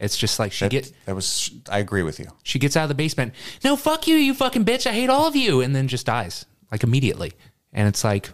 [0.00, 1.50] It's just like she That, gets that was.
[1.68, 2.26] I agree with you.
[2.42, 3.34] she gets out of the basement.
[3.62, 4.86] No, fuck you, you fucking bitch.
[4.86, 7.32] I hate all of you, and then just dies like immediately.
[7.72, 8.30] And it's like,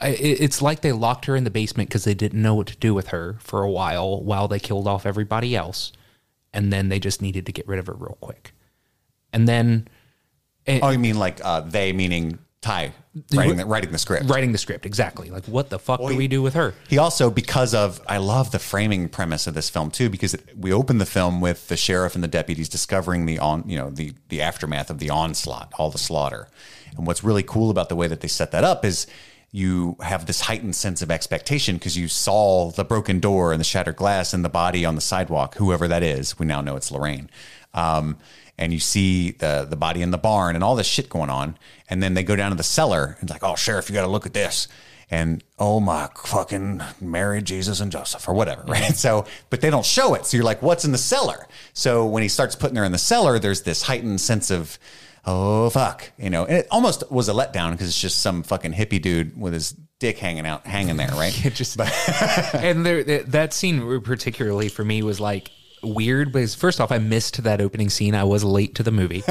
[0.00, 2.76] I- it's like they locked her in the basement because they didn't know what to
[2.76, 5.92] do with her for a while while they killed off everybody else,
[6.54, 8.52] and then they just needed to get rid of her real quick.
[9.32, 9.88] And then
[10.68, 12.90] Oh, you mean like uh, they, meaning Ti,
[13.32, 14.28] writing the, writing the script.
[14.28, 16.74] writing the script exactly like what the fuck do we do with her?
[16.88, 20.56] He also, because of, I love the framing premise of this film too, because it,
[20.56, 23.90] we open the film with the sheriff and the deputies discovering the on, you know,
[23.90, 26.48] the the aftermath of the onslaught, all the slaughter.
[26.96, 29.06] And what's really cool about the way that they set that up is
[29.52, 33.64] you have this heightened sense of expectation because you saw the broken door and the
[33.64, 36.38] shattered glass and the body on the sidewalk, whoever that is.
[36.38, 37.30] We now know it's Lorraine.
[37.72, 38.18] Um,
[38.58, 41.58] and you see the the body in the barn and all this shit going on.
[41.88, 44.02] And then they go down to the cellar and it's like, oh, sheriff, you got
[44.02, 44.68] to look at this
[45.10, 48.94] and oh my fucking Mary, Jesus, and Joseph, or whatever, right?
[48.96, 50.26] So, but they don't show it.
[50.26, 51.46] So you're like, what's in the cellar?
[51.72, 54.78] So when he starts putting her in the cellar, there's this heightened sense of,
[55.24, 58.72] oh fuck, you know, and it almost was a letdown because it's just some fucking
[58.72, 61.32] hippie dude with his dick hanging out, hanging there, right?
[61.54, 61.80] Just
[62.54, 65.50] and there that scene particularly for me was like
[65.86, 68.14] weird because first off I missed that opening scene.
[68.14, 69.22] I was late to the movie.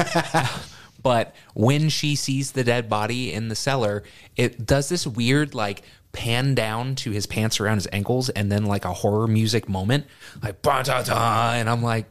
[1.02, 4.02] but when she sees the dead body in the cellar,
[4.36, 8.64] it does this weird like pan down to his pants around his ankles and then
[8.64, 10.06] like a horror music moment
[10.42, 12.06] like ba da da and I'm like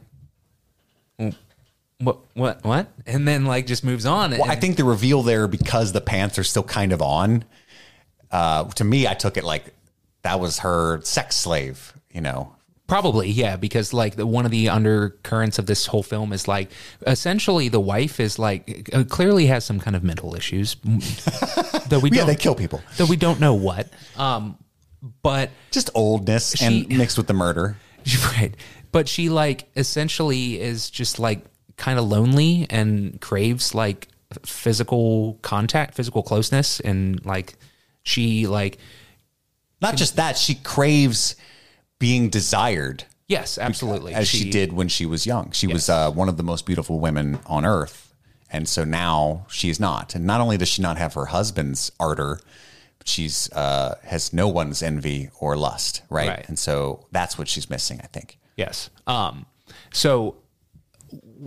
[1.98, 5.48] what what what and then like just moves on Well, I think the reveal there
[5.48, 7.44] because the pants are still kind of on.
[8.30, 9.72] Uh, to me, I took it like
[10.22, 12.54] that was her sex slave, you know.
[12.86, 16.70] Probably, yeah, because like the, one of the undercurrents of this whole film is like
[17.06, 20.76] essentially the wife is like uh, clearly has some kind of mental issues,
[21.88, 22.80] though we Yeah, don't, they kill people.
[22.96, 23.88] though we don't know what.
[24.16, 24.56] Um,
[25.22, 27.76] but Just oldness She- and mixed with the murder.
[28.36, 28.54] right,
[28.92, 31.44] but she like essentially is just like
[31.76, 34.06] kind of lonely and craves like
[34.44, 37.56] physical contact, physical closeness, and like
[38.04, 38.78] She like
[39.82, 41.34] Not just that, she craves
[41.98, 44.14] being desired yes, absolutely.
[44.14, 45.50] as she, did when she was young.
[45.52, 48.14] She was uh, one of the most beautiful women on earth.
[48.50, 50.14] And so now she is not.
[50.14, 52.40] And not only does she not have her husband's ardor,
[52.98, 56.28] but she's uh, has no one's envy or lust, right?
[56.28, 56.48] Right.
[56.48, 58.38] And so that's what she's missing, I think.
[58.56, 58.90] Yes.
[59.06, 59.46] Um,
[59.92, 60.36] so,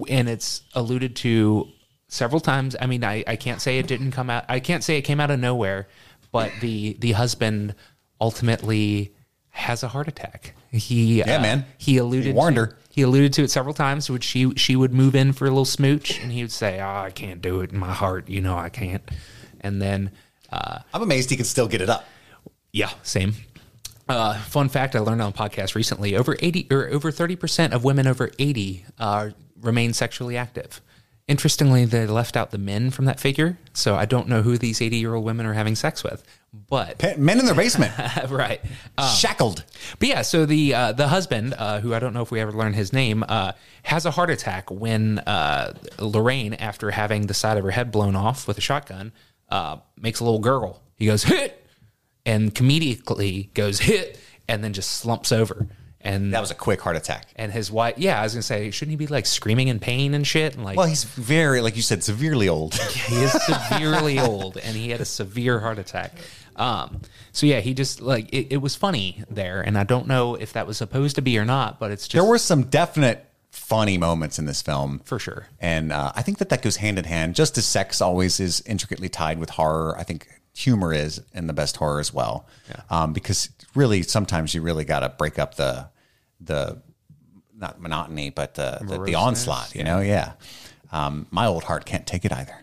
[0.09, 1.69] and it's alluded to
[2.09, 2.75] several times.
[2.79, 4.43] I mean, I, I can't say it didn't come out.
[4.49, 5.87] I can't say it came out of nowhere,
[6.31, 7.75] but the the husband
[8.19, 9.15] ultimately
[9.59, 10.55] has a heart attack.
[10.71, 11.65] He Yeah, uh, man.
[11.77, 12.77] He alluded He warned to, her.
[12.89, 14.09] He alluded to it several times.
[14.09, 17.01] Which she she would move in for a little smooch, and he would say, "Oh,
[17.01, 18.29] I can't do it in my heart.
[18.29, 19.03] You know, I can't."
[19.61, 20.11] And then
[20.51, 22.05] I'm amazed he can still get it up.
[22.71, 23.33] yeah, same.
[24.07, 27.73] Uh, fun fact I learned on a podcast recently: over eighty or over thirty percent
[27.73, 29.29] of women over eighty uh,
[29.61, 30.81] remain sexually active.
[31.29, 34.81] Interestingly, they left out the men from that figure, so I don't know who these
[34.81, 36.23] eighty-year-old women are having sex with.
[36.51, 37.93] But Men in their basement,
[38.31, 38.59] right,
[38.97, 39.63] uh, shackled.
[39.99, 42.51] but yeah, so the uh, the husband, uh, who I don't know if we ever
[42.51, 43.51] learned his name, uh,
[43.83, 48.15] has a heart attack when uh, Lorraine, after having the side of her head blown
[48.15, 49.11] off with a shotgun,
[49.49, 50.81] uh, makes a little gurgle.
[50.95, 51.63] He goes hit,
[52.25, 55.67] and comedically goes hit, and then just slumps over.
[56.01, 57.27] And That was a quick heart attack.
[57.35, 60.13] and his wife, yeah, I was gonna say, shouldn't he be like screaming in pain
[60.13, 60.55] and shit?
[60.55, 62.73] And like, Well, he's very, like you said, severely old.
[63.09, 66.13] he is severely old and he had a severe heart attack.
[66.55, 67.01] Um,
[67.31, 70.53] so yeah, he just like it, it was funny there, and I don't know if
[70.53, 73.97] that was supposed to be or not, but it's just there were some definite funny
[73.97, 74.99] moments in this film.
[75.05, 75.47] for sure.
[75.59, 77.35] And uh, I think that that goes hand in hand.
[77.35, 80.27] Just as sex always is intricately tied with horror, I think
[80.59, 82.45] humor is in the best horror as well.
[82.89, 85.87] Um, because really, sometimes you really got to break up the
[86.41, 86.81] the
[87.55, 89.73] not monotony, but the the, the onslaught.
[89.75, 90.33] You know, yeah.
[90.91, 92.55] Um, my old heart can't take it either.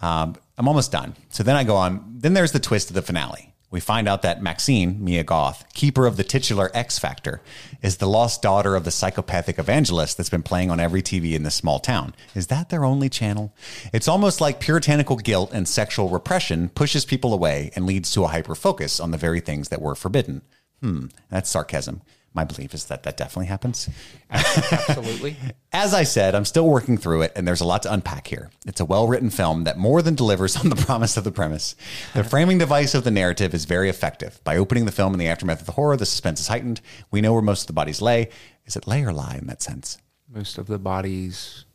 [0.00, 1.14] Um, I'm almost done.
[1.30, 2.04] So then I go on.
[2.18, 3.45] Then there's the twist of the finale.
[3.70, 7.42] We find out that Maxine, Mia Goth, keeper of the titular X Factor,
[7.82, 11.42] is the lost daughter of the psychopathic evangelist that's been playing on every TV in
[11.42, 12.14] this small town.
[12.34, 13.52] Is that their only channel?
[13.92, 18.28] It's almost like puritanical guilt and sexual repression pushes people away and leads to a
[18.28, 20.42] hyper focus on the very things that were forbidden.
[20.80, 22.02] Hmm, that's sarcasm.
[22.36, 23.88] My belief is that that definitely happens.
[24.30, 25.36] Absolutely.
[25.72, 28.50] As I said, I'm still working through it, and there's a lot to unpack here.
[28.66, 31.76] It's a well written film that more than delivers on the promise of the premise.
[32.12, 34.38] The framing device of the narrative is very effective.
[34.44, 36.82] By opening the film in the aftermath of the horror, the suspense is heightened.
[37.10, 38.28] We know where most of the bodies lay.
[38.66, 39.96] Is it lay or lie in that sense?
[40.28, 41.65] Most of the bodies.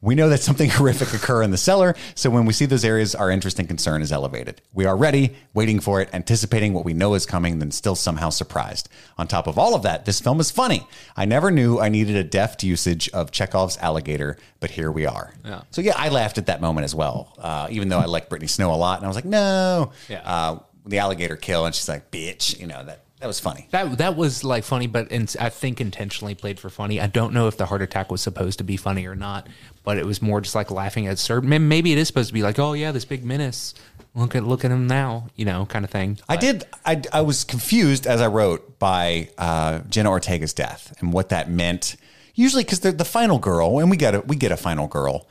[0.00, 3.14] We know that something horrific occur in the cellar, so when we see those areas,
[3.14, 4.60] our interest and concern is elevated.
[4.72, 8.30] We are ready, waiting for it, anticipating what we know is coming, then still somehow
[8.30, 8.88] surprised.
[9.18, 10.86] On top of all of that, this film is funny.
[11.16, 15.32] I never knew I needed a deft usage of Chekhov's alligator, but here we are.
[15.44, 15.62] Yeah.
[15.70, 18.48] So yeah, I laughed at that moment as well, uh, even though I like Brittany
[18.48, 20.22] Snow a lot, and I was like, no, Yeah.
[20.24, 23.68] uh, the alligator kill, and she's like, bitch, you know that that was funny.
[23.70, 27.00] That that was like funny, but in, I think intentionally played for funny.
[27.00, 29.48] I don't know if the heart attack was supposed to be funny or not,
[29.84, 31.48] but it was more just like laughing at certain.
[31.68, 33.74] Maybe it is supposed to be like, oh yeah, this big menace.
[34.16, 36.18] Look at look at him now, you know, kind of thing.
[36.28, 36.64] I did.
[36.84, 41.48] I, I was confused as I wrote by uh, Jenna Ortega's death and what that
[41.48, 41.94] meant.
[42.34, 45.28] Usually, because they're the final girl, and we get a we get a final girl,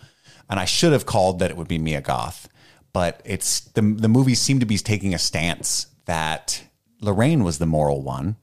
[0.50, 2.48] and I should have called that it would be Mia Goth,
[2.94, 6.64] but it's the the movie seemed to be taking a stance that
[7.02, 8.38] Lorraine was the moral one,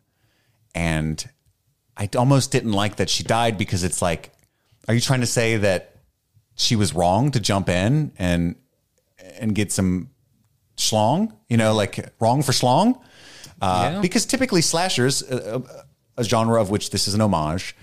[0.74, 1.28] and
[1.97, 4.30] I almost didn't like that she died because it's like,
[4.86, 5.97] are you trying to say that
[6.56, 8.56] she was wrong to jump in and
[9.39, 10.10] and get some
[10.76, 13.01] schlong, you know, like wrong for schlong.
[13.60, 14.01] Uh, Yeah.
[14.01, 15.82] Because typically slashers, uh, uh,
[16.16, 17.76] a genre of which this is an homage,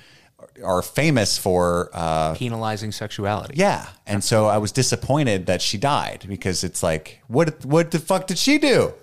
[0.63, 3.55] are famous for, uh, Penalizing sexuality.
[3.57, 3.87] yeah.
[4.05, 8.27] And so I was disappointed that she died because it's like, what, what the fuck
[8.27, 8.93] did she do?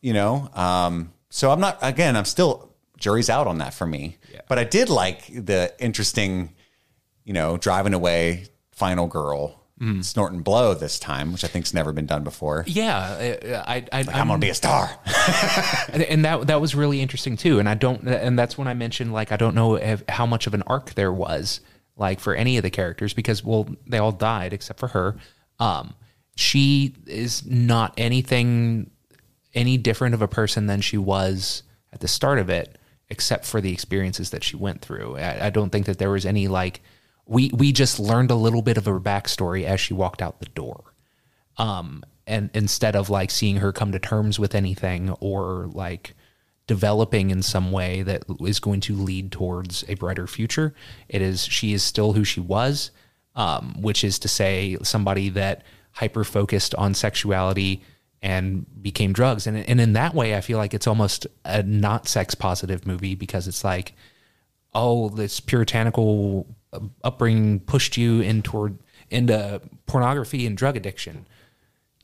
[0.00, 0.50] You know?
[0.54, 4.18] Um, so I'm not, again, I'm still, jury's out on that for me.
[4.32, 4.40] Yeah.
[4.48, 6.54] But I did like the interesting,
[7.24, 9.56] you know, driving away final girl.
[10.02, 12.64] Snorting blow this time, which I think's never been done before.
[12.66, 14.90] Yeah, I, I, I, I'm gonna be a star.
[15.90, 17.58] and and that that was really interesting too.
[17.58, 20.46] And I don't, and that's when I mentioned like I don't know if, how much
[20.46, 21.62] of an arc there was
[21.96, 25.16] like for any of the characters because well they all died except for her.
[25.58, 25.94] Um,
[26.36, 28.90] she is not anything
[29.54, 31.62] any different of a person than she was
[31.92, 32.78] at the start of it,
[33.08, 35.16] except for the experiences that she went through.
[35.16, 36.80] I, I don't think that there was any like
[37.26, 40.46] we we just learned a little bit of her backstory as she walked out the
[40.46, 40.90] door
[41.60, 46.14] um, and instead of like seeing her come to terms with anything or like
[46.66, 50.74] developing in some way that is going to lead towards a brighter future,
[51.08, 52.92] it is she is still who she was,
[53.34, 55.62] um, which is to say somebody that
[55.92, 57.82] hyper focused on sexuality
[58.22, 59.46] and became drugs.
[59.46, 63.14] And and in that way, I feel like it's almost a not sex positive movie
[63.14, 63.94] because it's like,
[64.74, 66.46] oh, this puritanical
[67.02, 68.78] upbringing pushed you in toward
[69.08, 71.26] into pornography and drug addiction.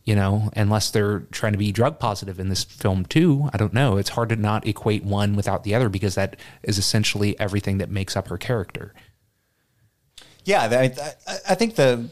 [0.04, 3.50] You know, unless they're trying to be drug positive in this film too.
[3.52, 3.96] I don't know.
[3.96, 7.90] It's hard to not equate one without the other because that is essentially everything that
[7.90, 8.94] makes up her character.
[10.44, 10.94] Yeah, I,
[11.48, 12.08] I think the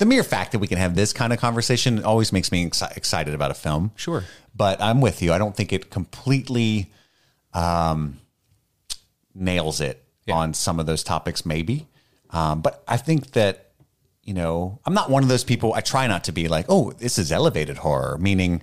[0.00, 2.96] the mere fact that we can have this kind of conversation always makes me exci-
[2.96, 3.92] excited about a film.
[3.96, 4.24] Sure.
[4.56, 5.32] but I'm with you.
[5.32, 6.90] I don't think it completely
[7.54, 8.18] um,
[9.34, 10.34] nails it Yeah.
[10.36, 11.86] on some of those topics, maybe.
[12.30, 13.66] Um, but I think that
[14.22, 15.72] you know, I'm not one of those people.
[15.74, 18.62] I try not to be like, oh, this is elevated horror, meaning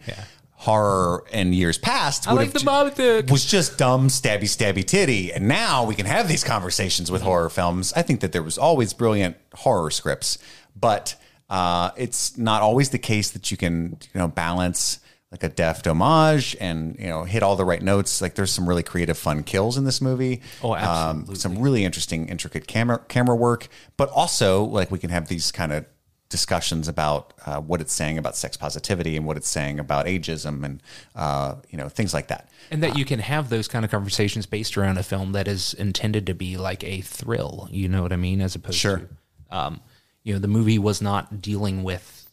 [0.51, 2.27] horror in years past.
[2.27, 5.33] I like ju- was just dumb, stabby, stabby titty.
[5.33, 7.91] And now we can have these conversations with horror films.
[7.95, 10.37] I think that there was always brilliant horror scripts,
[10.79, 11.15] but
[11.49, 14.99] uh, it's not always the case that you can, you know, balance
[15.31, 18.21] like a deft homage and you know hit all the right notes.
[18.21, 20.41] Like there's some really creative, fun kills in this movie.
[20.63, 21.35] Oh, Um, absolutely.
[21.35, 23.67] some really interesting, intricate camera camera work,
[23.97, 25.85] but also like we can have these kind of
[26.29, 30.63] discussions about uh, what it's saying about sex positivity and what it's saying about ageism
[30.65, 30.83] and
[31.15, 32.49] uh, you know things like that.
[32.71, 35.73] And that you can have those kind of conversations based around a film that is
[35.73, 37.67] intended to be like a thrill.
[37.71, 38.39] You know what I mean?
[38.41, 38.97] As opposed Sure.
[38.97, 39.81] to, um,
[40.27, 42.29] you know, the movie was not dealing with,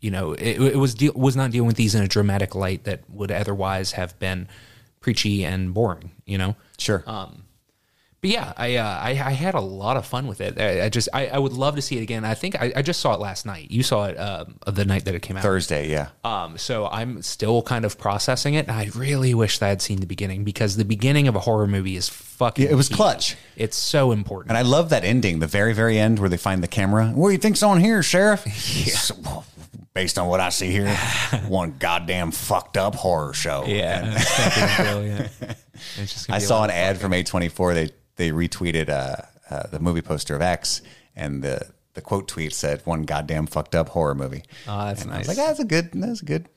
[0.00, 2.84] you know, it, it was deal was not dealing with these in a dramatic light
[2.84, 4.48] that would otherwise have been
[5.00, 6.12] preachy and boring.
[6.24, 6.56] You know.
[6.78, 7.04] Sure.
[7.06, 7.44] Um,
[8.20, 10.58] But yeah, I, uh, I I had a lot of fun with it.
[10.60, 12.24] I, I just I, I would love to see it again.
[12.24, 13.70] I think I, I just saw it last night.
[13.70, 15.44] You saw it um, the night that it came out.
[15.44, 16.08] Thursday, yeah.
[16.24, 18.68] Um, so I'm still kind of processing it.
[18.68, 21.68] I really wish that I had seen the beginning because the beginning of a horror
[21.68, 22.64] movie is fucking.
[22.64, 22.96] Yeah, it was key.
[22.96, 23.36] clutch.
[23.56, 24.50] It's so important.
[24.50, 27.08] And I love that ending, the very, very end where they find the camera.
[27.14, 28.44] What do you think's on here, Sheriff?
[28.88, 29.44] So,
[29.94, 30.94] based on what I see here,
[31.48, 33.64] one goddamn fucked up horror show.
[33.66, 35.30] yeah, it's fucking brilliant.
[35.96, 37.74] It's just I saw an ad from A24.
[37.74, 40.82] They they retweeted uh, uh, the movie poster of X,
[41.16, 45.12] and the the quote tweet said, "One goddamn fucked up horror movie." Oh, that's and
[45.12, 45.38] I was nice.
[45.38, 45.90] like, "That's a good.
[45.94, 46.48] That's a good."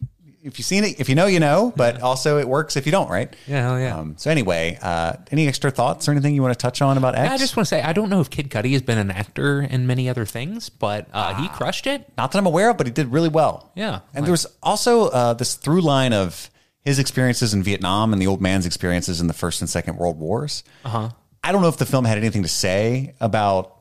[0.43, 1.71] If you've seen it, if you know, you know.
[1.75, 3.33] But also, it works if you don't, right?
[3.45, 3.95] Yeah, hell yeah.
[3.95, 7.13] Um, so anyway, uh, any extra thoughts or anything you want to touch on about
[7.15, 7.31] X?
[7.31, 9.61] I just want to say I don't know if Kid Cudi has been an actor
[9.61, 12.11] in many other things, but uh, he crushed it.
[12.17, 13.71] Not that I'm aware of, but he did really well.
[13.75, 13.99] Yeah.
[14.15, 16.49] And there was also uh, this through line of
[16.83, 20.17] his experiences in Vietnam and the old man's experiences in the First and Second World
[20.19, 20.63] Wars.
[20.83, 21.11] Uh-huh.
[21.43, 23.77] I don't know if the film had anything to say about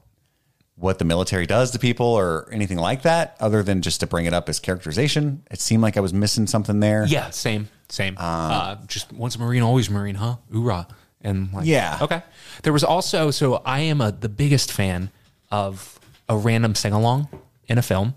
[0.76, 4.24] what the military does to people or anything like that, other than just to bring
[4.24, 5.42] it up as characterization.
[5.50, 7.04] It seemed like I was missing something there.
[7.06, 8.16] Yeah, same, same.
[8.18, 10.36] Uh, just once a Marine, always Marine, huh?
[10.50, 10.88] Hoorah!
[11.20, 11.98] And like, Yeah.
[12.00, 12.22] okay.
[12.62, 15.10] There was also so I am a the biggest fan
[15.50, 16.00] of
[16.30, 17.28] a random sing along
[17.66, 18.14] in a film,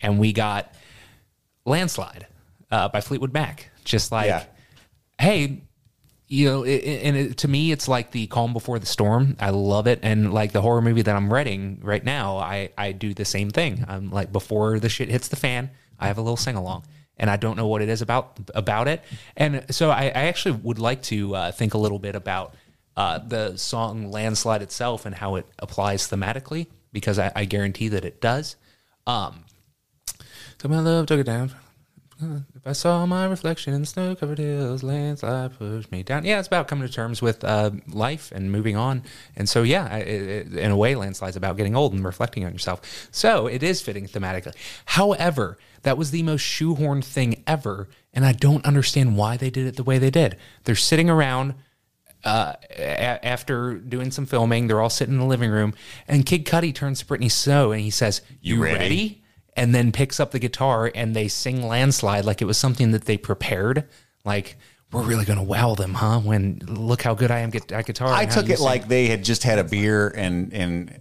[0.00, 0.72] and we got
[1.66, 2.26] Landslide
[2.70, 3.68] uh, by Fleetwood Mac.
[3.84, 4.44] Just like, Yeah.
[5.20, 5.60] hey,
[6.28, 9.36] you know, it, and it, to me, it's like the calm before the storm.
[9.38, 12.92] I love it, and like the horror movie that I'm writing right now, I I
[12.92, 13.84] do the same thing.
[13.86, 15.70] I'm like before the shit hits the fan,
[16.00, 16.84] I have a little sing along,
[17.16, 19.02] and I don't know what it is about about it,
[19.36, 22.54] and so I, I actually would like to uh, think a little bit about
[22.96, 28.04] uh, the song "Landslide" itself and how it applies thematically, because I, I guarantee that
[28.04, 28.56] it does.
[29.06, 29.44] Um,
[30.60, 31.52] so my love took it down.
[32.18, 36.24] If I saw my reflection in snow covered hills, landslide pushed me down.
[36.24, 39.02] Yeah, it's about coming to terms with uh, life and moving on.
[39.36, 42.52] And so, yeah, it, it, in a way, landslide's about getting old and reflecting on
[42.52, 43.08] yourself.
[43.10, 44.54] So it is fitting thematically.
[44.86, 49.66] However, that was the most shoehorned thing ever, and I don't understand why they did
[49.66, 50.36] it the way they did.
[50.64, 51.54] They're sitting around
[52.24, 54.66] uh, a- after doing some filming.
[54.66, 55.74] They're all sitting in the living room,
[56.08, 59.22] and Kid Cudi turns to Brittany Snow and he says, "You, ready?" ready?"
[59.56, 63.06] And then picks up the guitar and they sing "Landslide" like it was something that
[63.06, 63.84] they prepared.
[64.24, 64.56] Like
[64.92, 66.20] we're really gonna wow them, huh?
[66.20, 68.08] When look how good I am get at guitar.
[68.12, 71.00] I took it sing." like they had just had a beer and and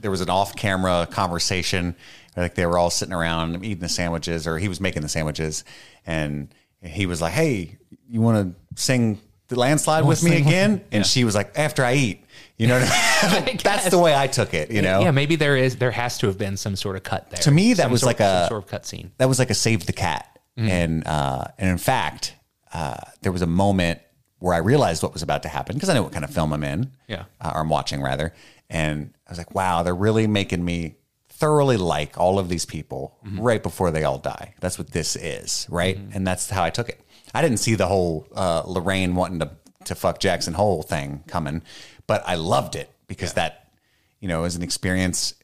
[0.00, 1.96] there was an off-camera conversation.
[2.36, 5.64] Like they were all sitting around eating the sandwiches, or he was making the sandwiches,
[6.06, 7.78] and he was like, "Hey,
[8.08, 11.94] you want to sing the landslide with me again?" And she was like, "After I
[11.94, 12.21] eat."
[12.58, 12.88] You know, what
[13.24, 13.58] I mean?
[13.62, 14.70] that's the way I took it.
[14.70, 17.30] You know, yeah, maybe there is there has to have been some sort of cut
[17.30, 17.40] there.
[17.40, 19.12] To me, that Some was sort- like a- sort of cut scene.
[19.18, 20.28] that was like a save the cat.
[20.56, 22.34] And uh, and in fact,
[22.74, 24.00] uh, there was a moment
[24.38, 26.52] where I realized what was about to happen because I know what kind of film
[26.52, 27.24] I'm in, Yeah.
[27.40, 28.34] uh, or I'm watching rather.
[28.68, 30.96] And I was like, wow, they're really making me
[31.30, 34.54] thoroughly like all of these people right before they all die.
[34.60, 35.98] That's what this is, right?
[36.12, 37.00] And that's how I took it.
[37.34, 39.50] I didn't see the whole uh, Lorraine wanting to
[39.86, 41.60] to fuck Jackson Hole thing coming,
[42.06, 43.72] but I loved it because that
[44.20, 45.34] you know is an experience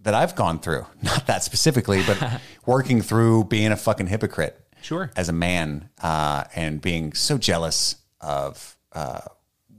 [0.00, 0.86] that I've gone through.
[1.02, 5.10] Not that specifically, but working through being a fucking hypocrite Sure.
[5.16, 9.20] as a man uh, and being so jealous of uh,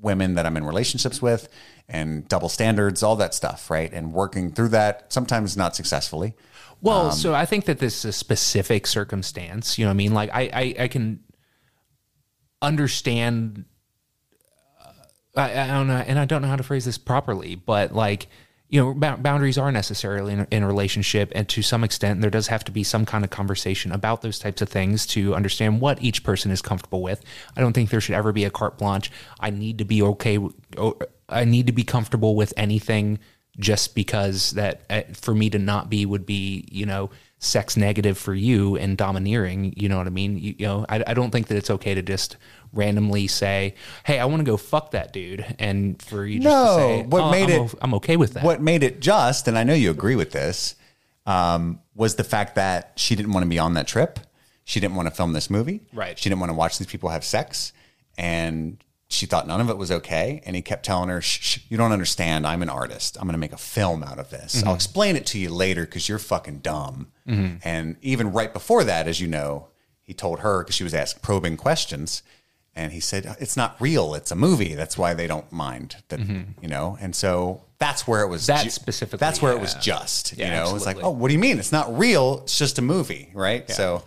[0.01, 1.49] women that I'm in relationships with
[1.89, 3.91] and double standards, all that stuff, right?
[3.91, 6.33] And working through that, sometimes not successfully.
[6.81, 9.77] Well, so I think that this is a specific circumstance.
[9.77, 10.13] You know what I mean?
[10.13, 11.19] Like I, I, I can
[12.61, 13.65] understand.
[15.35, 18.27] I, I don't know, and I don't know how to phrase this properly, but like
[18.73, 22.31] you know, bou- boundaries are necessarily in, in a relationship, and to some extent, there
[22.31, 25.79] does have to be some kind of conversation about those types of things to understand
[25.79, 27.23] what each person is comfortable with.
[27.55, 29.11] I don't think there should ever be a carte blanche.
[29.39, 30.39] I need to be okay.
[31.29, 33.19] I need to be comfortable with anything
[33.59, 37.11] just because that uh, for me to not be would be you know
[37.43, 41.03] sex negative for you and domineering you know what i mean you, you know I,
[41.07, 42.37] I don't think that it's okay to just
[42.71, 43.75] randomly say
[44.05, 47.03] hey i want to go fuck that dude and for you just No, to say
[47.03, 49.63] what "Oh, made I'm, it- I'm okay with that What made it just, and I
[49.63, 50.75] know you agree with this,
[51.25, 54.19] um, was the fact that she didn't want to be on that trip.
[54.65, 55.81] She didn't want to film this movie.
[55.93, 56.17] Right.
[56.17, 57.71] She didn't want to watch these people have sex.
[58.17, 58.82] And
[59.13, 60.41] she thought none of it was okay.
[60.45, 62.45] And he kept telling her, shh, shh, you don't understand.
[62.47, 63.17] I'm an artist.
[63.17, 64.57] I'm going to make a film out of this.
[64.57, 64.67] Mm-hmm.
[64.67, 67.07] I'll explain it to you later because you're fucking dumb.
[67.63, 69.67] And even right before that, as you know,
[70.01, 72.23] he told her because she was asked probing questions.
[72.75, 74.15] And he said, it's not real.
[74.15, 74.73] It's a movie.
[74.73, 76.97] That's why they don't mind that, you know?
[76.99, 78.47] And so that's where it was.
[78.47, 78.63] Mm-hmm.
[78.65, 80.75] That specifically, That's where it was just, Yeah, you know?
[80.75, 81.59] It's like, oh, what do you mean?
[81.59, 82.41] It's not real.
[82.43, 83.69] It's just a movie, right?
[83.69, 83.99] So uh,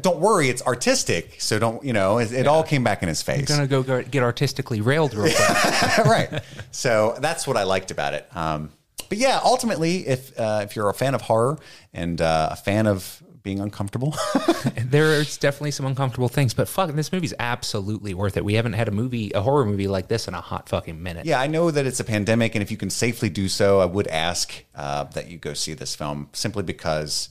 [0.00, 0.48] don't worry.
[0.48, 1.36] It's artistic.
[1.40, 3.48] So don't, you know, it, it all came back in his face.
[3.48, 6.42] gonna go go get artistically railed real quick right.
[6.70, 8.26] So that's what I liked about it.
[8.34, 8.70] Um,
[9.08, 11.58] but yeah, ultimately, if uh, if you're a fan of horror
[11.92, 14.14] and uh, a fan of being uncomfortable,
[14.84, 18.86] there's definitely some uncomfortable things but fuck this movie's absolutely worth it we haven't had
[18.86, 21.70] a movie a horror movie like this in a hot fucking minute yeah, I know
[21.70, 25.04] that it's a pandemic, and if you can safely do so, I would ask uh,
[25.04, 27.28] that you go see this film simply because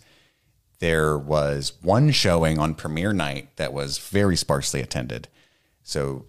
[0.81, 5.27] there was one showing on premiere night that was very sparsely attended.
[5.83, 6.25] So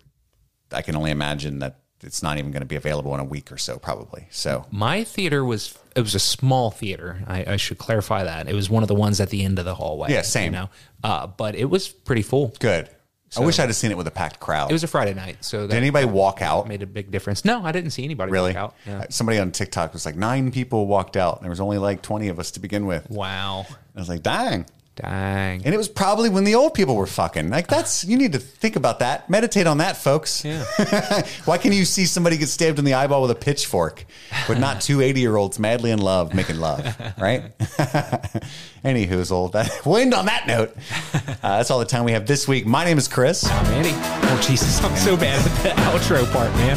[0.71, 3.51] I can only imagine that it's not even going to be available in a week
[3.51, 4.27] or so, probably.
[4.31, 7.25] So My theater was it was a small theater.
[7.27, 9.65] I, I should clarify that it was one of the ones at the end of
[9.65, 10.11] the hallway.
[10.11, 10.53] Yeah, same.
[10.53, 10.71] You know,
[11.03, 12.55] uh, but it was pretty full.
[12.61, 12.91] good.
[13.37, 14.71] I wish I'd have seen it with a packed crowd.
[14.71, 16.69] It was a Friday night, so Did anybody walk out?
[16.69, 17.45] made a big difference.
[17.45, 18.53] No, I didn't see anybody Really?
[18.53, 18.75] walk out.
[18.87, 18.99] Yeah.
[19.01, 21.37] Uh, Somebody on TikTok was like, nine people walked out.
[21.37, 23.09] And there was only like 20 of us to begin with.
[23.11, 24.67] Wow, I was like, dang.
[24.97, 25.65] Dang.
[25.65, 27.51] And it was probably when the old people were fucking.
[27.51, 29.29] Like, that's, you need to think about that.
[29.31, 30.45] Meditate on that, folks.
[30.45, 30.65] Yeah.
[31.45, 34.05] Why can you see somebody get stabbed in the eyeball with a pitchfork,
[34.47, 36.85] but not two 80 year olds madly in love making love,
[37.19, 37.43] right?
[38.85, 39.53] Any whoozle.
[39.53, 40.77] That, we'll end on that note.
[41.15, 42.67] Uh, that's all the time we have this week.
[42.67, 43.45] My name is Chris.
[43.49, 43.93] I'm Andy.
[43.95, 46.77] Oh Jesus, I'm so bad at the outro part, man.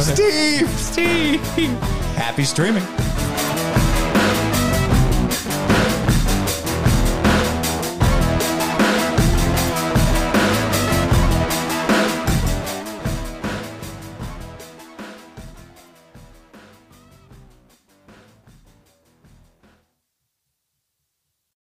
[0.00, 0.68] Steve.
[0.78, 1.40] Steve.
[2.14, 2.84] Happy streaming.